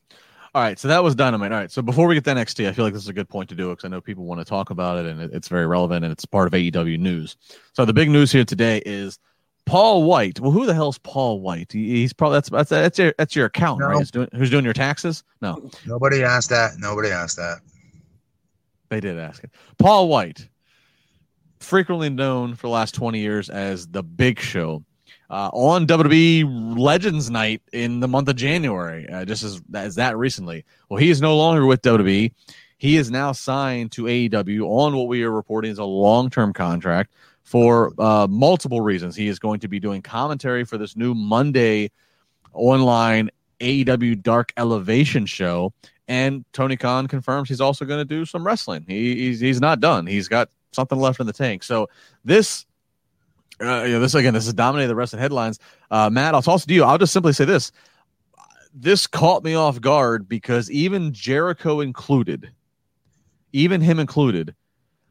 [0.54, 1.50] All right, so that was dynamite.
[1.50, 3.28] All right, so before we get to NXT, I feel like this is a good
[3.28, 5.48] point to do it because I know people want to talk about it and it's
[5.48, 7.36] very relevant and it's part of AEW news.
[7.72, 9.18] So the big news here today is
[9.64, 10.40] Paul White.
[10.40, 11.72] Well, who the hell's Paul White?
[11.72, 13.86] He- He's probably that's that's that's your that's your accountant, No.
[13.94, 13.98] right?
[14.00, 15.24] Who's doing, who's doing your taxes?
[15.40, 16.72] No, Nobody asked that.
[16.78, 17.60] Nobody asked that.
[18.90, 19.50] they did ask it.
[19.78, 20.48] Paul White,
[21.60, 24.84] frequently known for the last 20 years as the Big Show.
[25.32, 30.18] Uh, on WWE Legends Night in the month of January, uh, just as, as that
[30.18, 30.62] recently.
[30.90, 32.34] Well, he is no longer with WWE.
[32.76, 36.52] He is now signed to AEW on what we are reporting is a long term
[36.52, 37.14] contract
[37.44, 39.16] for uh, multiple reasons.
[39.16, 41.90] He is going to be doing commentary for this new Monday
[42.52, 43.30] online
[43.60, 45.72] AEW Dark Elevation show.
[46.08, 48.84] And Tony Khan confirms he's also going to do some wrestling.
[48.86, 50.06] He, he's, he's not done.
[50.06, 51.62] He's got something left in the tank.
[51.62, 51.88] So
[52.22, 52.66] this,
[53.62, 55.58] uh, you know, this again, this is dominating the rest of the headlines.
[55.90, 56.84] Uh, Matt, I'll toss it to you.
[56.84, 57.72] I'll just simply say this:
[58.74, 62.50] this caught me off guard because even Jericho included,
[63.52, 64.54] even him included,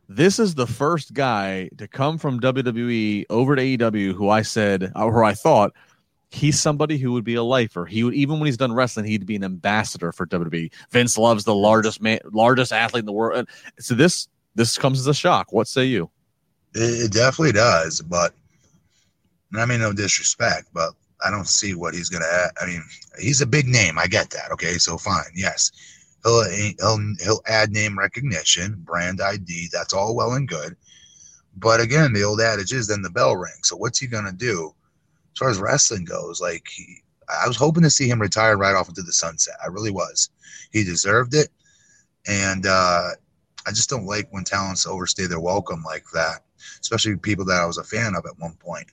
[0.10, 4.92] this is the first guy to come from WWE over to AEW who I said,
[4.96, 5.74] or who I thought
[6.32, 7.86] he's somebody who would be a lifer.
[7.86, 10.72] He would even when he's done wrestling, he'd be an ambassador for WWE.
[10.90, 13.40] Vince loves the largest man, largest athlete in the world.
[13.40, 13.50] And
[13.80, 15.52] so this this comes as a shock.
[15.54, 16.10] What say you?
[16.74, 18.34] It definitely does, but
[19.56, 20.94] I mean, no disrespect, but
[21.24, 22.26] I don't see what he's gonna.
[22.26, 22.52] Add.
[22.62, 22.84] I mean,
[23.20, 23.98] he's a big name.
[23.98, 24.52] I get that.
[24.52, 25.32] Okay, so fine.
[25.36, 25.72] Yes,
[26.24, 29.70] he'll he'll he'll add name recognition, brand ID.
[29.72, 30.76] That's all well and good.
[31.58, 33.68] But again, the old adage is then the bell rings.
[33.68, 34.74] So what's he gonna do
[35.34, 36.42] as far as wrestling goes?
[36.42, 36.98] Like he,
[37.30, 39.56] I was hoping to see him retire right off into the sunset.
[39.64, 40.30] I really was.
[40.72, 41.50] He deserved it,
[42.28, 43.10] and uh,
[43.68, 46.44] I just don't like when talents overstay their welcome like that,
[46.80, 48.88] especially people that I was a fan of at one point.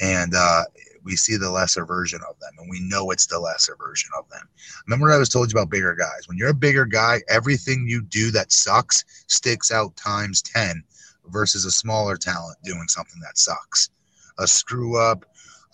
[0.00, 0.64] And uh,
[1.04, 4.28] we see the lesser version of them, and we know it's the lesser version of
[4.28, 4.48] them.
[4.86, 6.28] Remember, I was told you about bigger guys.
[6.28, 10.82] When you're a bigger guy, everything you do that sucks sticks out times 10
[11.30, 13.90] versus a smaller talent doing something that sucks.
[14.38, 15.24] A screw up,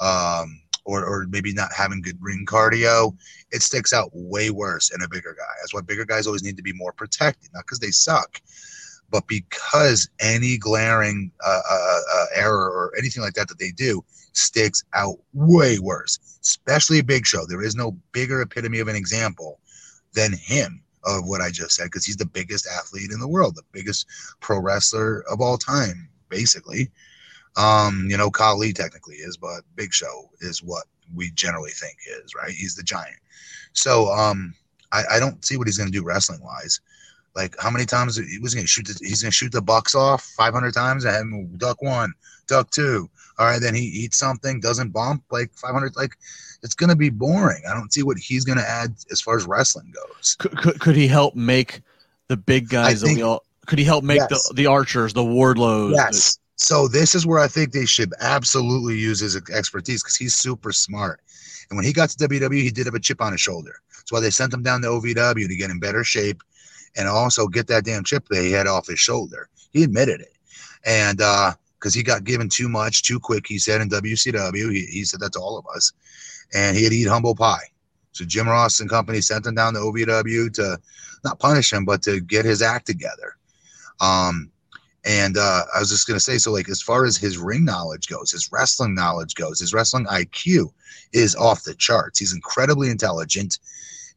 [0.00, 3.16] um, or, or maybe not having good ring cardio,
[3.50, 5.52] it sticks out way worse in a bigger guy.
[5.60, 8.40] That's why bigger guys always need to be more protected, not because they suck,
[9.14, 14.04] but because any glaring uh, uh, uh, error or anything like that that they do
[14.32, 17.46] sticks out way worse, especially big show.
[17.46, 19.60] There is no bigger epitome of an example
[20.14, 23.54] than him of what I just said because he's the biggest athlete in the world,
[23.54, 24.06] the biggest
[24.40, 26.90] pro wrestler of all time, basically.
[27.56, 32.34] Um, you know, Khali technically is, but Big Show is what we generally think is,
[32.34, 32.50] right?
[32.50, 33.20] He's the giant.
[33.74, 34.54] So um,
[34.90, 36.80] I, I don't see what he's going to do wrestling wise.
[37.34, 38.86] Like how many times he was to shoot?
[38.86, 42.12] The, he's going to shoot the bucks off 500 times and have him duck one,
[42.46, 43.08] duck two.
[43.38, 45.96] All right, then he eats something, doesn't bump like 500.
[45.96, 46.16] Like
[46.62, 47.62] it's going to be boring.
[47.68, 50.36] I don't see what he's going to add as far as wrestling goes.
[50.38, 51.82] Could, could, could he help make
[52.28, 53.42] the big guys that think- we all?
[53.66, 54.48] Could he help make Yes.
[54.48, 55.94] the the archers, the Wardlows?
[55.94, 56.38] Yes.
[56.56, 60.70] So this is where I think they should absolutely use his expertise because he's super
[60.70, 61.20] smart.
[61.70, 63.74] And when he got to WWE, he did have a chip on his shoulder.
[63.96, 66.42] That's why they sent him down to OVW to get in better shape
[66.96, 69.48] and also get that damn chip that he had off his shoulder.
[69.72, 70.36] He admitted it.
[70.84, 74.86] And uh because he got given too much too quick, he said in WCW, he,
[74.86, 75.92] he said that to all of us.
[76.54, 77.64] And he had to eat humble pie.
[78.12, 80.78] So Jim Ross and company sent him down to OVW to
[81.24, 83.36] not punish him, but to get his act together.
[84.00, 84.50] Um,
[85.04, 88.08] and uh, I was just gonna say, so like as far as his ring knowledge
[88.08, 90.72] goes, his wrestling knowledge goes, his wrestling IQ
[91.12, 92.18] is off the charts.
[92.18, 93.58] He's incredibly intelligent,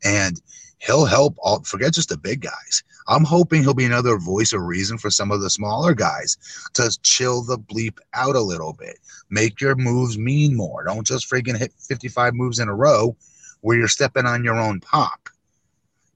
[0.03, 0.41] and
[0.80, 2.84] he'll help all forget just the big guys.
[3.07, 6.38] I'm hoping he'll be another voice of reason for some of the smaller guys
[6.73, 8.99] to chill the bleep out a little bit.
[9.30, 10.84] Make your moves mean more.
[10.84, 13.15] Don't just freaking hit 55 moves in a row
[13.61, 15.30] where you're stepping on your own pop.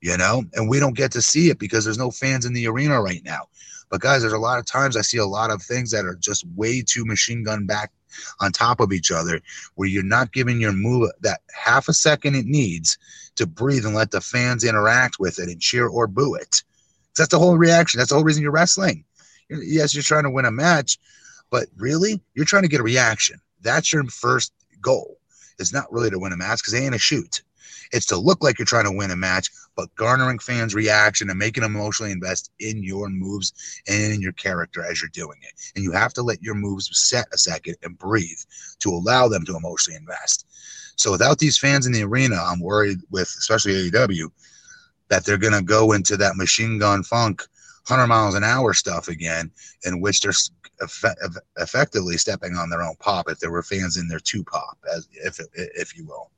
[0.02, 2.68] You know, and we don't get to see it because there's no fans in the
[2.68, 3.44] arena right now.
[3.90, 6.16] But guys, there's a lot of times I see a lot of things that are
[6.16, 7.92] just way too machine gun back
[8.40, 9.42] on top of each other
[9.76, 12.98] where you're not giving your move that half a second it needs
[13.36, 16.64] to breathe and let the fans interact with it and cheer or boo it.
[17.18, 17.98] That's the whole reaction.
[17.98, 19.04] That's the whole reason you're wrestling.
[19.50, 20.98] Yes, you're trying to win a match,
[21.50, 23.40] but really, you're trying to get a reaction.
[23.62, 25.18] That's your first goal.
[25.60, 27.42] It's not really to win a match because they ain't a shoot.
[27.92, 31.40] It's to look like you're trying to win a match, but garnering fans' reaction and
[31.40, 35.54] making them emotionally invest in your moves and in your character as you're doing it.
[35.76, 38.40] And you have to let your moves set a second and breathe
[38.80, 40.46] to allow them to emotionally invest.
[40.96, 44.30] So without these fans in the arena, I'm worried with especially AEW
[45.10, 47.42] that they're going to go into that machine gun funk
[47.88, 49.52] 100 miles an hour stuff again,
[49.84, 50.34] in which they're
[51.58, 55.08] effectively stepping on their own pop if there were fans in there to pop, as
[55.14, 56.30] if if you will.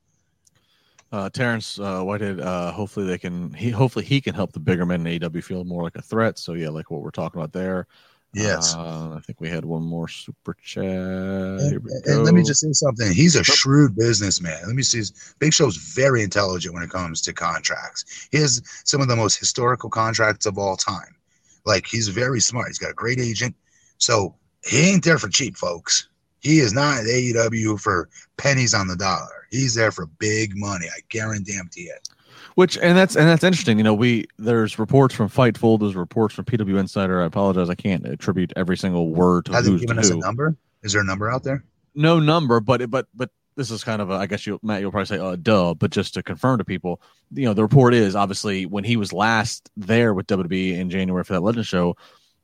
[1.14, 2.40] Uh, Terrence uh, Whitehead.
[2.40, 3.54] Uh, hopefully they can.
[3.54, 6.40] He hopefully he can help the bigger men in AEW feel more like a threat.
[6.40, 7.86] So yeah, like what we're talking about there.
[8.34, 8.74] Yes.
[8.74, 10.84] Uh, I think we had one more super chat.
[10.84, 13.14] And, and let me just say something.
[13.14, 14.60] He's a shrewd businessman.
[14.66, 15.04] Let me see.
[15.38, 18.28] Big Show's very intelligent when it comes to contracts.
[18.32, 21.16] He has some of the most historical contracts of all time.
[21.64, 22.70] Like he's very smart.
[22.70, 23.56] He's got a great agent.
[24.00, 24.34] So
[24.66, 26.08] he ain't there for cheap, folks.
[26.44, 29.48] He is not at AEW for pennies on the dollar.
[29.50, 30.88] He's there for big money.
[30.88, 32.10] I guarantee it.
[32.56, 33.78] Which and that's and that's interesting.
[33.80, 37.22] You know, we there's reports from Fightful, there's reports from PW Insider.
[37.22, 40.56] I apologize, I can't attribute every single word to Has who's given us a number?
[40.84, 41.64] Is there a number out there?
[41.96, 44.92] no number, but but but this is kind of a, I guess you Matt, you'll
[44.92, 48.16] probably say uh duh, but just to confirm to people, you know, the report is
[48.16, 51.96] obviously when he was last there with WWE in January for that Legend show,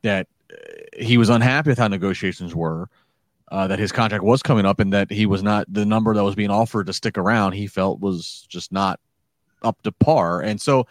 [0.04, 0.56] that uh,
[0.98, 2.90] he was unhappy with how negotiations were.
[3.52, 6.24] Uh, that his contract was coming up and that he was not the number that
[6.24, 9.00] was being offered to stick around he felt was just not
[9.64, 10.86] up to par and so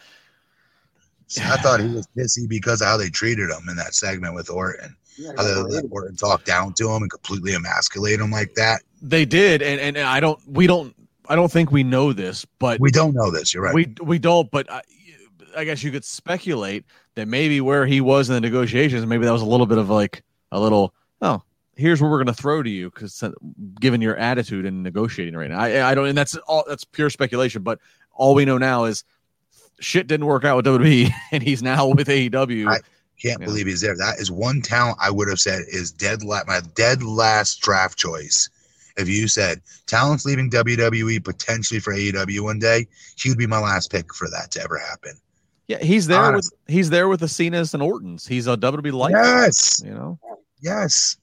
[1.28, 4.34] See, I thought he was pissy because of how they treated him in that segment
[4.34, 4.96] with Orton.
[5.18, 8.80] Yeah, How they let Orton talk down to him and completely emasculate him like that.
[9.02, 10.94] they did and, and i don't we don't
[11.28, 13.52] i don't think we know this but We don't know this.
[13.54, 13.74] You're right.
[13.74, 14.82] We we don't, but I,
[15.56, 16.84] I guess you could speculate
[17.14, 19.88] that maybe where he was in the negotiations, maybe that was a little bit of
[19.90, 20.92] like a little.
[21.78, 23.22] Here's what we're going to throw to you because
[23.80, 27.08] given your attitude in negotiating right now, I I don't, and that's all that's pure
[27.08, 27.62] speculation.
[27.62, 27.78] But
[28.12, 29.04] all we know now is
[29.80, 32.68] shit didn't work out with WWE, and he's now with AEW.
[32.68, 32.80] I-
[33.20, 33.46] Can't Yeah.
[33.46, 33.96] believe he's there.
[33.96, 37.96] That is one talent I would have said is dead la- my dead last draft
[37.98, 38.48] choice.
[38.96, 43.60] If you said talent's leaving WWE potentially for AEW one day, he would be my
[43.60, 45.12] last pick for that to ever happen.
[45.68, 48.26] yeah, he's there honest- with he's there with the Cenas and Ortons.
[48.26, 49.12] He's a WWE light.
[49.12, 49.80] Yes.
[49.84, 50.18] You know,
[50.60, 51.16] Yes.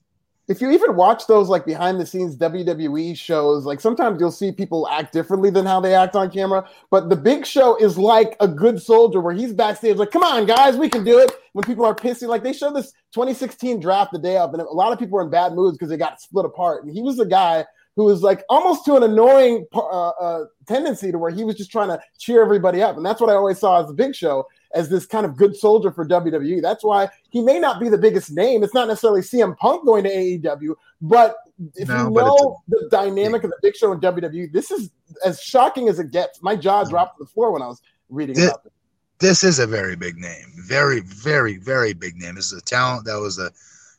[0.48, 4.52] If you even watch those like behind the scenes WWE shows, like sometimes you'll see
[4.52, 6.68] people act differently than how they act on camera.
[6.90, 10.46] But the big show is like a good soldier where he's backstage, like, come on,
[10.46, 11.32] guys, we can do it.
[11.52, 14.64] When people are pissing, like they showed this 2016 draft the day of, and a
[14.64, 16.84] lot of people were in bad moods because they got split apart.
[16.84, 17.64] And he was the guy
[17.96, 21.72] who was like almost to an annoying uh, uh, tendency to where he was just
[21.72, 22.96] trying to cheer everybody up.
[22.96, 25.56] And that's what I always saw as the big show as this kind of good
[25.56, 26.60] soldier for WWE.
[26.60, 28.62] That's why he may not be the biggest name.
[28.62, 31.36] It's not necessarily CM Punk going to AEW, but
[31.74, 34.90] if No, you know the dynamic of the big show in WWE, this is
[35.24, 36.42] as shocking as it gets.
[36.42, 38.72] My jaw dropped to the floor when I was reading Thi- about this.
[39.18, 40.52] This is a very big name.
[40.66, 42.34] Very, very, very big name.
[42.34, 43.50] This is a talent that was a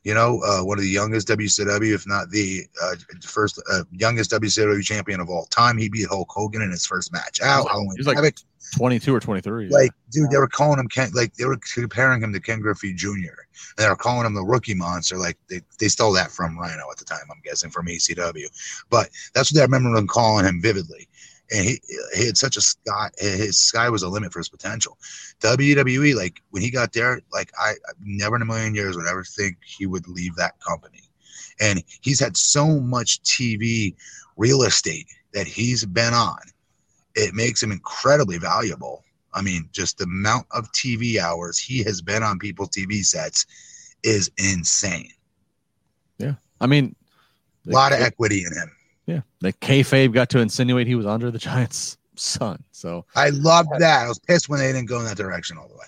[0.04, 4.32] you know, uh, one of the youngest WCW, if not the uh, first uh, youngest
[4.32, 5.78] WCW champion of all time.
[5.78, 7.66] He beat Hulk Hogan in his first match out.
[7.66, 8.18] like- he was like
[8.76, 9.70] twenty two or twenty three.
[9.70, 12.94] Like, dude, they were calling him Ken, like they were comparing him to Ken Griffey
[12.94, 13.08] Jr.
[13.10, 15.18] And they were calling him the rookie monster.
[15.18, 18.46] Like they, they stole that from Rhino at the time, I'm guessing, from ECW.
[18.90, 21.08] But that's what I remember them calling him vividly.
[21.52, 21.80] And he
[22.16, 24.98] he had such a sky his sky was a limit for his potential.
[25.42, 29.08] WWE, like when he got there, like I, I never in a million years would
[29.08, 31.04] ever think he would leave that company.
[31.60, 33.96] And he's had so much TV
[34.36, 36.40] real estate that he's been on.
[37.16, 39.04] It makes him incredibly valuable.
[39.34, 43.46] I mean, just the amount of TV hours he has been on people's TV sets
[44.04, 45.12] is insane.
[46.18, 46.36] Yeah.
[46.60, 46.96] I mean,
[47.68, 48.72] A lot of equity in him.
[49.08, 52.64] Yeah, the kayfabe got to insinuate he was Andre the Giant's son.
[52.72, 54.06] So I loved that.
[54.06, 55.86] I was pissed when they didn't go in that direction all the way.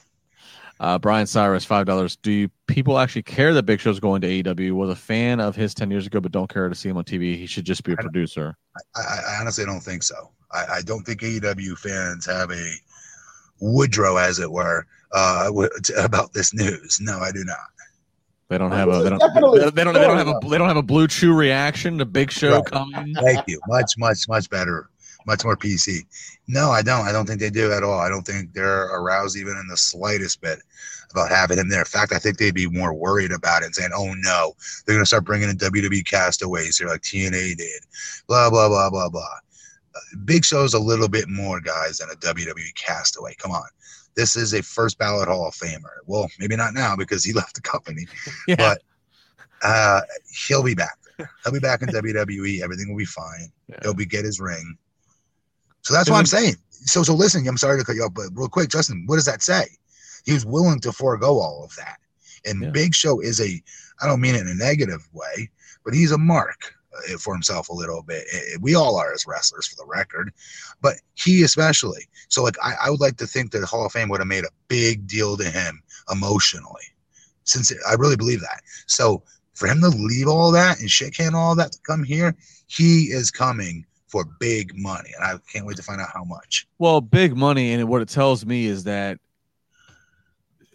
[0.79, 2.15] Uh, Brian Cyrus, five dollars.
[2.15, 4.71] Do you, people actually care that Big Show's going to AEW?
[4.71, 7.03] Was a fan of his ten years ago, but don't care to see him on
[7.03, 7.35] TV.
[7.37, 8.55] He should just be a I producer.
[8.95, 10.31] I, I, I honestly don't think so.
[10.51, 12.73] I, I don't think AEW fans have a
[13.59, 15.51] Woodrow, as it were, uh,
[15.97, 16.99] about this news.
[17.01, 17.57] No, I do not.
[18.49, 19.19] They don't have a they don't
[19.75, 22.31] they don't they don't have a they don't have a blue chew reaction to Big
[22.31, 22.65] Show Right.
[22.65, 23.13] coming.
[23.21, 23.59] Thank you.
[23.67, 24.89] Much, much, much better.
[25.27, 25.99] Much more PC.
[26.47, 27.05] No, I don't.
[27.05, 27.99] I don't think they do at all.
[27.99, 30.59] I don't think they're aroused even in the slightest bit
[31.11, 31.79] about having him there.
[31.79, 34.53] In fact, I think they'd be more worried about it and saying, oh no,
[34.85, 37.81] they're going to start bringing in WWE castaways here like TNA did.
[38.27, 39.21] Blah, blah, blah, blah, blah.
[39.95, 43.35] Uh, Big Show's a little bit more, guys, than a WWE castaway.
[43.35, 43.67] Come on.
[44.15, 45.97] This is a first ballot Hall of Famer.
[46.05, 48.07] Well, maybe not now because he left the company,
[48.47, 48.55] Yeah.
[48.57, 48.81] but
[49.61, 50.01] uh,
[50.47, 51.29] he'll be back there.
[51.43, 52.61] He'll be back in WWE.
[52.61, 53.51] Everything will be fine.
[53.67, 53.77] Yeah.
[53.83, 54.77] He'll be get his ring.
[55.81, 56.55] So that's what I'm saying.
[56.71, 59.25] So so listen, I'm sorry to cut you off, but real quick, Justin, what does
[59.25, 59.65] that say?
[60.25, 61.97] He was willing to forego all of that.
[62.45, 62.69] And Yeah.
[62.71, 63.61] Big Show is a
[64.01, 65.49] I don't mean it in a negative way,
[65.83, 66.73] but he's a mark
[67.19, 68.25] for himself a little bit.
[68.59, 70.31] We all are as wrestlers for the record,
[70.81, 72.07] but he especially.
[72.29, 74.43] So like I, I would like to think that Hall of Fame would have made
[74.43, 75.81] a big deal to him
[76.11, 76.83] emotionally.
[77.43, 78.61] Since I really believe that.
[78.85, 79.23] So
[79.53, 82.35] for him to leave all that and shake hand all that to come here,
[82.67, 86.67] he is coming for big money, and I can't wait to find out how much.
[86.79, 89.19] Well, big money, and what it tells me is that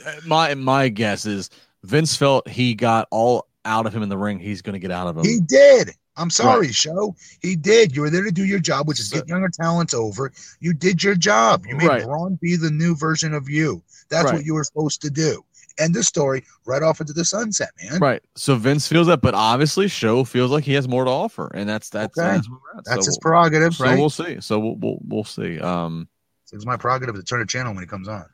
[0.06, 1.50] uh, my my guess is
[1.82, 4.38] Vince felt he got all out of him in the ring.
[4.38, 5.24] He's going to get out of him.
[5.24, 5.90] He did.
[6.16, 7.16] I'm sorry, show.
[7.42, 7.94] He did.
[7.96, 10.32] You were there to do your job, which is So- get younger talents over.
[10.60, 11.66] You did your job.
[11.66, 12.04] You made Right.
[12.04, 13.82] Braun be the new version of you.
[14.10, 14.34] That's Right.
[14.34, 15.44] what you were supposed to do.
[15.78, 16.44] End the story.
[16.66, 17.98] Right off into the sunset, man.
[17.98, 18.22] Right.
[18.36, 21.68] So Vince feels that, but obviously, Show feels like he has more to offer, and
[21.68, 22.28] that's that's Okay.
[22.28, 22.84] that's, where we're at.
[22.84, 23.98] That's so, his prerogative, so right?
[23.98, 24.40] we'll see.
[24.40, 25.58] So we'll we'll, we'll see.
[25.58, 26.06] Um,
[26.52, 28.24] it's my prerogative to turn a channel when he comes on.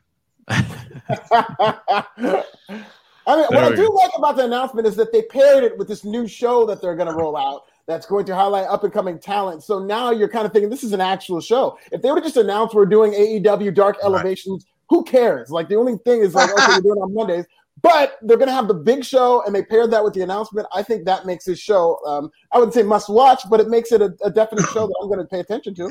[0.47, 2.05] I
[3.35, 3.93] mean, what I do go.
[3.93, 6.95] like about the announcement is that they paired it with this new show that they're
[6.95, 9.63] going to roll out that's going to highlight up and coming talent.
[9.63, 11.77] So now you're kind of thinking this is an actual show.
[11.91, 14.05] If they would have just announced we're doing AEW Dark Right.
[14.05, 15.49] Elevations, who cares?
[15.49, 17.45] Like the only thing is like, okay, we're doing it on Mondays.
[17.81, 20.67] But they're going to have the big show, and they paired that with the announcement.
[20.73, 23.91] I think that makes this show, um, I wouldn't say must watch, but it makes
[23.91, 25.89] it a, a definite show that I'm going to pay attention to.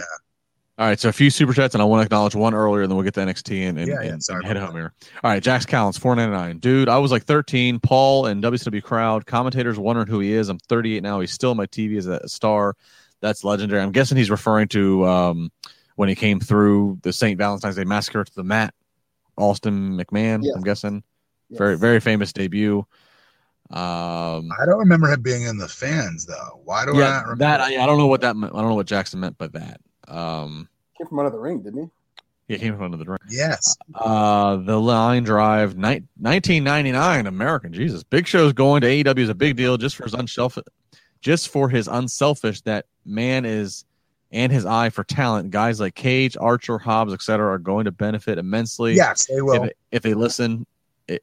[0.80, 0.98] All right.
[0.98, 3.04] So a few super chats, and I want to acknowledge one earlier, and then we'll
[3.04, 4.92] get to NXT and, and, Yeah, yeah, and- and head home here.
[5.22, 5.42] All right.
[5.42, 6.58] Jax Collins, four ninety nine.
[6.58, 7.78] Dude, I was like thirteen.
[7.78, 10.48] Paul and WCW crowd commentators wondering who he is.
[10.48, 11.20] I'm 38 now.
[11.20, 12.74] He's still on my TV as a star.
[13.20, 13.82] That's legendary.
[13.82, 15.52] I'm guessing he's referring to um,
[15.96, 17.36] when he came through the St.
[17.36, 18.72] Valentine's Day Massacre to the mat.
[19.36, 20.40] Austin McMahon.
[20.42, 20.54] Yes.
[20.56, 21.02] I'm guessing.
[21.50, 21.58] Yes.
[21.58, 22.86] Very very famous debut.
[23.70, 26.60] Um, I don't remember him being in the fans though.
[26.64, 27.36] Why do I not remember?
[27.44, 28.34] that I, I don't know what that.
[28.34, 29.80] I don't know what Jackson meant by that.
[30.10, 31.90] Um, Came from under the ring, didn't he?
[32.48, 33.18] yeah, he came from under the ring.
[33.28, 33.76] yes.
[33.94, 37.72] Uh, the line drive, ni- 1999 American.
[37.72, 40.64] Jesus, Big Show's going to AEW is a big deal just for his unselfish,
[41.20, 42.60] just for his unselfish.
[42.62, 43.84] That man is,
[44.32, 45.52] and his eye for talent.
[45.52, 48.94] Guys like Cage, Archer, Hobbs, etc., are going to benefit immensely.
[48.94, 49.64] Yes, they will.
[49.64, 50.66] If, if they listen,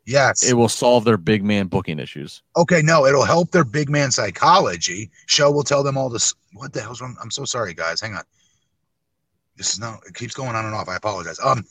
[0.05, 0.49] yes.
[0.49, 2.41] it will solve their big man booking issues.
[2.55, 5.11] okay, no, it'll help their big man psychology.
[5.25, 6.33] Show will tell them all this.
[6.53, 7.17] What the hell's wrong?
[7.21, 7.99] I'm so sorry, guys.
[7.99, 8.23] Hang on.
[9.57, 9.97] This is no.
[10.07, 10.87] It keeps going on and off.
[10.87, 11.39] I apologize.
[11.43, 11.65] Um,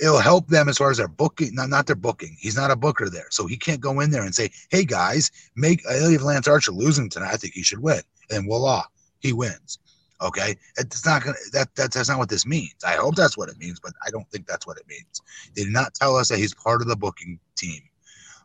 [0.00, 1.54] it'll help them as far as their booking.
[1.54, 2.36] Not not their booking.
[2.38, 5.30] He's not a booker there, so he can't go in there and say, "Hey guys,
[5.56, 7.32] make I leave Lance Archer losing tonight.
[7.32, 8.84] I think he should win." And voila,
[9.20, 9.78] he wins.
[10.22, 11.36] Okay, it's not gonna.
[11.52, 12.76] That, that that's not what this means.
[12.86, 15.20] I hope that's what it means, but I don't think that's what it means.
[15.54, 17.82] They did not tell us that he's part of the booking team.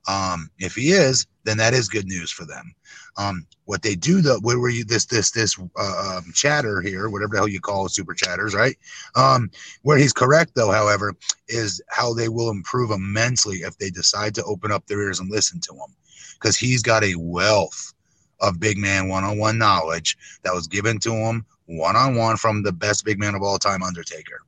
[0.07, 2.73] Um, if he is, then that is good news for them.
[3.17, 7.09] Um, what they do though, where were you this this this uh, um, chatter here,
[7.09, 8.77] whatever the hell you call super chatters, right?
[9.15, 9.51] Um,
[9.83, 11.13] where he's correct though, however,
[11.47, 15.29] is how they will improve immensely if they decide to open up their ears and
[15.29, 15.95] listen to him,
[16.33, 17.93] because he's got a wealth
[18.39, 23.19] of big man one-on-one knowledge that was given to him one-on-one from the best big
[23.19, 24.41] man of all time, Undertaker,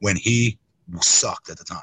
[0.00, 0.58] when he
[1.00, 1.80] sucked at the time.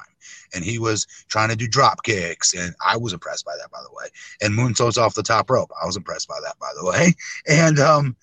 [0.54, 3.80] And he was trying to do drop kicks, and I was impressed by that, by
[3.82, 4.06] the way.
[4.40, 7.14] And moonsaults off the top rope, I was impressed by that, by the way.
[7.48, 8.16] And um,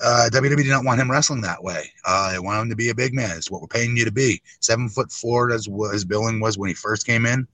[0.00, 1.92] uh, WWE did not want him wrestling that way.
[2.04, 3.36] Uh, they want him to be a big man.
[3.36, 4.40] It's what we're paying you to be.
[4.60, 7.46] Seven foot four, as his billing was when he first came in.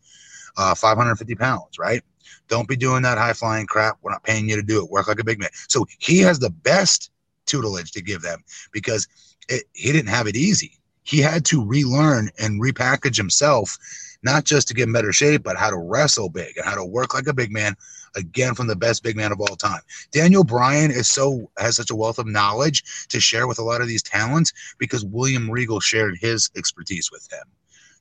[0.56, 2.02] Uh, 550 pounds, right?
[2.48, 3.98] Don't be doing that high flying crap.
[4.02, 4.90] We're not paying you to do it.
[4.90, 5.50] Work like a big man.
[5.68, 7.10] So he has the best
[7.46, 9.08] tutelage to give them because
[9.48, 10.78] it, he didn't have it easy.
[11.04, 13.78] He had to relearn and repackage himself,
[14.22, 16.84] not just to get in better shape, but how to wrestle big and how to
[16.84, 17.76] work like a big man.
[18.16, 19.80] Again, from the best big man of all time.
[20.12, 23.80] Daniel Bryan is so has such a wealth of knowledge to share with a lot
[23.80, 27.42] of these talents because William Regal shared his expertise with him.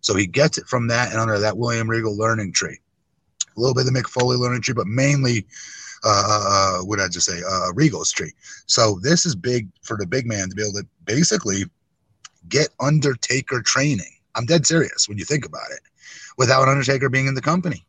[0.02, 2.78] So he gets it from that and under that William Regal learning tree.
[3.58, 5.48] A little bit of Mick Foley learning tree, but mainly
[6.04, 7.42] uh, uh, what did I just say?
[7.50, 8.34] Uh, Regal's tree.
[8.66, 11.64] So this is big for the big man to be able to basically
[12.50, 14.12] get Undertaker training.
[14.36, 15.82] I'm dead serious when you think about it.
[16.38, 17.86] Without Undertaker being in the company.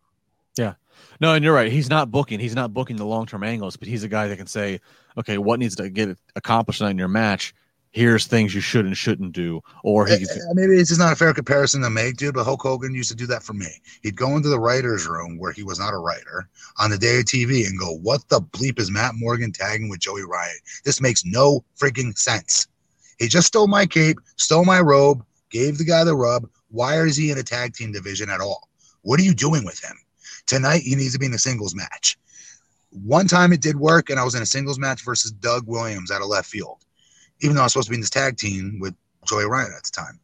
[0.57, 0.75] Yeah.
[1.21, 1.71] No, and you're right.
[1.71, 2.41] He's not booking.
[2.41, 4.81] He's not booking the long term angles, but he's a guy that can say,
[5.17, 7.55] okay, what needs to get accomplished in your match?
[7.93, 9.61] Here's things you should and shouldn't do.
[9.85, 12.93] Or he, Maybe it's just not a fair comparison to make, dude, but Hulk Hogan
[12.93, 13.69] used to do that for me.
[14.03, 16.49] He'd go into the writer's room where he was not a writer
[16.81, 20.01] on the day of TV and go, What the bleep is Matt Morgan tagging with
[20.01, 20.57] Joey Ryan?
[20.85, 22.67] This makes no freaking sense.
[23.19, 26.49] He just stole my cape, stole my robe, gave the guy the rub.
[26.71, 28.69] Why is he in a tag team division at all?
[29.03, 29.97] What are you doing with him?
[30.47, 32.19] Tonight, he needs to be in a singles match.
[32.91, 36.11] One time it did work, and I was in a singles match versus Doug Williams
[36.11, 36.85] out of left field,
[37.41, 38.95] even though I was supposed to be in this tag team with
[39.27, 40.19] Joey Ryan at the time.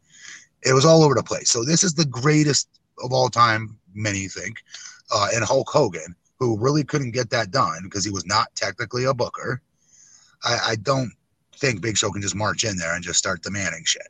[0.63, 1.49] It was all over the place.
[1.49, 2.69] So this is the greatest
[3.03, 4.63] of all time, many think,
[5.11, 9.05] uh, and Hulk Hogan, who really couldn't get that done because he was not technically
[9.05, 9.61] a booker.
[10.43, 11.11] I, I don't
[11.61, 14.07] think Big Show can just march in there and just start demanding shit.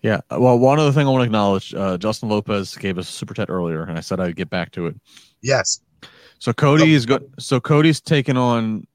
[0.00, 0.20] yeah.
[0.30, 3.34] Well, one other thing I want to acknowledge uh, Justin Lopez gave us a super
[3.34, 4.96] chat earlier, and I said I'd get back to it.
[5.42, 5.80] Yes,
[6.38, 7.30] So Cody is good.
[7.38, 8.86] So Cody's taking on.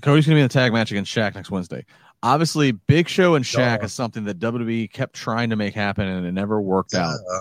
[0.00, 1.84] Cody's going to be in the tag match against Shaq next Wednesday.
[2.24, 6.24] Obviously, Big Show and Shaq is something that WWE kept trying to make happen, and
[6.24, 7.14] it never worked out.
[7.14, 7.40] Uh,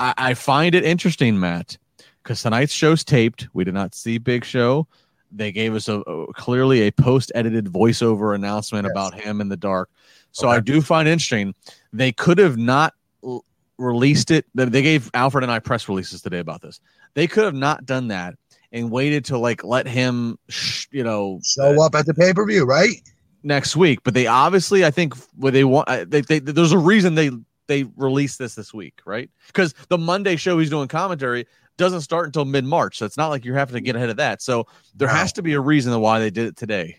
[0.00, 1.78] I, I find it interesting, Matt,
[2.22, 3.46] because tonight's show's taped.
[3.52, 4.88] We did not see Big Show.
[5.32, 8.92] They gave us a, a- clearly a post-edited voiceover announcement Yes.
[8.92, 9.88] about him in the dark.
[10.32, 10.56] So Okay.
[10.56, 11.54] I do find interesting.
[11.92, 13.44] They could have not l-
[13.78, 14.46] released it.
[14.54, 16.80] They- gave Alfred and I press releases today about this.
[17.14, 18.34] They could have not done that
[18.72, 22.46] and waited to like let him, sh- you know, show up at the pay per
[22.46, 22.94] view, right?
[23.42, 24.00] next week.
[24.04, 27.30] But they obviously, I think, what they want, uh, they, they, there's a reason they
[27.68, 29.30] they released this this week, right?
[29.46, 31.46] Because the Monday show he's doing commentary
[31.80, 34.16] doesn't start until mid March, so it's not like you're having to get ahead of
[34.18, 34.40] that.
[34.42, 35.14] So there No.
[35.14, 36.98] has to be a reason why they did it today.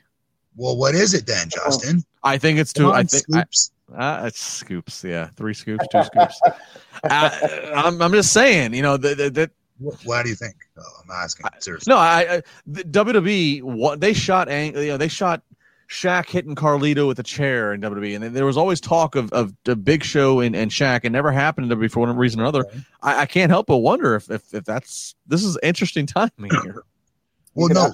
[0.58, 2.04] Well, what is it then, Justin?
[2.24, 2.92] I think it's two.
[2.92, 3.72] I think I, Scoops.
[3.98, 5.04] uh, it's scoops.
[5.04, 6.42] Yeah, three scoops, two scoops.
[7.06, 10.56] I, I'm, I'm just saying, you know, that that- that What, what do you think?
[10.78, 11.92] Oh, I'm asking seriously.
[11.92, 15.42] No, I, I the WWE what they shot ang- you know they shot
[15.92, 19.54] Shaq hitting Carlito with a chair in WWE, and there was always talk of of
[19.66, 21.04] the Big Show and, and Shaq.
[21.04, 22.66] It never happened to be for one reason or another.
[22.66, 22.80] Okay.
[23.02, 26.84] I, I can't help but wonder if, if if that's this is interesting timing here.
[27.54, 27.94] Well, You no,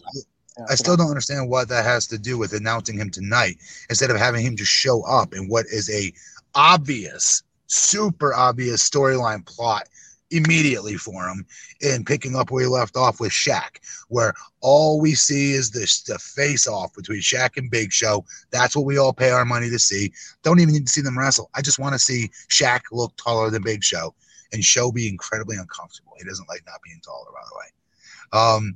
[0.56, 3.56] can I still don't understand what that has to do with announcing him tonight
[3.90, 6.14] instead of having him just show up in what is a
[6.54, 9.90] obvious, super obvious storyline plot
[10.32, 11.46] immediately for him
[11.82, 16.02] and picking up where he left off with Shaq, where all we see is this
[16.02, 18.26] the face off between Shaq and Big Show.
[18.52, 20.12] That's what we all pay our money to see.
[20.44, 21.50] Don't even need to see them wrestle.
[21.56, 24.14] I just want to see Shaq look taller than Big Show
[24.54, 26.14] and Show be incredibly uncomfortable.
[26.18, 28.44] He doesn't like not being taller, by the way.
[28.44, 28.76] Um,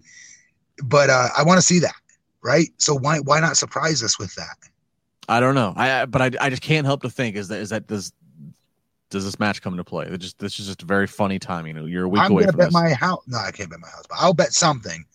[0.84, 1.96] but uh, I want to see that,
[2.44, 2.70] right?
[2.78, 4.58] So why why not surprise us with that?
[5.30, 5.74] I don't know.
[5.76, 8.14] I but I, I just can't help to think is that is that does
[9.12, 10.08] does this match come into play?
[10.08, 11.76] It just this is just a very funny timing.
[11.76, 12.74] You know, you're a week I'm away from bet this.
[12.74, 13.22] my house.
[13.28, 15.06] No, I can't bet my house, but I'll bet something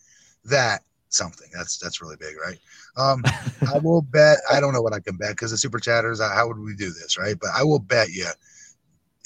[0.45, 2.59] that something that's that's really big, right?
[2.95, 3.23] Um,
[3.73, 4.37] I will bet.
[4.49, 6.21] I don't know what I can bet because the super chatters.
[6.21, 7.35] How would we do this, right?
[7.39, 8.27] But I will bet you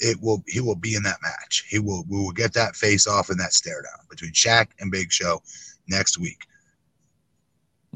[0.00, 0.42] it will.
[0.48, 1.66] He will be in that match.
[1.68, 2.04] He will.
[2.08, 5.42] We will get that face off and that stare down between Shaq and Big Show
[5.86, 6.46] next week.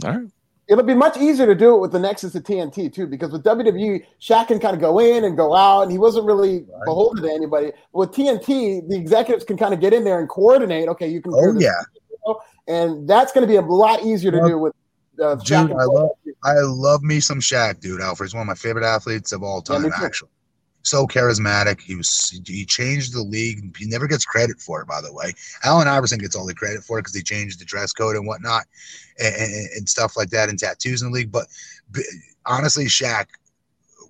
[0.05, 0.29] All right.
[0.69, 3.45] It'll be much easier to do it with the Nexus of TNT too, because with
[3.45, 6.85] WWE, Shaq can kind of go in and go out, and he wasn't really Right.
[6.85, 7.73] beholden to anybody.
[7.93, 10.89] With TNT, the executives can kind of get in there and coordinate.
[10.89, 11.33] Okay, you can.
[11.35, 11.71] Oh yeah,
[12.67, 14.73] and that's going to be a lot easier to do with
[15.23, 16.11] uh, dude, I love
[16.45, 18.01] I love me some Shaq, dude.
[18.01, 20.05] Alfred's one of my favorite athletes of all time, me too.
[20.05, 20.31] actually.
[20.87, 21.81] So charismatic.
[21.81, 23.77] He was he changed the league.
[23.77, 25.33] He never gets credit for it, by the way.
[25.65, 28.25] Allen Iverson gets all the credit for it because he changed the dress code and
[28.25, 28.67] whatnot
[29.19, 31.33] and, and, and stuff like that and tattoos in the league.
[31.33, 31.49] But,
[31.91, 32.03] b
[32.47, 33.27] honestly, Shaq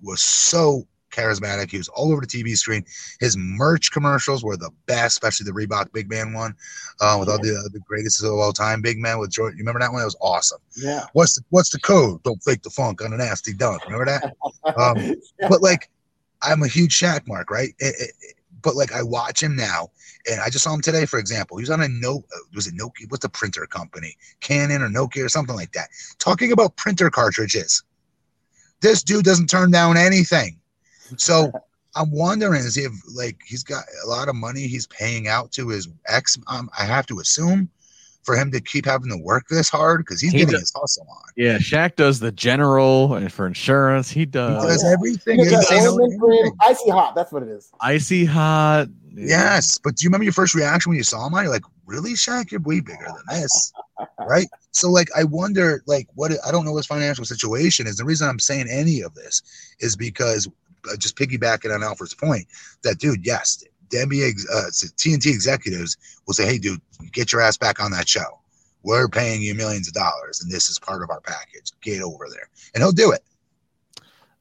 [0.03, 1.71] was so charismatic.
[1.71, 2.85] He was all over the TV screen.
[3.19, 6.53] His merch commercials were the best, especially the Reebok Big Man one
[7.01, 9.57] uh, with all the uh, the greatest of all time Big Man with Jordan.
[9.57, 10.01] You remember that one?
[10.01, 11.05] That was awesome Yeah.
[11.13, 12.21] what's the, what's the code?
[12.21, 13.83] Don't fake the funk on a nasty dunk.
[13.87, 14.35] Remember that?
[14.77, 15.15] Um,
[15.49, 15.89] but like,
[16.41, 17.73] I'm a huge Shaq mark, right?
[17.79, 19.91] It- it- but like, I watch him now,
[20.29, 21.57] and I just saw him today, for example.
[21.57, 22.23] He was on a no,
[22.53, 23.09] was it Nokia?
[23.09, 24.17] What's the printer company?
[24.41, 25.89] Canon or Nokia or something like that.
[26.19, 27.83] Talking about printer cartridges.
[28.81, 30.59] This dude doesn't turn down anything.
[31.17, 31.51] So
[31.95, 35.69] I'm wondering is if like he's got a lot of money he's paying out to
[35.69, 36.37] his ex.
[36.47, 37.69] Um, I have to assume
[38.27, 40.73] for him to keep having to work this hard because he's He getting does- his
[40.75, 41.23] hustle on.
[41.37, 44.09] Yeah, Shaq does the general and for insurance.
[44.11, 45.39] He He does does everything.
[45.39, 46.57] You He doesn't say no to ointment cream, anything.
[46.61, 47.15] icy hot.
[47.15, 47.71] That's what it is.
[47.79, 48.89] icy hot.
[49.15, 51.33] Yes, but do you remember your first reaction when you saw him?
[51.33, 52.51] You're like, really, Shaq?
[52.51, 53.71] You're way bigger than this,
[54.27, 54.47] right?
[54.71, 57.95] So, like, I wonder, like, what I don't know what his financial situation is.
[57.95, 59.41] The reason I'm saying any of this
[59.79, 60.47] is because
[60.91, 62.45] uh, just piggybacking on Alfred's point
[62.83, 66.81] that dude, yes, the NBA uh, TNT executives will say, "Hey, dude,
[67.11, 68.39] get your ass back on that show.
[68.83, 71.71] We're paying you millions of dollars, and this is part of our package.
[71.81, 73.23] Get over there." And he'll do it.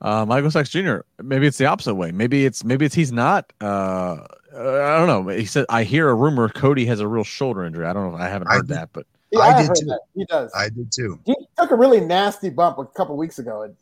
[0.00, 0.98] Uh, Michael Sachs Jr.
[1.22, 2.12] Maybe it's the opposite way.
[2.12, 3.52] Maybe it's maybe it's he's not.
[3.60, 4.18] Uh,
[4.54, 5.28] I don't know.
[5.32, 7.86] He said I hear a rumor Cody has a real shoulder injury.
[7.86, 8.18] I don't know.
[8.18, 9.86] I haven't heard I that, but Yeah, I I did too.
[9.86, 10.00] that.
[10.14, 10.50] He does.
[10.54, 11.18] I did too.
[11.24, 13.74] he took a really nasty bump a couple weeks ago,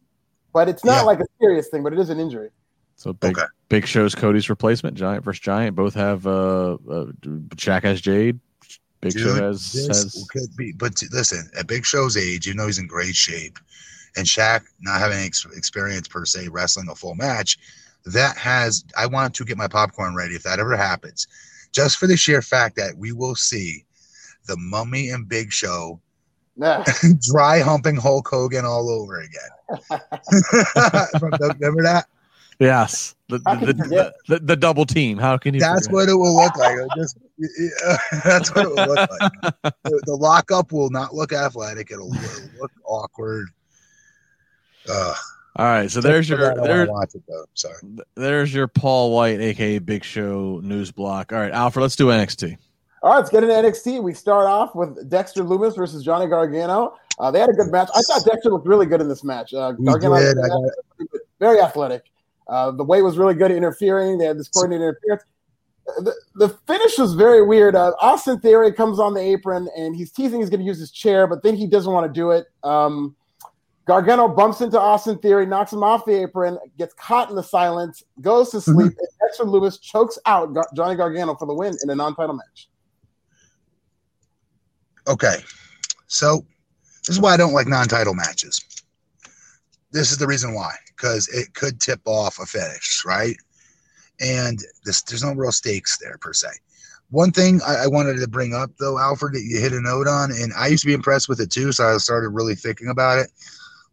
[0.52, 1.02] but it's not Yeah.
[1.02, 2.50] like a serious thing, but it is an injury.
[2.96, 3.46] So big Okay.
[3.68, 5.76] big shows Cody's replacement, Giant versus Giant.
[5.76, 7.06] Both have uh, uh
[7.56, 8.38] Shaq has Jade.
[9.00, 12.56] Big Show Dude, has this has could be, but listen, at Big Show's age, even
[12.56, 13.58] though he's in great shape,
[14.16, 17.58] and Shaq not having ex- experience per se wrestling a full match,
[18.06, 21.26] that has I want to get my popcorn ready if that ever happens,
[21.72, 23.84] just for the sheer fact that we will see
[24.46, 26.00] the Mummy and Big Show
[26.56, 26.84] Nah.
[27.20, 29.50] dry humping Hulk Hogan all over again.
[31.20, 32.06] Remember that?
[32.58, 35.18] Yes the the, the, the, the double team.
[35.18, 35.60] How can you?
[35.60, 35.94] That's forget?
[35.94, 36.76] what it will look like.
[36.76, 37.18] It'll just-
[38.24, 39.74] that's what it will look like.
[39.84, 41.90] The, the lockup will not look athletic.
[41.90, 43.48] It'll, it'll look awkward.
[44.88, 45.14] Uh,
[45.56, 47.44] All right, so there's your that, I wanna there, watch it though.
[47.54, 47.74] Sorry.
[48.14, 51.32] there's your Paul White, aka Big Show news block.
[51.32, 52.56] All right, Alfred, let's do NXT.
[53.02, 54.02] All right, let's get into NXT.
[54.02, 56.96] We start off with Dexter Lumis versus Johnny Gargano.
[57.18, 57.88] Uh, they had a good match.
[57.94, 59.52] I thought Dexter looked really good in this match.
[59.52, 60.38] Uh, Gargano did.
[60.38, 60.62] I got-
[61.40, 62.04] very athletic.
[62.48, 64.18] Uh, the Way was really good at interfering.
[64.18, 65.22] They had this coordinated interference.
[65.98, 67.74] The, the finish was very weird.
[67.76, 70.90] Uh, Austin Theory comes on the apron and he's teasing he's going to use his
[70.90, 72.46] chair, but then he doesn't want to do it.
[72.62, 73.14] Um,
[73.86, 78.02] Gargano bumps into Austin Theory, knocks him off the apron, gets caught in the silence,
[78.22, 81.90] goes to sleep, and Dexter Lumis chokes out Gar- Johnny Gargano for the win in
[81.90, 82.68] a non-title match.
[85.06, 85.36] Okay.
[86.06, 86.46] So
[87.06, 88.83] this is why I don't like non-title matches.
[89.94, 93.36] This is the reason why, because it could tip off a finish, right?
[94.20, 96.48] And this, there's no real stakes there per se.
[97.10, 100.08] One thing I, I wanted to bring up though, Alfred, that you hit a note
[100.08, 102.88] on, and I used to be impressed with it too, so I started really thinking
[102.88, 103.30] about it.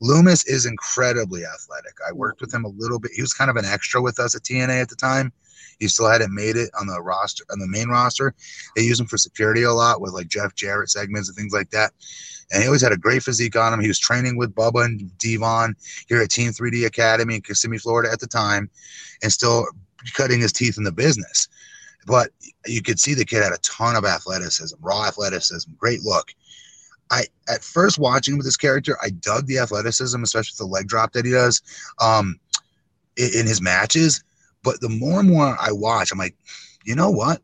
[0.01, 1.93] Lumis is incredibly athletic.
[2.07, 3.11] I worked with him a little bit.
[3.13, 5.31] He was kind of an extra with us at TNA at the time.
[5.79, 8.33] He still hadn't made it on the roster, on the main roster.
[8.75, 11.69] They use him for security a lot with like Jeff Jarrett segments and things like
[11.69, 11.91] that.
[12.51, 13.79] And he always had a great physique on him.
[13.79, 15.75] He was training with Bubba and D-Von
[16.07, 18.69] here at Team 3D Academy in Kissimmee, Florida at the time,
[19.23, 19.67] and still
[20.13, 21.47] cutting his teeth in the business.
[22.07, 22.31] But
[22.65, 26.33] you could see the kid had a ton of athleticism, raw athleticism, great look.
[27.11, 31.11] I at first watching with this character, I dug the athleticism, especially the leg drop
[31.13, 31.61] that he does
[32.01, 32.39] um,
[33.17, 34.23] in, in his matches.
[34.63, 36.35] But the more and more I watch, I'm like,
[36.85, 37.41] you know what?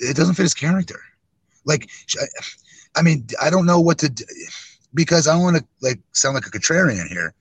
[0.00, 1.00] It doesn't fit his character.
[1.64, 1.90] Like,
[2.98, 4.24] I, mean, I don't know what to do
[4.94, 7.34] because I don't want to like sound like a contrarian here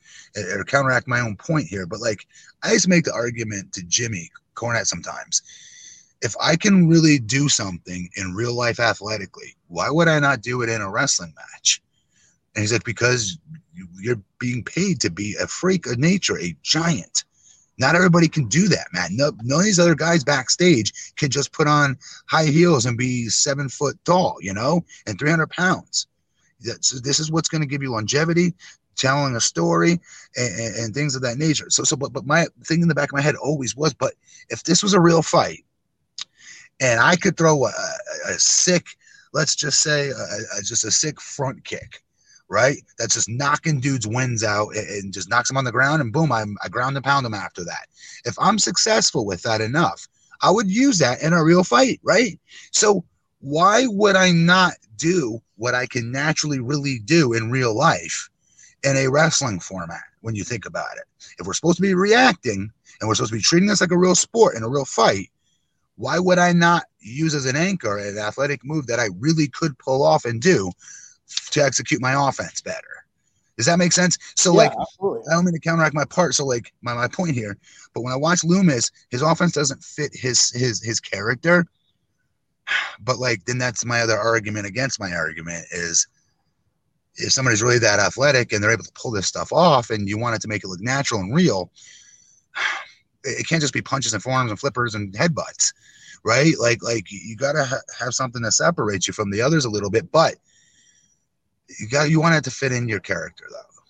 [0.55, 1.85] or counteract my own point here.
[1.85, 2.27] But like,
[2.63, 5.41] I used to make the argument to Jimmy Cornette sometimes.
[6.21, 10.61] If I can really do something in real life athletically, why would I not do
[10.61, 11.81] it in a wrestling match?
[12.55, 13.37] And he's like, because
[13.99, 17.23] you're being paid to be a freak of nature, a giant.
[17.77, 19.15] Not everybody can do that, man.
[19.15, 21.97] No, none of these other guys backstage can just put on
[22.27, 26.07] high heels and be seven foot tall, you know, and 300 pounds.
[26.59, 28.55] That's, this is what's going to give you longevity,
[28.95, 29.99] telling a story,
[30.35, 31.69] and, and, and things of that nature.
[31.69, 34.13] So, so, but, but my thing in the back of my head always was, but
[34.49, 35.63] if this was a real fight,
[36.79, 38.87] and I could throw a, a, a sick,
[39.33, 42.03] let's just say, a, just a sick front kick,
[42.49, 42.77] right?
[42.97, 46.31] That's just knocking dudes' wins out and, just knocks them on the ground, and boom,
[46.31, 47.87] I'm, I ground and pound them after that.
[48.25, 50.07] If I'm successful with that enough,
[50.41, 52.39] I would use that in a real fight, right?
[52.71, 53.03] So
[53.39, 58.29] why would I not do what I can naturally really do in real life
[58.83, 61.03] in a wrestling format when you think about it?
[61.39, 62.69] If we're supposed to be reacting
[62.99, 65.29] and we're supposed to be treating this like a real sport and a real fight,
[65.95, 69.77] why would I not use as an anchor an athletic move that I really could
[69.79, 70.71] pull off and do
[71.51, 72.97] to execute my offense better?
[73.57, 74.17] Does that make sense?
[74.35, 75.23] So, Yeah, like, absolutely.
[75.29, 76.35] I don't mean to counteract my part.
[76.35, 77.57] So like my, my point here,
[77.93, 81.65] but when I watch Lumis, his offense doesn't fit his his his character.
[82.99, 86.07] But like then that's my other argument against my argument is
[87.15, 90.17] if somebody's really that athletic and they're able to pull this stuff off and you
[90.17, 91.71] want it to make it look natural and real,
[93.23, 95.73] it can't just be punches and forearms and flippers and headbutts,
[96.23, 96.53] right?
[96.59, 99.89] Like like you gotta ha- have something that separates you from the others a little
[99.89, 100.35] bit, but
[101.79, 103.81] you got you want it to fit in your character though.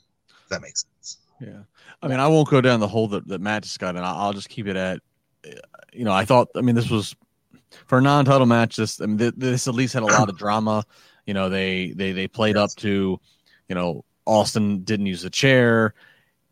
[0.43, 1.17] If that makes sense.
[1.39, 1.59] Yeah,
[2.01, 4.03] I mean, I won't go down the hole that, that Matt just got in.
[4.03, 4.99] I'll, I'll just keep it at,
[5.45, 5.51] uh,
[5.93, 6.49] you know, I thought.
[6.55, 7.15] I mean, this was
[7.85, 8.75] for a non-title match.
[8.75, 10.83] This, I mean, th- this at least had a lot of drama.
[11.25, 13.19] You know, they they they played up to,
[13.67, 15.93] you know, Austin didn't use the chair.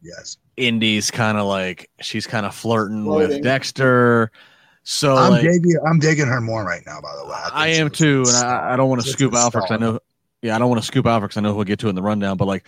[0.02, 0.38] Yes.
[0.58, 3.38] Indi's kind of like she's kind of flirting Flirting.
[3.38, 4.32] with Dexter.
[4.84, 5.78] So I'm like, digging.
[5.86, 7.02] I'm digging her more right now.
[7.02, 8.46] By the way, I, think am too, and.
[8.46, 10.00] I, I don't want to scoop a Alfred because I know.
[10.42, 12.02] Yeah, I don't want to scoop Alfred because I know we'll get to in the
[12.02, 12.38] rundown.
[12.38, 12.68] But like,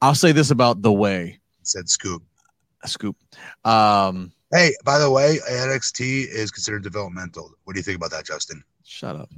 [0.00, 2.22] I'll say this about the way Said Scoop.
[2.86, 3.16] scoop.
[3.64, 7.52] Um, Hey, by the way, NXT is considered developmental.
[7.64, 8.64] What do you think about that, Justin?
[8.82, 9.30] Shut up.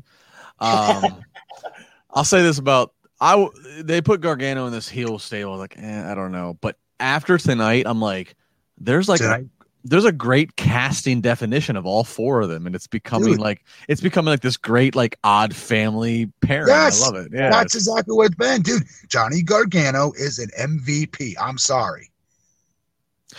[0.61, 1.25] Um,
[2.13, 3.33] I'll say this about I.
[3.33, 5.57] w- They put Gargano in this heel stable.
[5.57, 6.57] Like, eh, I don't know.
[6.61, 8.37] But after tonight, I'm like,
[8.79, 9.47] there's like a, Tonight?
[9.85, 13.41] There's a great casting definition of all four of them, and it's becoming Dude.
[13.41, 16.69] like it's becoming like this great like odd family pairing.
[16.69, 17.33] Yes, I love it.
[17.33, 18.83] Yeah, That's exactly what it's been, dude.
[19.09, 21.35] Johnny Gargano is an MVP.
[21.41, 22.11] I'm sorry.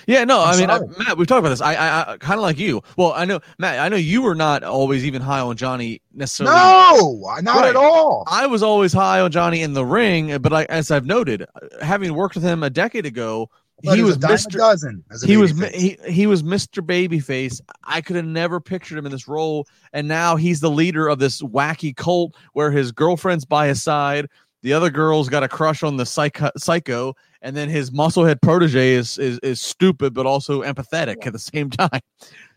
[0.07, 0.80] Yeah, no, I'm I mean, I.
[1.03, 1.59] Matt, we've talked about this.
[1.59, 2.81] I, I, I kind of like you.
[2.95, 6.55] Well, I know, Matt, I know you were not always even high on Johnny necessarily.
[6.55, 7.69] No, not Right.
[7.69, 8.23] at all.
[8.26, 11.45] I was always high on Johnny in the ring, but I, as I've noted,
[11.81, 13.49] having worked with him a decade ago,
[13.84, 14.58] he was a Mr.
[14.58, 15.03] dozen.
[15.12, 16.06] As a He was babyface.
[16.06, 16.86] he, he was Mr.
[16.86, 17.62] Babyface.
[17.84, 21.20] I could have never pictured him in this role, and now he's the leader of
[21.20, 24.28] this wacky cult where his girlfriend's by his side.
[24.64, 28.91] The other girl's got a crush on the psycho, psycho and then his musclehead protege
[28.91, 31.99] is, is is stupid but also empathetic at the same time.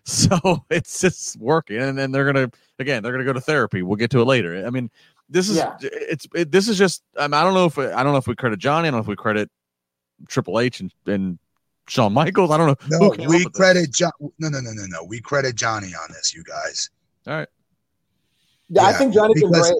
[0.06, 3.80] So it's just working, and then they're gonna again they're gonna go to therapy.
[3.80, 4.66] We'll get to it later.
[4.66, 4.90] I mean,
[5.30, 5.76] this is Yeah.
[5.80, 8.26] it's it, this is just I, mean, I don't know if I don't know if
[8.26, 8.88] we credit Johnny.
[8.88, 9.50] I don't know if we credit
[10.28, 11.38] Triple H and, and
[11.88, 12.50] Shawn Michaels.
[12.50, 12.98] I don't know.
[12.98, 14.12] No, who came up we credit John.
[14.38, 15.04] No, no, no, no, no.
[15.04, 16.90] We credit Johnny on this, you guys.
[17.26, 17.48] All right.
[18.70, 19.74] Yeah, I think Johnny's been great.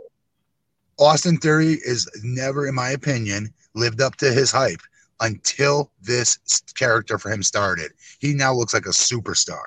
[0.99, 4.81] Austin Theory is never, in my opinion, lived up to his hype
[5.21, 6.39] until this
[6.77, 7.93] character for him started.
[8.19, 9.63] He now looks like a superstar.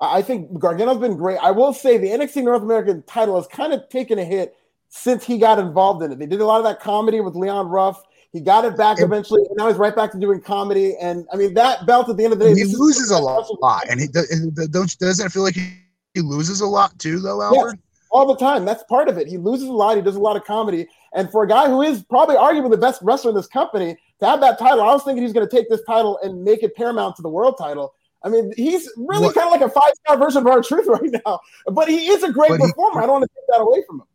[0.00, 1.38] I I think Gargano's been great.
[1.38, 4.56] I will say the NXT North American title has kind of taken a hit
[4.88, 6.18] since he got involved in it.
[6.18, 8.02] They did a lot of that comedy with Leon Ruff.
[8.34, 10.94] He got it back And- eventually, and now he's right back to doing comedy.
[11.00, 13.48] And I mean, that belt at the end of the day, he loses a lot,
[13.88, 15.68] and he don't doesn't it feel like he,
[16.14, 17.78] he loses a lot too, though, Albert?
[18.10, 18.64] all the time.
[18.64, 19.26] That's part of it.
[19.26, 19.96] He loses a lot.
[19.96, 20.86] He does a lot of comedy.
[21.14, 24.26] And for a guy who is probably arguably the best wrestler in this company to
[24.26, 26.76] have that title, I was thinking he's going to take this title and make it
[26.76, 27.92] paramount to the world title.
[28.22, 31.40] I mean, he's really kind of like a five star version of R-Truth right now.
[31.72, 33.00] But he is a great But he- performer.
[33.02, 34.06] I don't want to take that away from him.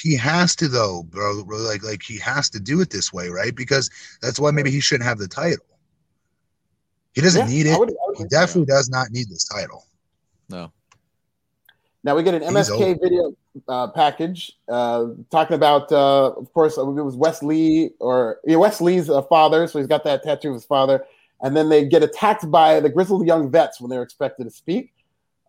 [0.00, 1.44] He has to though, bro.
[1.44, 3.54] bro, Like like he has to do it this way, right?
[3.54, 3.90] Because
[4.22, 5.64] that's why maybe he shouldn't have the title.
[7.14, 7.78] He doesn't Yeah, need I it.
[7.80, 8.38] would- I would He think so.
[8.40, 9.86] definitely does not need this title.
[10.48, 10.72] No.
[12.04, 13.32] Now we get an MSK video
[13.66, 18.80] uh, package uh, talking about, uh, of course, it was Wes Lee or yeah, Wes
[18.80, 21.04] Lee's uh, father, so he's got that tattoo of his father.
[21.42, 24.92] And then they get attacked by the grizzled young vets when they're expected to speak.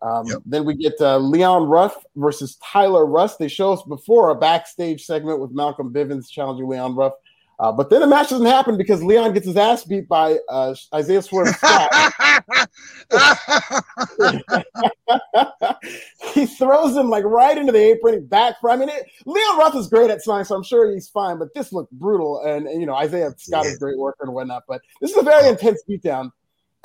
[0.02, 0.38] Um, Yep.
[0.46, 3.38] Then we get uh, Leon Ruff versus Tyler Rust.
[3.38, 7.12] They show us before a backstage segment with Malcolm Bivens challenging Leon Ruff.
[7.58, 10.74] Uh, but then the match doesn't happen because Leon gets his ass beat by uh,
[10.94, 11.90] Isaiah Swerve Scott.
[16.34, 18.54] he throws him like right into the apron, back.
[18.62, 18.70] for.
[18.70, 21.38] I mean, it, Leon Ruff is great at signing, so I'm sure he's fine.
[21.38, 24.32] But this looked brutal, and, and, you know Isaiah Scott is a great worker and
[24.32, 24.62] whatnot.
[24.66, 26.30] But this is a very intense beatdown.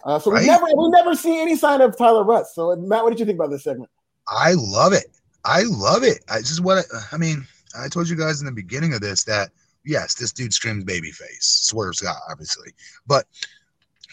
[0.04, 2.56] Uh, so we never we never see any sign of Tyler Rust.
[2.56, 3.90] So Matt, what did you think about this segment?
[4.28, 5.06] I love it.
[5.44, 6.24] I love it.
[6.30, 7.46] I just is what I, I mean.
[7.78, 9.50] I told you guys in the beginning of this that
[9.84, 11.42] yes, this dude screams babyface.
[11.42, 12.72] Swerve Scott, obviously,
[13.06, 13.26] but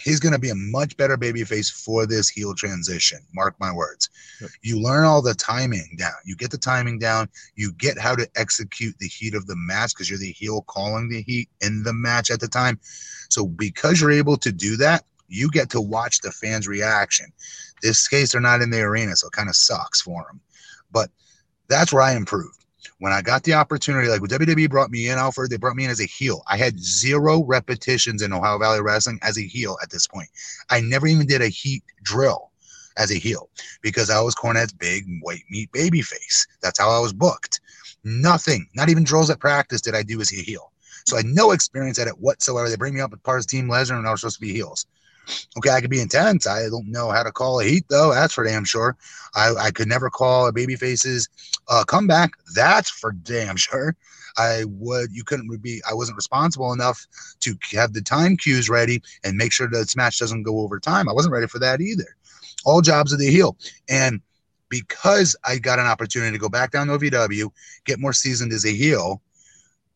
[0.03, 3.19] he's going to be a much better babyface for this heel transition.
[3.35, 4.11] Mark my words.
[4.41, 4.51] Yep.
[4.63, 6.13] You learn all the timing down.
[6.25, 7.29] You get the timing down.
[7.55, 11.09] You get how to execute the heat of the match because you're the heel calling
[11.09, 12.79] the heat in the match at the time.
[13.29, 17.33] So because you're able to do that, you get to watch the fans' reaction.
[17.83, 20.41] This case, they're not in the arena, so it kind of sucks for them.
[20.91, 21.11] But
[21.69, 22.59] that's where I improved.
[22.99, 25.91] When I got the opportunity, like WWE brought me in, Alfred, they brought me in
[25.91, 26.43] as a heel.
[26.49, 30.29] I had zero repetitions in Ohio Valley Wrestling as a heel at this point.
[30.71, 32.51] I never even did a heat drill
[32.97, 33.49] as a heel
[33.81, 36.47] because I was Cornette's big white meat baby face.
[36.61, 37.61] That's how I was booked.
[38.05, 40.73] Nothing, not even drills at practice did I do as a heel.
[41.07, 42.69] So I had no experience at it whatsoever.
[42.69, 44.53] They bring me up as part of Team Lesnar and I was supposed to be
[44.53, 44.87] heels.
[45.57, 46.47] Okay, I could be intense.
[46.47, 48.13] I don't know how to call a heat though.
[48.13, 48.97] That's for damn sure.
[49.35, 51.29] I, I could never call a baby faces
[51.69, 52.33] uh, comeback.
[52.55, 53.97] That's for damn sure.
[54.37, 55.13] I would.
[55.13, 55.83] You couldn't be.
[55.89, 57.07] I wasn't responsible enough
[57.41, 61.09] to have the time cues ready and make sure that match doesn't go over time.
[61.09, 62.17] I wasn't ready for that either.
[62.65, 63.57] All jobs of the heel,
[63.89, 64.21] and
[64.69, 67.51] because I got an opportunity to go back down to OVW,
[67.85, 69.21] get more seasoned as a heel.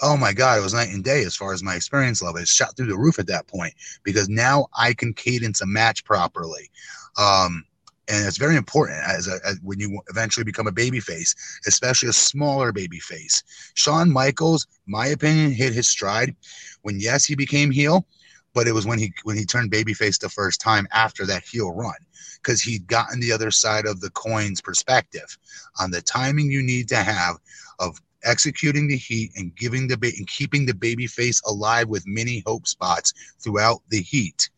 [0.00, 2.40] Oh my God, it was night and day as far as my experience level.
[2.40, 6.04] It shot through the roof at that point because now I can cadence a match
[6.04, 6.70] properly.
[7.16, 7.64] Um,
[8.08, 11.34] and it's very important as, a, as when you eventually become a baby face,
[11.66, 13.42] especially a smaller baby face.
[13.74, 16.36] Shawn Michaels, my opinion, hit his stride
[16.82, 18.06] when yes, he became heel,
[18.54, 21.72] but it was when he when he turned babyface the first time after that heel
[21.72, 21.94] run
[22.36, 25.36] because he'd gotten the other side of the coin's perspective
[25.80, 27.36] on the timing you need to have
[27.80, 32.06] of executing the heat and giving the ba- and keeping the baby face alive with
[32.06, 34.50] many hope spots throughout the heat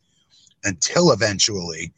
[0.63, 1.91] until eventually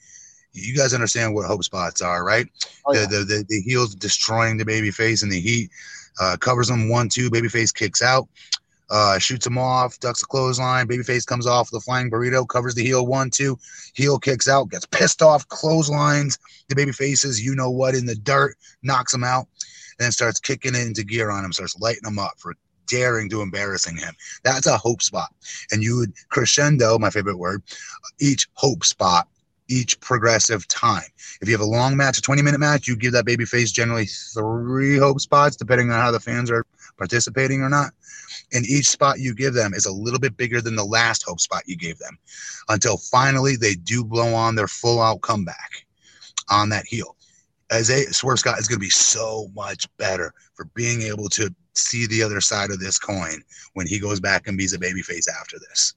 [0.53, 2.47] you guys understand what hope spots are right
[2.85, 3.05] Oh, yeah.
[3.05, 5.69] the, the, the the heels destroying the baby face in the heat
[6.19, 8.27] uh, covers them one two baby face kicks out
[8.89, 12.75] uh, shoots him off ducks a clothesline baby face comes off the flying burrito covers
[12.75, 13.57] the heel one two
[13.93, 16.37] heel kicks out gets pissed off clotheslines
[16.67, 19.47] the baby faces you know what in the dirt knocks him out
[20.01, 22.55] then starts kicking it into gear on him starts lighting him up for
[22.87, 24.13] daring to embarrassing him.
[24.43, 25.33] That's a hope spot.
[25.71, 27.63] And you would crescendo my favorite word
[28.19, 29.27] each hope spot
[29.69, 31.07] each progressive time.
[31.41, 33.71] If you have a long match a 20 minute match you give that baby face
[33.71, 36.65] generally three hope spots depending on how the fans are
[36.97, 37.91] participating or not.
[38.53, 41.39] And each spot you give them is a little bit bigger than the last hope
[41.39, 42.17] spot you gave them
[42.67, 45.85] until finally they do blow on their full out comeback
[46.49, 47.15] on that heel.
[47.71, 51.53] As a Swerve Scott is going to be so much better for being able to
[51.73, 53.41] see the other side of this coin
[53.73, 55.93] when he goes back and beats a babyface after this.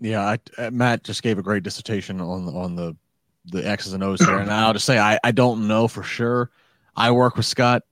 [0.00, 2.96] Yeah, I, uh, Matt just gave a great dissertation on on the
[3.46, 6.50] the X's and O's here, and I'll just say I, I don't know for sure.
[6.96, 7.82] I work with Scott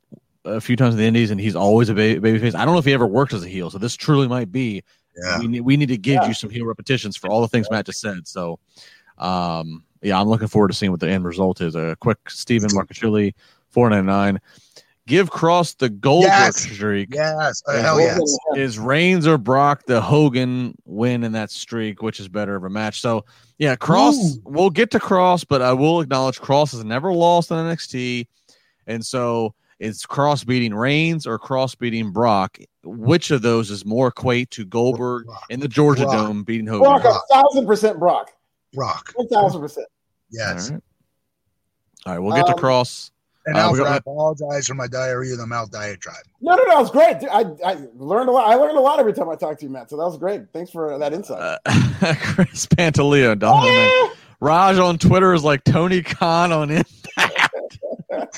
[0.45, 2.55] a few times in the Indies, and he's always a ba- babyface.
[2.55, 4.83] I don't know if he ever worked as a heel, so this truly might be.
[5.17, 5.39] Yeah.
[5.41, 6.29] We need we need to give Yeah.
[6.29, 8.27] you some heel repetitions for all the things Matt just said.
[8.29, 8.59] So,
[9.19, 11.75] um, yeah, I'm looking forward to seeing what the end result is.
[11.75, 13.35] A quick Stephen Marcachilli,
[13.71, 14.41] four ninety nine.
[15.07, 16.57] Give Kross the Goldberg Yes.
[16.63, 17.09] streak.
[17.13, 17.63] Yes.
[17.67, 17.83] Oh, Yeah.
[17.83, 18.39] hell yes.
[18.57, 22.01] Is Reigns or Brock the Hogan win in that streak?
[22.01, 23.01] Which is better of a match?
[23.03, 23.25] So
[23.59, 24.15] yeah, Kross.
[24.15, 24.41] Ooh.
[24.45, 28.27] We'll get to Kross, but I will acknowledge Kross has never lost in NXT,
[28.87, 32.57] and so it's Kross beating Reigns or Kross beating Brock.
[32.83, 35.45] Which of those is more equate to Goldberg Brock.
[35.51, 36.15] in the Georgia Brock.
[36.29, 36.85] Dome beating Hogan?
[37.01, 38.31] Brock, a thousand percent Brock.
[38.73, 39.13] Brock.
[39.31, 39.87] Thousand percent.
[40.37, 40.69] Yes.
[40.71, 40.83] All right.
[42.07, 43.11] All right, we'll get to Um, Kross.
[43.47, 46.25] And Uh, Alfred, got- I apologize for my diarrhea of the mouth diatribe.
[46.41, 47.17] No, no, no, it's great.
[47.31, 48.49] I, I learned a lot.
[48.51, 49.91] I learned a lot every time I talk to you, Matt.
[49.91, 50.51] So that was great.
[50.53, 51.41] Thanks for that insight.
[51.41, 51.59] Uh,
[52.21, 53.71] Chris Pantaleo, Donovan.
[53.71, 54.15] Ah!
[54.41, 56.87] Raj on Twitter is like Tony Khan on it.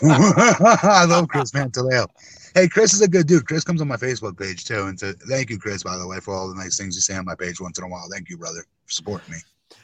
[0.02, 2.06] I love Chris Pantaleo.
[2.54, 3.46] Hey, Chris is a good dude.
[3.46, 4.86] Chris comes on my Facebook page too.
[4.86, 7.14] And so thank you, Chris, by the way, for all the nice things you say
[7.16, 8.06] on my page once in a while.
[8.12, 9.38] Thank you, brother, for supporting me.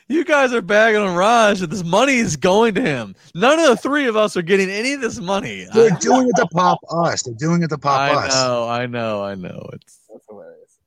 [0.08, 3.14] You guys are bagging on Raj that this money is going to him.
[3.34, 5.66] None of the three of us are getting any of this money.
[5.72, 7.22] They're I, doing it to pop us.
[7.22, 8.34] They're doing it to pop I us.
[8.34, 9.70] I know, I know, I know.
[9.72, 10.78] It's That's hilarious.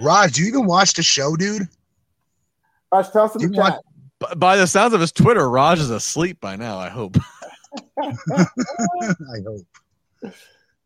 [0.00, 1.68] Raj, do you even watch the show, dude?
[2.92, 3.80] Raj, tell us in the chat.
[4.20, 6.78] b- by the sounds of his Twitter, Raj is asleep by now.
[6.78, 7.16] I hope.
[8.00, 8.46] I
[9.44, 10.32] hope.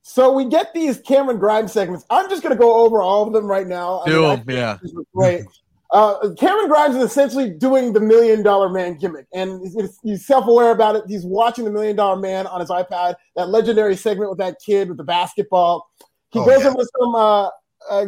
[0.03, 2.07] So we get these Cameron Grimes segments.
[2.09, 4.01] I'm just going to go over all of them right now.
[4.01, 4.79] I Do mean, I him, yeah.
[5.15, 5.45] Great.
[5.91, 10.47] Uh, Cameron Grimes is essentially doing the million dollar man gimmick, and he's, he's self
[10.47, 11.05] aware about it.
[11.09, 14.89] He's watching the million dollar man on his iPad, that legendary segment with that kid
[14.89, 15.89] with the basketball.
[16.31, 16.69] He Oh, goes yeah.
[16.69, 17.49] in with some uh,
[17.91, 18.07] uh,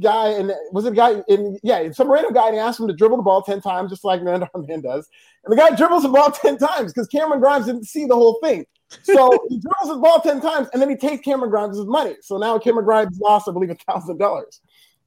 [0.00, 2.86] guy, and was it a guy in, yeah, some random guy, and he asked him
[2.86, 5.08] to dribble the ball 10 times, just like Million Dollar Man does.
[5.44, 8.38] And the guy dribbles the ball 10 times because Cameron Grimes didn't see the whole
[8.42, 8.66] thing.
[9.02, 12.14] So he dribbles the ball 10 times, and then he takes Cameron Grimes' money.
[12.22, 14.60] So now Cameron Grimes lost, I believe, $1,000.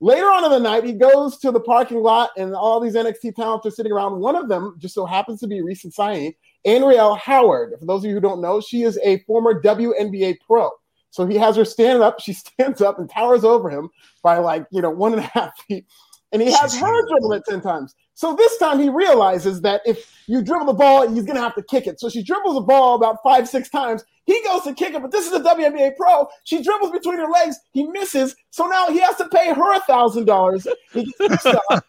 [0.03, 3.35] Later on in the night, he goes to the parking lot, and all these NXT
[3.37, 4.19] talents are sitting around.
[4.19, 6.33] One of them just so happens to be recent signing,
[6.67, 7.75] Anriel Howard.
[7.79, 10.69] For those of you who don't know, she is a former WNBA pro.
[11.11, 12.19] So he has her stand up.
[12.19, 13.89] She stands up and towers over him
[14.21, 15.85] by like, you know, one and a half feet.
[16.33, 17.95] And he has She's her dribble it 10 times.
[18.15, 21.55] So this time he realizes that if you dribble the ball, he's going to have
[21.55, 21.99] to kick it.
[21.99, 24.03] So she dribbles the ball about five, six times.
[24.25, 26.27] He goes to kick it, but this is a WNBA pro.
[26.43, 27.57] She dribbles between her legs.
[27.71, 28.35] He misses.
[28.51, 30.67] So now he has to pay her a $1,000.
[30.93, 31.83] He gets pissed off.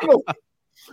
[0.00, 0.22] He goes,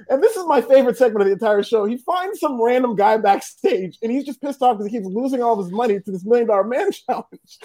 [0.09, 1.85] and this is my favorite segment of the entire show.
[1.85, 5.41] He finds some random guy backstage, and he's just pissed off because he keeps losing
[5.41, 7.59] all of his money to this million dollar man challenge.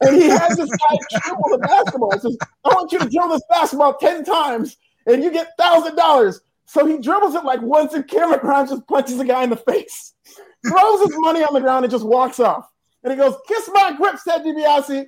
[0.00, 2.12] And he has this guy dribble the basketball.
[2.12, 4.76] He says, I want you to dribble this basketball 10 times,
[5.06, 6.40] and you get $1,000.
[6.66, 9.56] So he dribbles it like once, and Cameron Grimes just punches the guy in the
[9.56, 10.14] face,
[10.68, 12.68] throws his money on the ground, and just walks off.
[13.04, 15.06] And he goes, Kiss my grip, Ted DiBiase.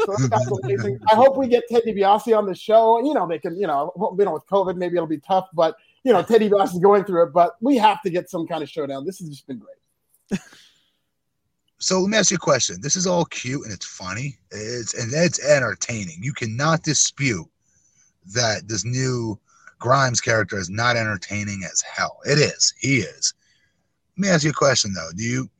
[0.00, 0.16] So.
[1.12, 3.04] I hope we get Ted DiBiase on the show.
[3.04, 5.76] You know, they can, you know, you know, with COVID, maybe it'll be tough, but
[6.02, 7.32] you know, Ted DiBiase is going through it.
[7.34, 9.04] But we have to get some kind of showdown.
[9.04, 10.40] This has just been great.
[11.78, 12.80] So let me ask you a question.
[12.80, 14.38] This is all cute and it's funny.
[14.50, 16.22] It's and it's entertaining.
[16.22, 17.46] You cannot dispute
[18.32, 19.38] that this new
[19.78, 22.18] Grimes character is not entertaining as hell.
[22.24, 22.72] It is.
[22.78, 23.34] He is.
[24.16, 25.10] Let me ask you a question though.
[25.14, 25.50] Do you?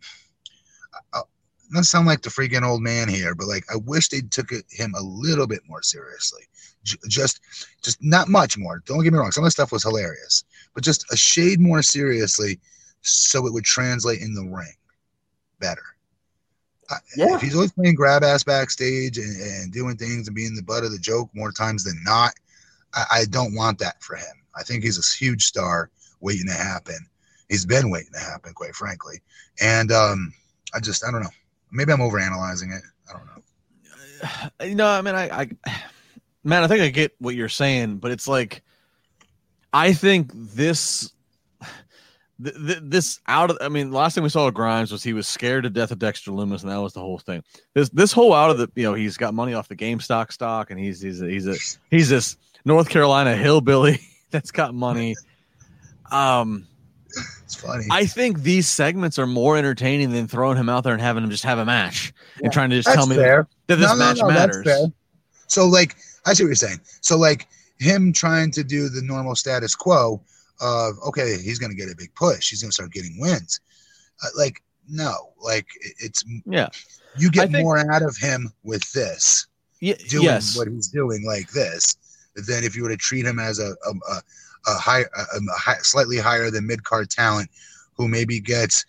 [1.12, 1.22] Uh,
[1.70, 4.64] not sound like the freaking old man here, but like I wish they took it,
[4.70, 6.43] him a little bit more seriously.
[6.84, 7.40] J- just,
[7.82, 8.82] just not much more.
[8.86, 9.32] Don't get me wrong.
[9.32, 10.44] Some of the stuff was hilarious,
[10.74, 12.60] but just a shade more seriously,
[13.02, 14.72] so it would translate in the ring
[15.59, 15.82] better.
[16.88, 17.34] I- Yeah.
[17.34, 20.84] If he's always playing grab ass backstage and, and doing things and being the butt
[20.84, 22.32] of the joke more times than not,
[22.97, 24.43] I, I don't want that for him.
[24.56, 25.90] I think he's a huge star
[26.20, 26.98] waiting to happen.
[27.48, 29.20] He's been waiting to happen, quite frankly.
[29.60, 30.32] And um,
[30.74, 31.31] I just, I don't know.
[31.70, 32.82] Maybe I'm overanalyzing it.
[33.09, 33.43] I don't know.
[34.66, 35.48] you know, I mean, I, I,
[36.44, 38.62] man, I think I get what you're saying, but it's like,
[39.73, 41.12] I think this,
[42.43, 45.12] th- th- this out of, I mean, last thing we saw of Grimes was he
[45.12, 47.44] was scared to death of Dexter Lumis, and that was the whole thing.
[47.74, 50.70] This, this whole out of the, you know, he's got money off the GameStop stock,
[50.70, 51.56] and he's, he's, a, he's a,
[51.90, 52.36] he's this
[52.66, 55.14] North Carolina hillbilly that's got money.
[56.12, 56.66] Um,
[57.44, 57.86] It's funny.
[57.90, 61.30] I think these segments are more entertaining than throwing him out there and having him
[61.30, 62.44] just have a match Yeah.
[62.44, 63.47] and trying to just tell me fair.
[63.68, 64.64] that this No, no, match no, that's matters.
[64.64, 64.86] fair.
[65.47, 66.80] So, like, I see what you're saying.
[67.01, 67.47] So, like,
[67.78, 70.20] him trying to do the normal status quo
[70.60, 72.51] of, okay, he's going to get a big push.
[72.51, 73.60] He's going to start getting wins.
[74.24, 75.66] Uh, like, no, like,
[76.01, 76.68] it's, Yeah.
[77.16, 79.47] you get think- more out of him with this,
[79.80, 80.56] Y- doing yes.
[80.56, 81.97] what he's doing like this,
[82.47, 84.23] than if you were to treat him as a, a, a,
[84.69, 87.51] a high, a, high, slightly higher than mid card talent
[87.95, 88.85] who maybe gets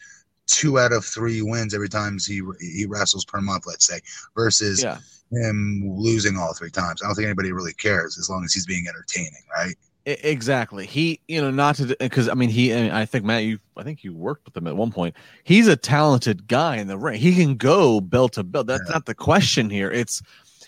[0.48, 4.00] two out of three wins every time he he wrestles per month, let's say,
[4.36, 4.98] versus Yeah.
[5.32, 7.02] him losing all three times.
[7.02, 9.76] I don't think anybody really cares as long as he's being entertaining, right?
[10.06, 10.86] Exactly.
[10.86, 12.74] He, you know, not to because I mean, he.
[12.74, 13.60] I think Matt, you.
[13.76, 15.16] I think you worked with him at one point.
[15.44, 17.20] He's a talented guy in the ring.
[17.20, 18.68] He can go belt to belt.
[18.68, 18.94] That's Yeah.
[18.94, 19.92] not the question here.
[19.92, 20.22] It's,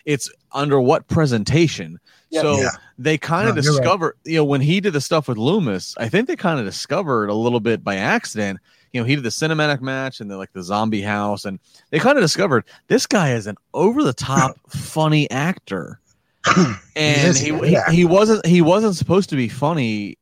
[0.03, 1.99] it's under what presentation.
[2.29, 2.41] Yeah.
[2.41, 2.69] so Yeah.
[2.97, 3.81] they kind of No, you're right.
[3.81, 6.65] discovered, you know, when he did the stuff with Lumis, I think they kind of
[6.65, 8.59] discovered a little bit by accident.
[8.93, 11.59] You know, he did the cinematic match and the like the zombie house, and
[11.91, 15.99] they kind of discovered this guy is an over the top funny actor.
[16.95, 17.89] and is, he, yeah.
[17.89, 20.17] he he wasn't he wasn't supposed to be funny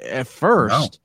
[0.00, 0.98] at first,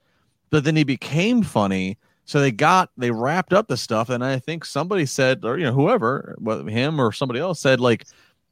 [0.50, 1.98] but then he became funny.
[2.26, 5.66] So they got they wrapped up the stuff, and I think somebody said, or you
[5.66, 6.36] know, whoever,
[6.68, 8.06] him or somebody else said, like,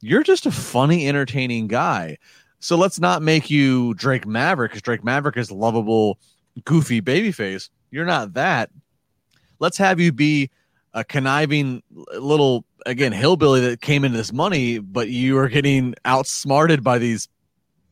[0.04, 2.18] you're just a funny, entertaining guy.
[2.60, 6.18] So let's not make you Drake Maverick, because Drake Maverick is lovable,
[6.64, 7.70] goofy babyface.
[7.90, 8.70] You're not that.
[9.60, 10.50] Let's have you be
[10.92, 11.82] a conniving
[12.18, 17.26] little again hillbilly that came into this money, but you are getting outsmarted by these.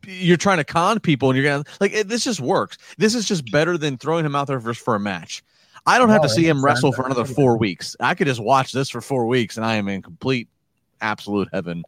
[0.06, 2.24] You're trying to con people, and you're gonna like it, this.
[2.24, 2.76] Just works.
[2.98, 5.42] This is just better than throwing him out there for, for a match.
[5.86, 6.62] I don't have No, to see him 100%.
[6.62, 7.96] wrestle for another four weeks.
[8.00, 10.48] I could just watch this for four weeks, and I am in complete,
[11.00, 11.84] absolute heaven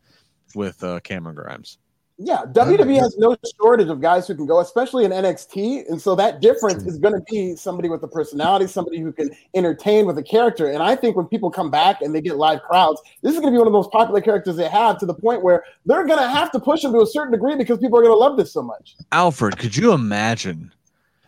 [0.55, 1.79] with uh, Cameron Grimes.
[2.17, 5.91] Yeah, WWE has no shortage of guys who can go, especially in NXT.
[5.91, 9.31] And so that difference is going to be somebody with a personality, somebody who can
[9.55, 10.71] entertain with a character.
[10.71, 13.53] And I think when people come back and they get live crowds, this is going
[13.53, 16.07] to be one of the most popular characters they have to the point where they're
[16.07, 18.19] going to have to push him to a certain degree because people are going to
[18.19, 18.95] love this so much.
[19.11, 20.73] Alfred, could you imagine?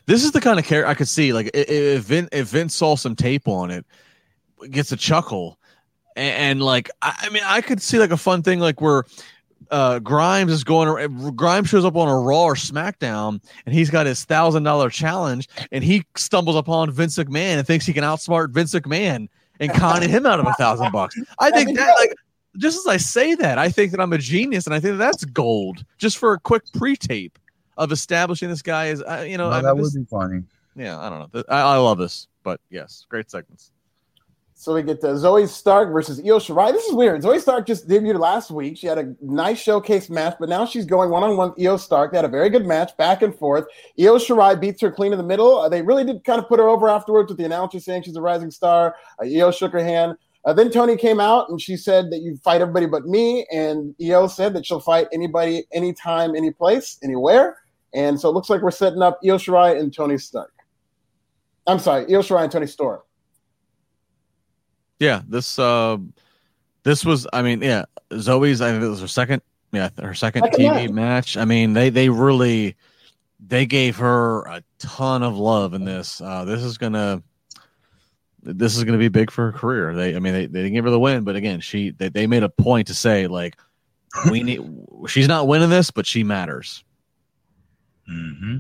[0.07, 1.33] This is the kind of character I could see.
[1.33, 3.85] Like i- i- if Vince, if Vince saw some tape on it,
[4.71, 5.59] gets a chuckle,
[6.17, 9.05] and, and like I, I mean, I could see like a fun thing like where
[9.71, 11.35] uh Grimes is going.
[11.37, 15.49] Grimes shows up on a Raw or SmackDown, and he's got his thousand dollar challenge,
[15.73, 19.29] and he stumbles upon Vince McMahon and thinks he can outsmart Vince McMahon
[19.61, 21.19] and conning him out of a thousand bucks.
[21.39, 22.15] I think that like
[22.59, 25.05] just as I say that, I think that I'm a genius, and I think that
[25.05, 27.39] that's gold just for a quick pre-tape
[27.77, 29.51] of establishing this guy as uh, you know.
[29.51, 30.43] No, I that mean, would be funny.
[30.75, 31.43] yeah, I don't know.
[31.49, 33.73] I, I love this, but yes, great segments.
[34.59, 36.73] So we get to Zoey Stark versus Io Shirai.
[36.73, 37.23] This is weird.
[37.23, 38.79] Zoey Stark just debuted last week.
[38.79, 41.77] She had a nice showcase match, but now she's going one on one with Io
[41.77, 42.11] Stark.
[42.11, 43.67] They had a very good match, back and forth.
[44.01, 45.59] Io Shirai beats her clean in the middle.
[45.59, 48.17] Uh, they really did kind of put her over afterwards with the announcer saying she's
[48.17, 48.97] a rising star.
[49.23, 50.17] Uh, Io shook her hand.
[50.47, 53.47] Uh, then Toni came out and she said that you fight everybody but me.
[53.53, 57.59] And Io said that she'll fight anybody, anytime, any place, anywhere.
[57.93, 60.55] And so it looks like we're setting up Io Shirai and Tony Stark.
[61.67, 63.01] I'm sorry, Io Shirai and Toni Storm.
[64.99, 65.99] Yeah, this uh,
[66.83, 67.27] this was.
[67.33, 68.61] I mean, yeah, Zoey's.
[68.61, 69.43] I think it was her second.
[69.73, 71.37] Yeah, her second Second TV match.
[71.37, 72.77] I mean, they they really
[73.41, 76.21] they gave her a ton of love in this.
[76.21, 77.23] Uh, this is gonna.
[78.43, 79.93] This is going to be big for her career.
[79.93, 82.29] They, I mean, they, they didn't give her the win, but again, she they, they
[82.29, 83.57] made a point to say like,
[84.31, 84.61] we need.
[85.09, 86.85] She's not winning this, but she matters.
[88.09, 88.59] hmm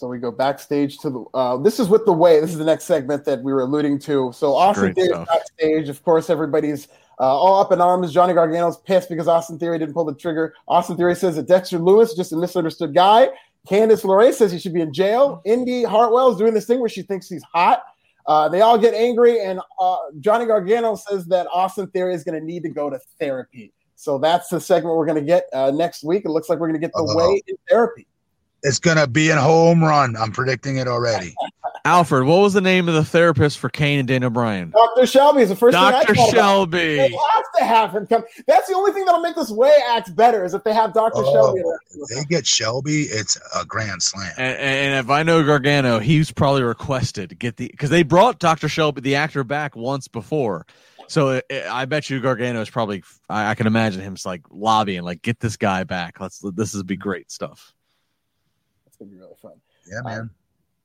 [0.00, 1.24] So we go backstage to the.
[1.34, 2.40] Uh, this is with the way.
[2.40, 4.32] This is the next segment that we were alluding to.
[4.32, 5.28] So Austin Great Theory stuff.
[5.28, 5.90] backstage.
[5.90, 8.10] Of course, everybody's uh, all up in arms.
[8.10, 10.54] Johnny Gargano's pissed because Austin Theory didn't pull the trigger.
[10.68, 13.28] Austin Theory says that Dexter Lumis is just a misunderstood guy.
[13.68, 15.42] Candice LeRae says he should be in jail.
[15.44, 17.82] Indi Hartwell is doing this thing where she thinks he's hot.
[18.26, 22.40] Uh, they all get angry, and uh, Johnny Gargano says that Austin Theory is going
[22.40, 23.70] to need to go to therapy.
[23.96, 26.24] So that's the segment we're going to get uh, next week.
[26.24, 27.16] It looks like we're going to get the Uh-oh.
[27.32, 28.06] way in therapy.
[28.62, 30.16] It's gonna be a home run.
[30.16, 31.34] I'm predicting it already.
[31.84, 34.70] Alfred, what was the name of the therapist for Kane and Daniel Bryan?
[34.70, 35.06] Dr.
[35.06, 36.12] Shelby is the first Dr.
[36.12, 36.34] thing I thought about.
[36.34, 36.78] Shelby.
[36.96, 38.22] They have to have him come.
[38.46, 41.12] That's the only thing that'll make this way act better is if they have Dr.
[41.16, 41.62] Oh, Shelby.
[42.14, 44.30] they get Shelby, it's a grand slam.
[44.36, 48.38] And, and if I know Gargano, he's probably requested to get the because they brought
[48.40, 48.68] Dr.
[48.68, 50.66] Shelby, the actor, back once before.
[51.08, 53.02] So it, it- I bet you Gargano is probably.
[53.30, 56.20] I, I can imagine him like lobbying, like, get this guy back.
[56.20, 56.40] Let's.
[56.54, 57.72] This is be great stuff.
[59.00, 59.54] To be really fun.
[59.90, 60.30] Yeah, man.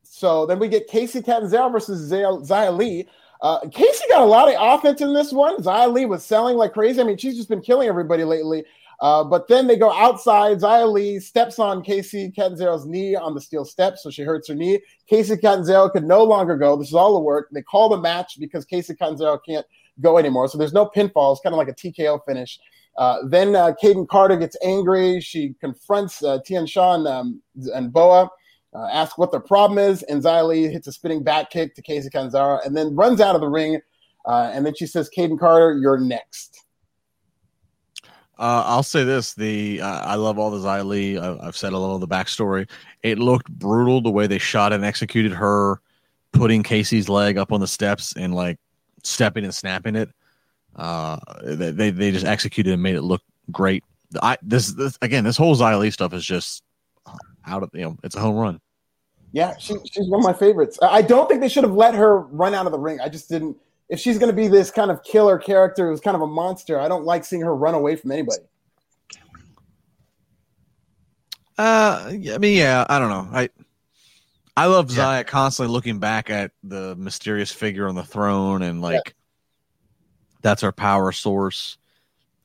[0.04, 3.08] So then we get Kacy Catanzaro versus Xia, Xia Li.
[3.42, 5.58] Uh, Kacy got a lot of offense in this one.
[5.58, 7.02] Xia Li was selling like crazy.
[7.02, 8.64] I mean, she's just been killing everybody lately.
[9.02, 10.60] Uh, but then they go outside.
[10.60, 14.56] Xia Li steps on Kacy Catanzaro's knee on the steel steps, so she hurts her
[14.56, 14.80] knee.
[15.12, 16.78] Kacy Catanzaro could no longer go.
[16.78, 17.50] This is all the work.
[17.52, 19.66] They call the match because Kacy Catanzaro can't
[20.00, 20.48] go anymore.
[20.48, 21.34] So there's no pinfall.
[21.34, 22.58] It's kind of like a TKO finish.
[22.97, 25.19] Uh, then uh, Kayden Carter gets angry.
[25.19, 27.41] She confronts uh, Tian Sha um,
[27.73, 28.30] and Boa
[28.76, 32.09] uh, asks what their problem is, and Li hits a spinning back kick to Kacy
[32.09, 33.80] Canzaro, and then runs out of the ring.
[34.26, 36.65] Uh, and then she says, "Kayden Carter, you're next."
[38.38, 41.17] Uh, I'll say this: the uh, I love all the Li.
[41.17, 42.69] I, I've said a little of the backstory.
[43.03, 45.80] It looked brutal the way they shot and executed her,
[46.31, 48.57] putting Kacy's leg up on the steps and like
[49.03, 50.09] stepping and snapping it.
[50.76, 53.22] Uh, they they, just executed and made it look
[53.52, 53.84] great.
[54.22, 56.64] I this this again this whole Li stuff is just
[57.45, 58.60] out of you know it's a home run.
[59.31, 60.80] Yeah, she, she's one of my favorites.
[60.81, 62.99] I don't think they should have let her run out of the ring.
[63.02, 63.57] I just didn't.
[63.89, 66.80] If she's going to be this kind of killer character who's kind of a monster,
[66.80, 68.43] I don't like seeing her run away from anybody.
[71.57, 73.27] Uh, yeah, I mean, yeah, I don't know.
[73.31, 73.49] I
[74.57, 75.22] I love Yeah.
[75.22, 79.15] Xia constantly looking back at the mysterious figure on the throne and like
[80.45, 81.80] that's our power source.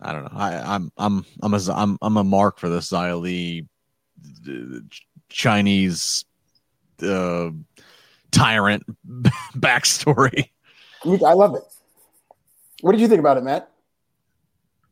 [0.01, 0.31] I don't know.
[0.32, 3.66] I, I'm I'm I'm a I'm I'm a mark for this Xia Li
[4.48, 4.81] uh,
[5.28, 6.24] Chinese
[7.02, 7.51] uh,
[8.31, 8.85] tyrant
[9.55, 10.48] backstory.
[11.05, 11.62] I love it.
[12.81, 13.70] What did you think about it, Matt?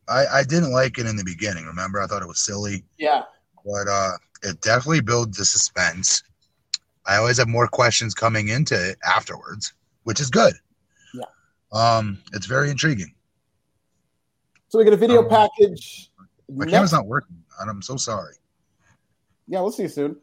[0.06, 1.64] I, I didn't like it in the beginning.
[1.64, 3.22] Remember, I thought it was silly, Yeah,
[3.64, 4.12] but uh,
[4.42, 6.22] it definitely builds the suspense.
[7.06, 9.72] I always have more questions coming into it afterwards,
[10.04, 10.52] which is good.
[11.72, 13.14] Um, it's very intriguing.
[14.68, 16.10] so we get a video Um, package.
[16.50, 18.34] My Next- camera's not working, and I'm so sorry.
[19.46, 20.16] Yeah, we'll see you soon.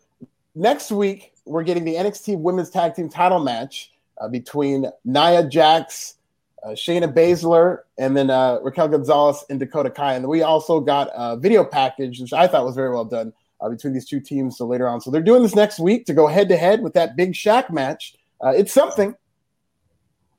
[0.55, 6.15] Next week, we're getting the NXT Women's Tag Team title match uh, between Nia Jax,
[6.63, 10.13] uh, Shayna Baszler, and then uh, Raquel Gonzalez and Dakota Kai.
[10.13, 13.69] And we also got a video package, which I thought was very well done uh,
[13.69, 14.57] between these two teams.
[14.57, 16.93] So later on, so they're doing this next week to go head to head with
[16.93, 18.15] that big Shaq match.
[18.43, 19.15] Uh, it's something.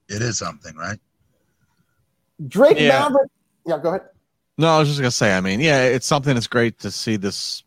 [0.09, 0.99] It is something, right?
[2.49, 3.01] Drake Yeah.
[3.01, 3.31] Maverick.
[3.65, 4.03] Yeah, go ahead.
[4.59, 5.37] No, I was just gonna say.
[5.37, 7.65] I mean, yeah, it's something that's great to see this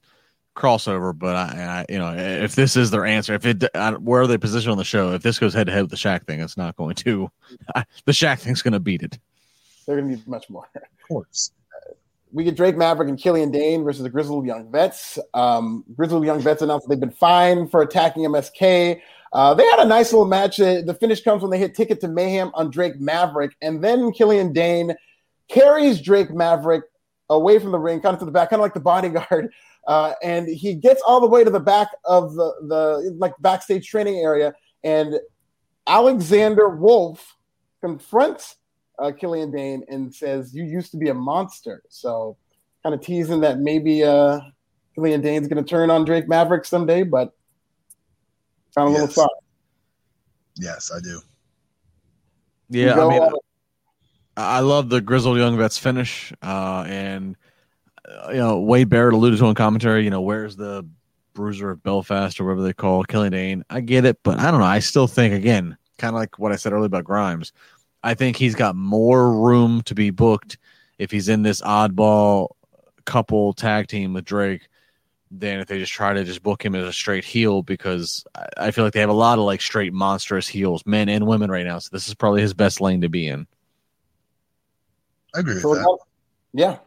[0.55, 1.17] crossover.
[1.17, 4.27] But I, I you know, if this is their answer, if it I, where are
[4.27, 5.11] they positioned on the show?
[5.13, 7.29] If this goes head to head with the Shaq thing, it's not going to.
[8.05, 9.19] the Shaq thing's going to beat it.
[9.85, 10.67] They're going to need much more.
[10.75, 11.51] Of course.
[12.31, 15.17] we get Drake Maverick and Killian Dain versus the Grizzled Young Vets.
[15.33, 19.01] Um, Grizzled Young Vets announced they've been fined for attacking MSK.
[19.31, 20.59] Uh, they had a nice little match.
[20.59, 24.11] Uh, the finish comes when they hit Ticket to Mayhem on Drake Maverick, and then
[24.11, 24.95] Killian Dain
[25.47, 26.83] carries Drake Maverick
[27.29, 29.51] away from the ring, kind of to the back, kind of like the bodyguard.
[29.87, 33.87] Uh, and he gets all the way to the back of the, the like backstage
[33.87, 34.53] training area,
[34.83, 35.15] and
[35.87, 37.37] Alexander Wolf
[37.81, 38.57] confronts
[38.99, 42.37] uh, Killian Dain and says, "You used to be a monster." So,
[42.83, 44.41] kind of teasing that maybe uh,
[44.93, 47.33] Killian Dain's going to turn on Drake Maverick someday, but
[48.73, 49.15] found a little Yes.
[49.15, 49.29] spot.
[50.55, 51.21] Yes, I do.
[52.69, 53.33] Yeah, Go I mean, on.
[54.37, 57.35] I love the Grizzled Young Vets finish, uh, and
[58.07, 60.03] uh, you know Wade Barrett alluded to in commentary.
[60.03, 60.87] You know, where's the
[61.33, 63.65] Bruiser of Belfast or whatever they call Killian Dain?
[63.69, 64.65] I get it, but I don't know.
[64.65, 67.51] I still think again, kind of like what I said earlier about Grimes.
[68.03, 70.57] I think he's got more room to be booked
[70.99, 72.49] if he's in this oddball
[73.05, 74.68] couple tag team with Drake
[75.31, 78.47] than if they just try to just book him as a straight heel because I,
[78.57, 81.51] I feel like they have a lot of like straight monstrous heels, men and women
[81.51, 81.79] right now.
[81.79, 83.45] So this is probably his best lane to be in.
[85.35, 85.85] I agree with So that.
[85.85, 85.97] Legado-
[86.53, 86.77] yeah.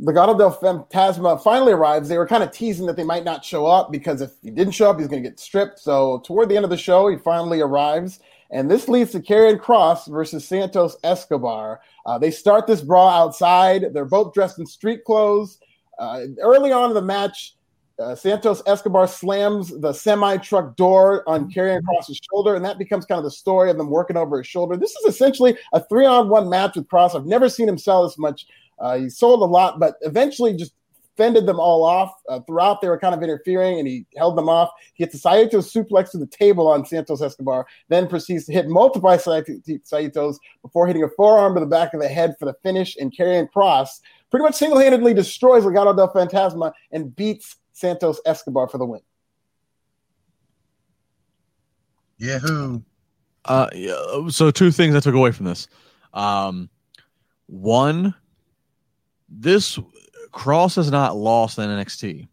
[0.00, 2.08] Legado del Fantasma finally arrives.
[2.08, 4.72] They were kind of teasing that they might not show up because if he didn't
[4.72, 5.80] show up, he's going to get stripped.
[5.80, 8.20] So toward the end of the show, he finally arrives.
[8.50, 11.80] And this leads to Karrion Kross versus Santos Escobar.
[12.06, 13.92] Uh, they start this brawl outside.
[13.92, 15.58] They're both dressed in street clothes.
[15.98, 17.54] Uh, early on in the match,
[18.00, 23.04] Uh, Santos Escobar slams the semi truck door on Karrion Kross's shoulder, and that becomes
[23.04, 24.76] kind of the story of them working over his shoulder.
[24.76, 27.16] This is essentially a three on one match with Kross.
[27.16, 28.46] I've never seen him sell this much.
[28.78, 30.74] Uh, he sold a lot, but eventually just
[31.16, 32.12] fended them all off.
[32.28, 34.70] Uh, throughout, they were kind of interfering, and he held them off.
[34.94, 38.68] He hits a Saito suplex to the table on Santos Escobar, then proceeds to hit
[38.68, 42.96] multiple Saitos before hitting a forearm to the back of the head for the finish.
[42.96, 43.98] And Karrion Kross
[44.30, 49.00] pretty much single handedly destroys Legado del Fantasma and beats Santos Escobar for the win.
[52.18, 52.82] Yahoo!
[53.44, 55.68] Uh, yeah, so two things I took away from this.
[56.12, 56.68] Um,
[57.46, 58.14] one,
[59.28, 59.78] this
[60.32, 62.28] Kross has not lost in NXT.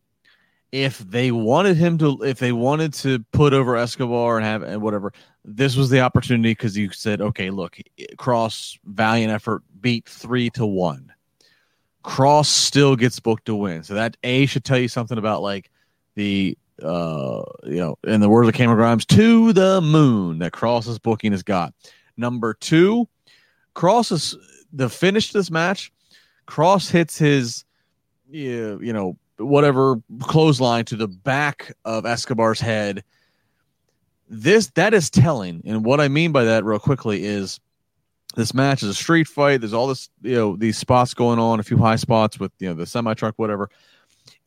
[0.71, 4.81] If they wanted him to, if they wanted to put over Escobar and have and
[4.81, 5.13] whatever,
[5.45, 7.77] this was the opportunity because you said, okay, look,
[8.17, 11.13] Kross valiant effort beat three to one.
[12.05, 15.71] Kross still gets booked to win, so that a should tell you something about like
[16.13, 20.99] the uh you know in the words of Cameron Grimes to the moon that Kross's
[20.99, 21.73] booking has got.
[22.15, 23.07] Number two,
[23.75, 24.37] Kross is
[24.71, 25.91] the finish this match.
[26.45, 27.65] Cross hits his
[28.29, 33.03] you, you know, whatever clothesline to the back of Escobar's head.
[34.29, 37.59] This that is telling, and what I mean by that, real quickly, is
[38.35, 39.61] this match is a street fight.
[39.61, 42.67] There's all this, you know, these spots going on, a few high spots with you
[42.69, 43.69] know the semi truck, whatever.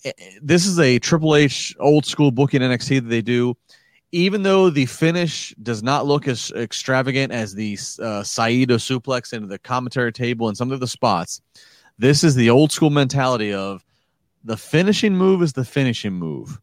[0.04, 3.56] Eh, eh, This is a Triple H old school booking NXT that they do.
[4.10, 9.46] Even though the finish does not look as extravagant as the uh, Saito suplex into
[9.46, 11.42] the commentary table and some of the spots,
[11.98, 13.84] this is the old school mentality of
[14.44, 16.58] the finishing move is the finishing move.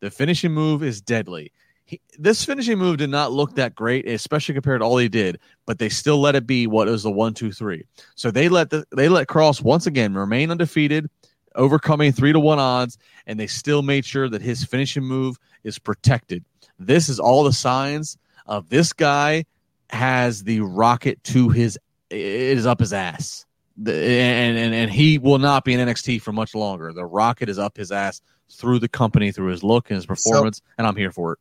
[0.00, 1.52] The finishing move is deadly.
[1.90, 5.40] He, this finishing move did not look that great, especially compared to all he did,
[5.66, 7.84] but they still let it be what is the one, two, three.
[8.14, 11.10] So they let the they let Kross once again remain undefeated,
[11.56, 12.96] overcoming three to one odds,
[13.26, 16.44] and they still made sure that his finishing move is protected.
[16.78, 19.44] This is all the signs of this guy
[19.90, 21.76] has the rocket to his
[22.08, 23.46] it is up his ass.
[23.78, 26.92] And, and and he will not be in NXT for much longer.
[26.92, 30.62] The rocket is up his ass through the company, through his look and his performance,
[30.78, 31.38] and I'm here for it.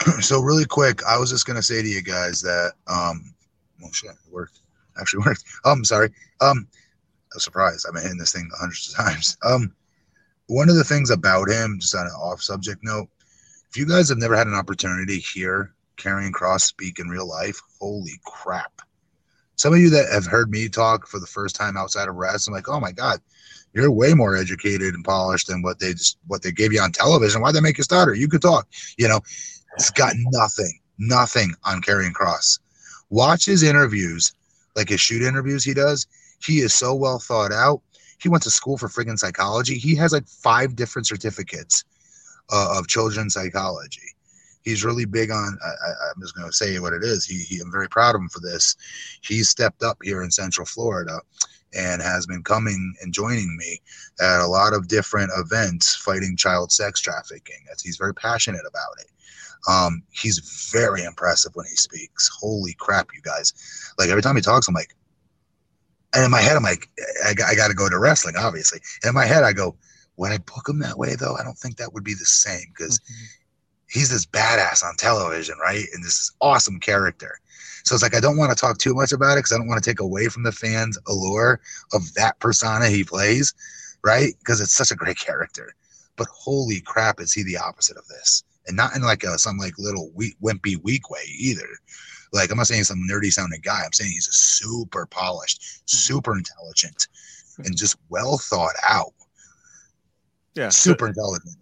[0.20, 3.34] so really quick, I was just gonna say to you guys that um
[3.84, 4.60] oh shit, it worked.
[5.00, 5.44] Actually worked.
[5.64, 6.10] Um sorry.
[6.40, 6.66] Um
[7.32, 7.86] I'm surprised.
[7.86, 9.36] I've been hitting this thing hundreds of times.
[9.44, 9.74] Um
[10.46, 13.08] one of the things about him, just on an off subject note,
[13.70, 17.28] if you guys have never had an opportunity to hear Karrion Kross speak in real
[17.28, 18.80] life, holy crap.
[19.56, 22.48] Some of you that have heard me talk for the first time outside of Rest,
[22.48, 23.20] I'm like, oh my God,
[23.74, 26.92] you're way more educated and polished than what they just what they gave you on
[26.92, 27.42] television.
[27.42, 28.14] Why'd they make you stutter?
[28.14, 28.68] You could talk.
[28.96, 29.20] You know,
[29.78, 32.58] it's got nothing, nothing on Karrion Kross.
[33.10, 34.34] Watch his interviews,
[34.74, 36.08] like his shoot interviews he does.
[36.44, 37.80] He is so well thought out.
[38.20, 39.78] He went to school for friggin' psychology.
[39.78, 41.84] He has like five different certificates
[42.50, 44.02] uh, of children's psychology.
[44.62, 45.56] He's really big on.
[45.64, 47.24] I, I'm just going to say what it is.
[47.24, 48.74] He, he, I'm very proud of him for this.
[49.20, 51.20] He's stepped up here in Central Florida
[51.72, 53.80] and has been coming and joining me
[54.20, 57.64] at a lot of different events fighting child sex trafficking.
[57.80, 59.06] He's very passionate about it.
[59.68, 62.28] Um, he's very impressive when he speaks.
[62.28, 63.52] Holy crap, you guys!
[63.98, 64.94] Like every time he talks, I'm like,
[66.14, 66.88] and in my head, I'm like,
[67.24, 68.80] I, I got to go to wrestling, obviously.
[69.02, 69.76] And in my head, I go,
[70.16, 72.64] when I book him that way, though, I don't think that would be the same
[72.68, 73.00] because
[73.88, 75.84] he's this badass on television, right?
[75.92, 77.38] And this awesome character.
[77.84, 79.68] So it's like I don't want to talk too much about it because I don't
[79.68, 81.60] want to take away from the fans' allure
[81.92, 83.54] of that persona he plays,
[84.04, 84.34] right?
[84.38, 85.74] Because it's such a great character.
[86.16, 88.42] But holy crap, is he the opposite of this?
[88.68, 91.68] And not in like a some like little weak, wimpy, weak way either.
[92.32, 93.82] Like I'm not saying some nerdy sounding guy.
[93.84, 95.82] I'm saying he's a super polished, mm-hmm.
[95.86, 97.08] super intelligent,
[97.52, 97.62] mm-hmm.
[97.64, 99.14] and just well thought out.
[100.54, 101.54] Yeah, Super intelligent.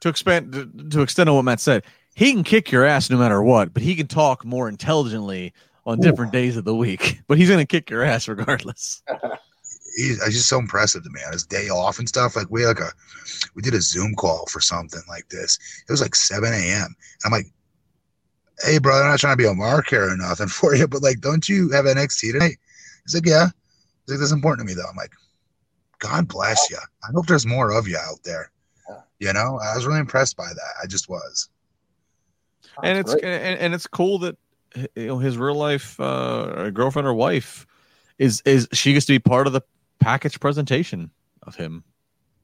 [0.00, 1.82] to expand to, to extend on what Matt said,
[2.14, 5.52] he can kick your ass no matter what, but he can talk more intelligently
[5.86, 7.20] on different days of the week.
[7.26, 9.02] But he's gonna kick your ass regardless.
[9.96, 12.36] he's, he's just so impressive to me on his day off and stuff.
[12.36, 12.92] Like we had like a,
[13.54, 15.58] we did a Zoom call for something like this.
[15.88, 16.94] It was like 7 a.m.
[17.24, 17.46] I'm like,
[18.64, 21.02] hey, brother, I'm not trying to be a mark here or nothing for you, but
[21.02, 22.56] like, don't you have NXT tonight?
[23.04, 23.48] He's like, yeah.
[24.06, 24.88] He's like, that's important to me though.
[24.88, 25.12] I'm like,
[25.98, 26.76] God bless you.
[26.76, 28.50] I hope there's more of you out there.
[29.20, 30.74] You know, I was really impressed by that.
[30.82, 31.48] I just was.
[32.82, 33.24] and it's Great.
[33.24, 34.36] and, and it's cool that
[34.94, 37.66] you know his real life uh, girlfriend or wife
[38.18, 39.62] is is she gets to be part of the
[40.04, 41.10] package presentation
[41.42, 41.84] of him.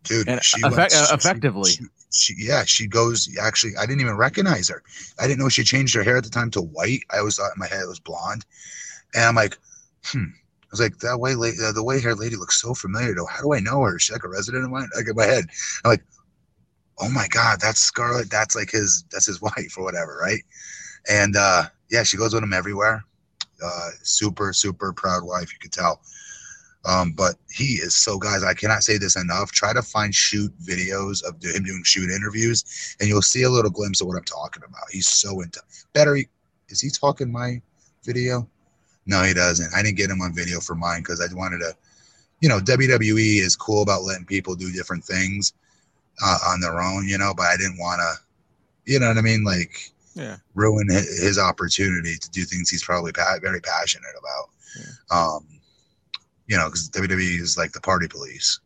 [0.03, 1.71] Dude, And she effect- went- she- effectively.
[1.73, 3.29] She, she, yeah, she goes.
[3.39, 4.83] Actually, I didn't even recognize her.
[5.21, 7.03] I didn't know she changed her hair at the time to white.
[7.11, 8.45] I always thought in my head it was blonde,
[9.15, 9.57] and I'm like,
[10.07, 10.25] hmm.
[10.25, 13.15] I was like, that white lady, the white haired lady looks so familiar.
[13.15, 13.97] Though, how do I know her?
[13.97, 14.89] Is she like a resident of mine?
[14.97, 15.45] Like in my head,
[15.85, 16.03] I'm like,
[17.01, 18.31] oh my god, that's Scarlett.
[18.31, 20.43] That's like his that's his wife or whatever, right?
[21.11, 23.05] And uh, yeah, she goes with him everywhere.
[23.63, 26.01] Uh, super super proud wife, you could tell.
[26.87, 28.43] Um, but he is so guys.
[28.43, 29.53] I cannot say this enough.
[29.53, 33.71] Try to find shoot videos of him doing shoot interviews, and you'll see a little
[33.71, 34.85] glimpse of what I'm talking about.
[34.91, 35.61] He's so into
[35.93, 36.17] better.
[36.69, 37.61] Is he talking my
[38.05, 38.49] video?
[39.07, 39.75] No, he doesn't.
[39.75, 41.75] I didn't get him on video for mine because I wanted to.
[42.41, 45.53] You know, WWE is cool about letting people do different things
[46.25, 47.07] uh, on their own.
[47.07, 48.91] You know, but I didn't want to.
[48.91, 49.45] You know what I mean?
[49.45, 50.37] Like Yeah.
[50.55, 54.49] ruin his opportunity to do things he's probably pa- very passionate about.
[55.11, 55.47] Um,
[56.51, 58.59] you know, because WWE is like the party police,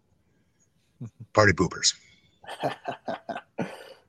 [1.34, 1.94] party poopers.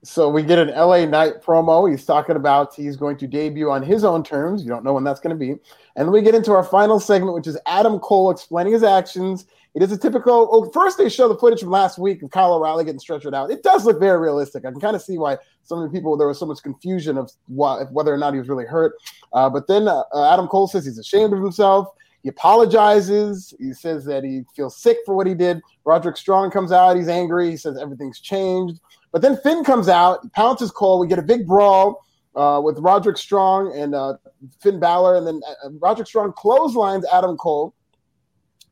[0.08, 1.90] So we get an LA Knight promo.
[1.90, 4.62] He's talking about he's going to debut on his own terms.
[4.62, 5.60] You don't know when that's going to be.
[5.96, 9.48] And we get into our final segment, which is Adam Cole explaining his actions.
[9.74, 10.48] It is a typical.
[10.52, 13.50] Oh, first, they show the footage from last week of Kyle O'Reilly getting stretchered out.
[13.50, 14.64] It does look very realistic.
[14.64, 17.18] I can kind of see why some of the people there was so much confusion
[17.18, 18.94] of why, whether or not he was really hurt.
[19.34, 21.88] Uh, but then uh, Adam Cole says he's ashamed of himself.
[22.26, 23.54] He apologizes.
[23.60, 25.62] He says that he feels sick for what he did.
[25.84, 26.98] Roderick Strong comes out.
[26.98, 27.52] He's angry.
[27.52, 28.80] He says everything's changed.
[29.12, 30.98] But then Finn comes out, pounces Cole.
[30.98, 32.04] We get a big brawl
[32.36, 34.16] uh, with Roderick Strong and uh,
[34.60, 37.76] Finn Balor, and then uh, Roderick Strong clotheslines Adam Cole.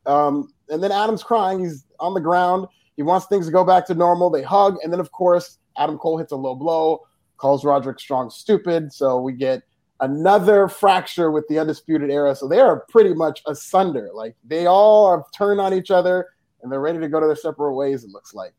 [0.07, 1.59] Um, and then Adam's crying.
[1.59, 2.65] He's on the ground.
[2.95, 4.31] He wants things to go back to normal.
[4.31, 7.01] They hug, and then of course Adam Cole hits a low blow,
[7.37, 8.91] calls Roderick Strong stupid.
[8.91, 9.61] So we get
[10.03, 12.35] another fracture with the Undisputed Era.
[12.35, 14.09] So they are pretty much asunder.
[14.13, 16.27] Like they all have turned on each other,
[16.61, 18.03] and they're ready to go to their separate ways.
[18.03, 18.53] It looks like.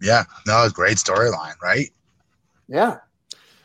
[0.00, 1.88] Yeah, no, it's a great storyline, right?
[2.68, 2.98] Yeah.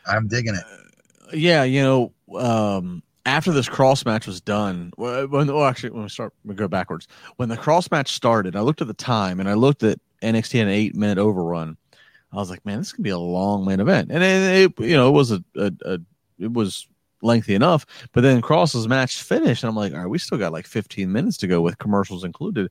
[0.05, 1.35] I'm digging it.
[1.35, 6.03] Yeah, you know, um, after this Kross match was done, well, when, well, actually, when
[6.03, 7.07] we start, we go backwards.
[7.37, 10.59] When the Kross match started, I looked at the time and I looked at NXT
[10.59, 11.75] had an eight minute overrun.
[12.31, 14.95] I was like, man, this could be a long main event, and it, it you
[14.95, 15.99] know, it was a, a, a,
[16.39, 16.87] it was
[17.21, 17.85] lengthy enough.
[18.13, 21.11] But then Kross's match finished, and I'm like, all right, we still got like 15
[21.11, 22.69] minutes to go with commercials included.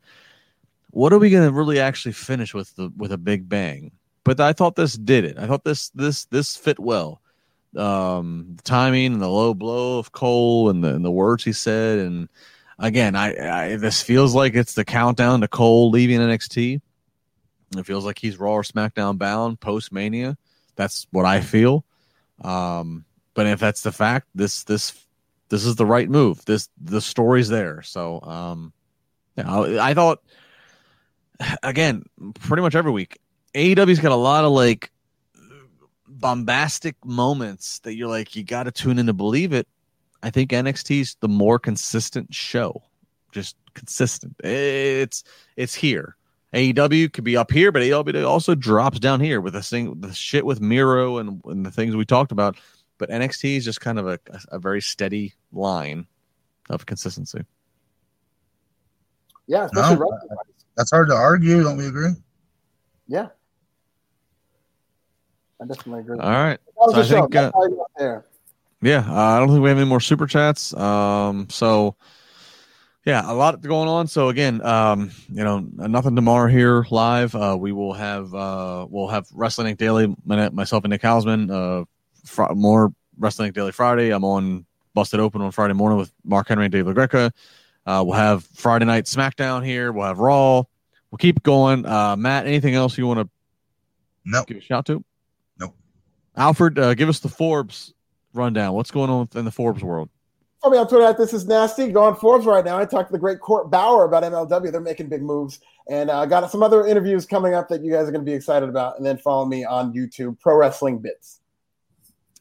[0.90, 3.92] What are we going to really actually finish with the with a big bang?
[4.24, 5.38] But I thought this did it.
[5.38, 7.20] I thought this this this fit well
[7.76, 11.52] um the timing and the low blow of Cole and the and the words he
[11.52, 12.28] said and
[12.78, 16.80] again I, I this feels like it's the countdown to Cole leaving NXT.
[17.76, 20.38] It feels like he's Raw or SmackDown bound post Mania.
[20.76, 21.84] That's what I feel.
[22.42, 23.04] Um
[23.36, 24.98] but if that's the fact, this this
[25.50, 26.44] this is the right move.
[26.46, 27.82] This the story's there.
[27.82, 28.72] So um
[29.36, 30.20] yeah, I, I thought
[31.62, 32.02] again,
[32.40, 33.20] pretty much every week,
[33.54, 34.90] AEW's got a lot of like
[36.08, 39.68] bombastic moments that you're like, you got to tune in to believe it.
[40.22, 42.82] I think NXT's the more consistent show,
[43.32, 44.34] just consistent.
[44.42, 45.24] It's
[45.56, 46.16] it's here.
[46.54, 50.14] AEW could be up here, but AEW also drops down here with the thing, the
[50.14, 52.56] shit with Miro and, and the things we talked about.
[52.98, 54.18] But NXT is just kind of a,
[54.48, 56.06] a very steady line
[56.70, 57.44] of consistency.
[59.46, 60.18] Yeah, especially No.
[60.76, 61.62] That's hard to argue.
[61.62, 62.10] Don't we agree?
[63.06, 63.28] Yeah.
[65.60, 66.18] I definitely agree.
[66.18, 66.58] All right.
[66.66, 67.20] That was So I show.
[67.22, 68.26] think, uh, That's all you got there.
[68.82, 70.74] Yeah, uh, I don't think we have any more super chats.
[70.74, 71.96] Um, so
[73.06, 74.06] yeah, a lot going on.
[74.06, 77.34] So again, um, you know, nothing tomorrow here live.
[77.34, 79.78] Uh, we will have uh, we'll have Wrestling Inc.
[79.78, 80.14] Daily.
[80.24, 81.50] Myself and Nick Hausman.
[81.50, 81.84] Uh,
[82.26, 84.10] fr- more Wrestling Daily Friday.
[84.10, 87.30] I'm on Busted Open on Friday morning with Mark Henry and Dave LaGreca.
[87.86, 89.92] Uh, we'll have Friday night SmackDown here.
[89.92, 90.62] We'll have Raw.
[91.10, 91.86] We'll keep going.
[91.86, 93.28] Uh, Matt, anything else you want to
[94.24, 94.44] No.
[94.44, 95.04] give a shout to?
[95.58, 95.74] Nope.
[96.36, 97.94] Alfred, uh, give us the Forbes
[98.34, 98.74] rundown.
[98.74, 100.10] What's going on in the Forbes world?
[100.62, 101.88] Follow me on Twitter at This Is Nasty.
[101.92, 102.78] Go on Forbes right now.
[102.78, 104.72] I talked to the great Court Bauer about MLW.
[104.72, 105.60] They're making big moves.
[105.88, 108.28] And I uh, got some other interviews coming up that you guys are going to
[108.28, 108.96] be excited about.
[108.96, 111.40] And then follow me on YouTube, Pro Wrestling Bits.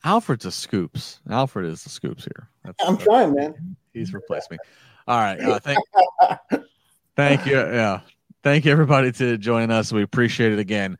[0.05, 1.19] Alfred's a scoops.
[1.29, 2.47] Alfred is the scoops here.
[2.63, 3.75] That's, I'm trying, man.
[3.91, 4.57] He's replaced me.
[5.07, 5.39] All right.
[5.39, 5.79] Uh, thank,
[7.15, 7.57] thank you.
[7.57, 8.01] Yeah.
[8.43, 9.91] Thank you, everybody, to join us.
[9.91, 10.99] We appreciate it again.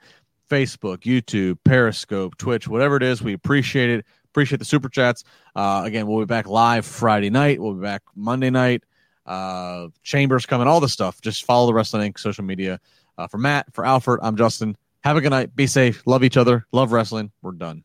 [0.49, 4.06] Facebook, YouTube, Periscope, Twitch, whatever it is, we appreciate it.
[4.26, 5.23] Appreciate the super chats.
[5.56, 7.61] Uh, again, we'll be back live Friday night.
[7.61, 8.84] We'll be back Monday night.
[9.26, 11.22] Uh, Chambers coming, all the stuff.
[11.22, 12.19] Just follow the Wrestling Inc.
[12.19, 12.80] social media.
[13.18, 14.76] Uh, for Matt, for Alfred, I'm Justin.
[15.03, 15.56] Have a good night.
[15.56, 16.03] Be safe.
[16.06, 16.65] Love each other.
[16.73, 17.32] Love wrestling.
[17.41, 17.85] We're done.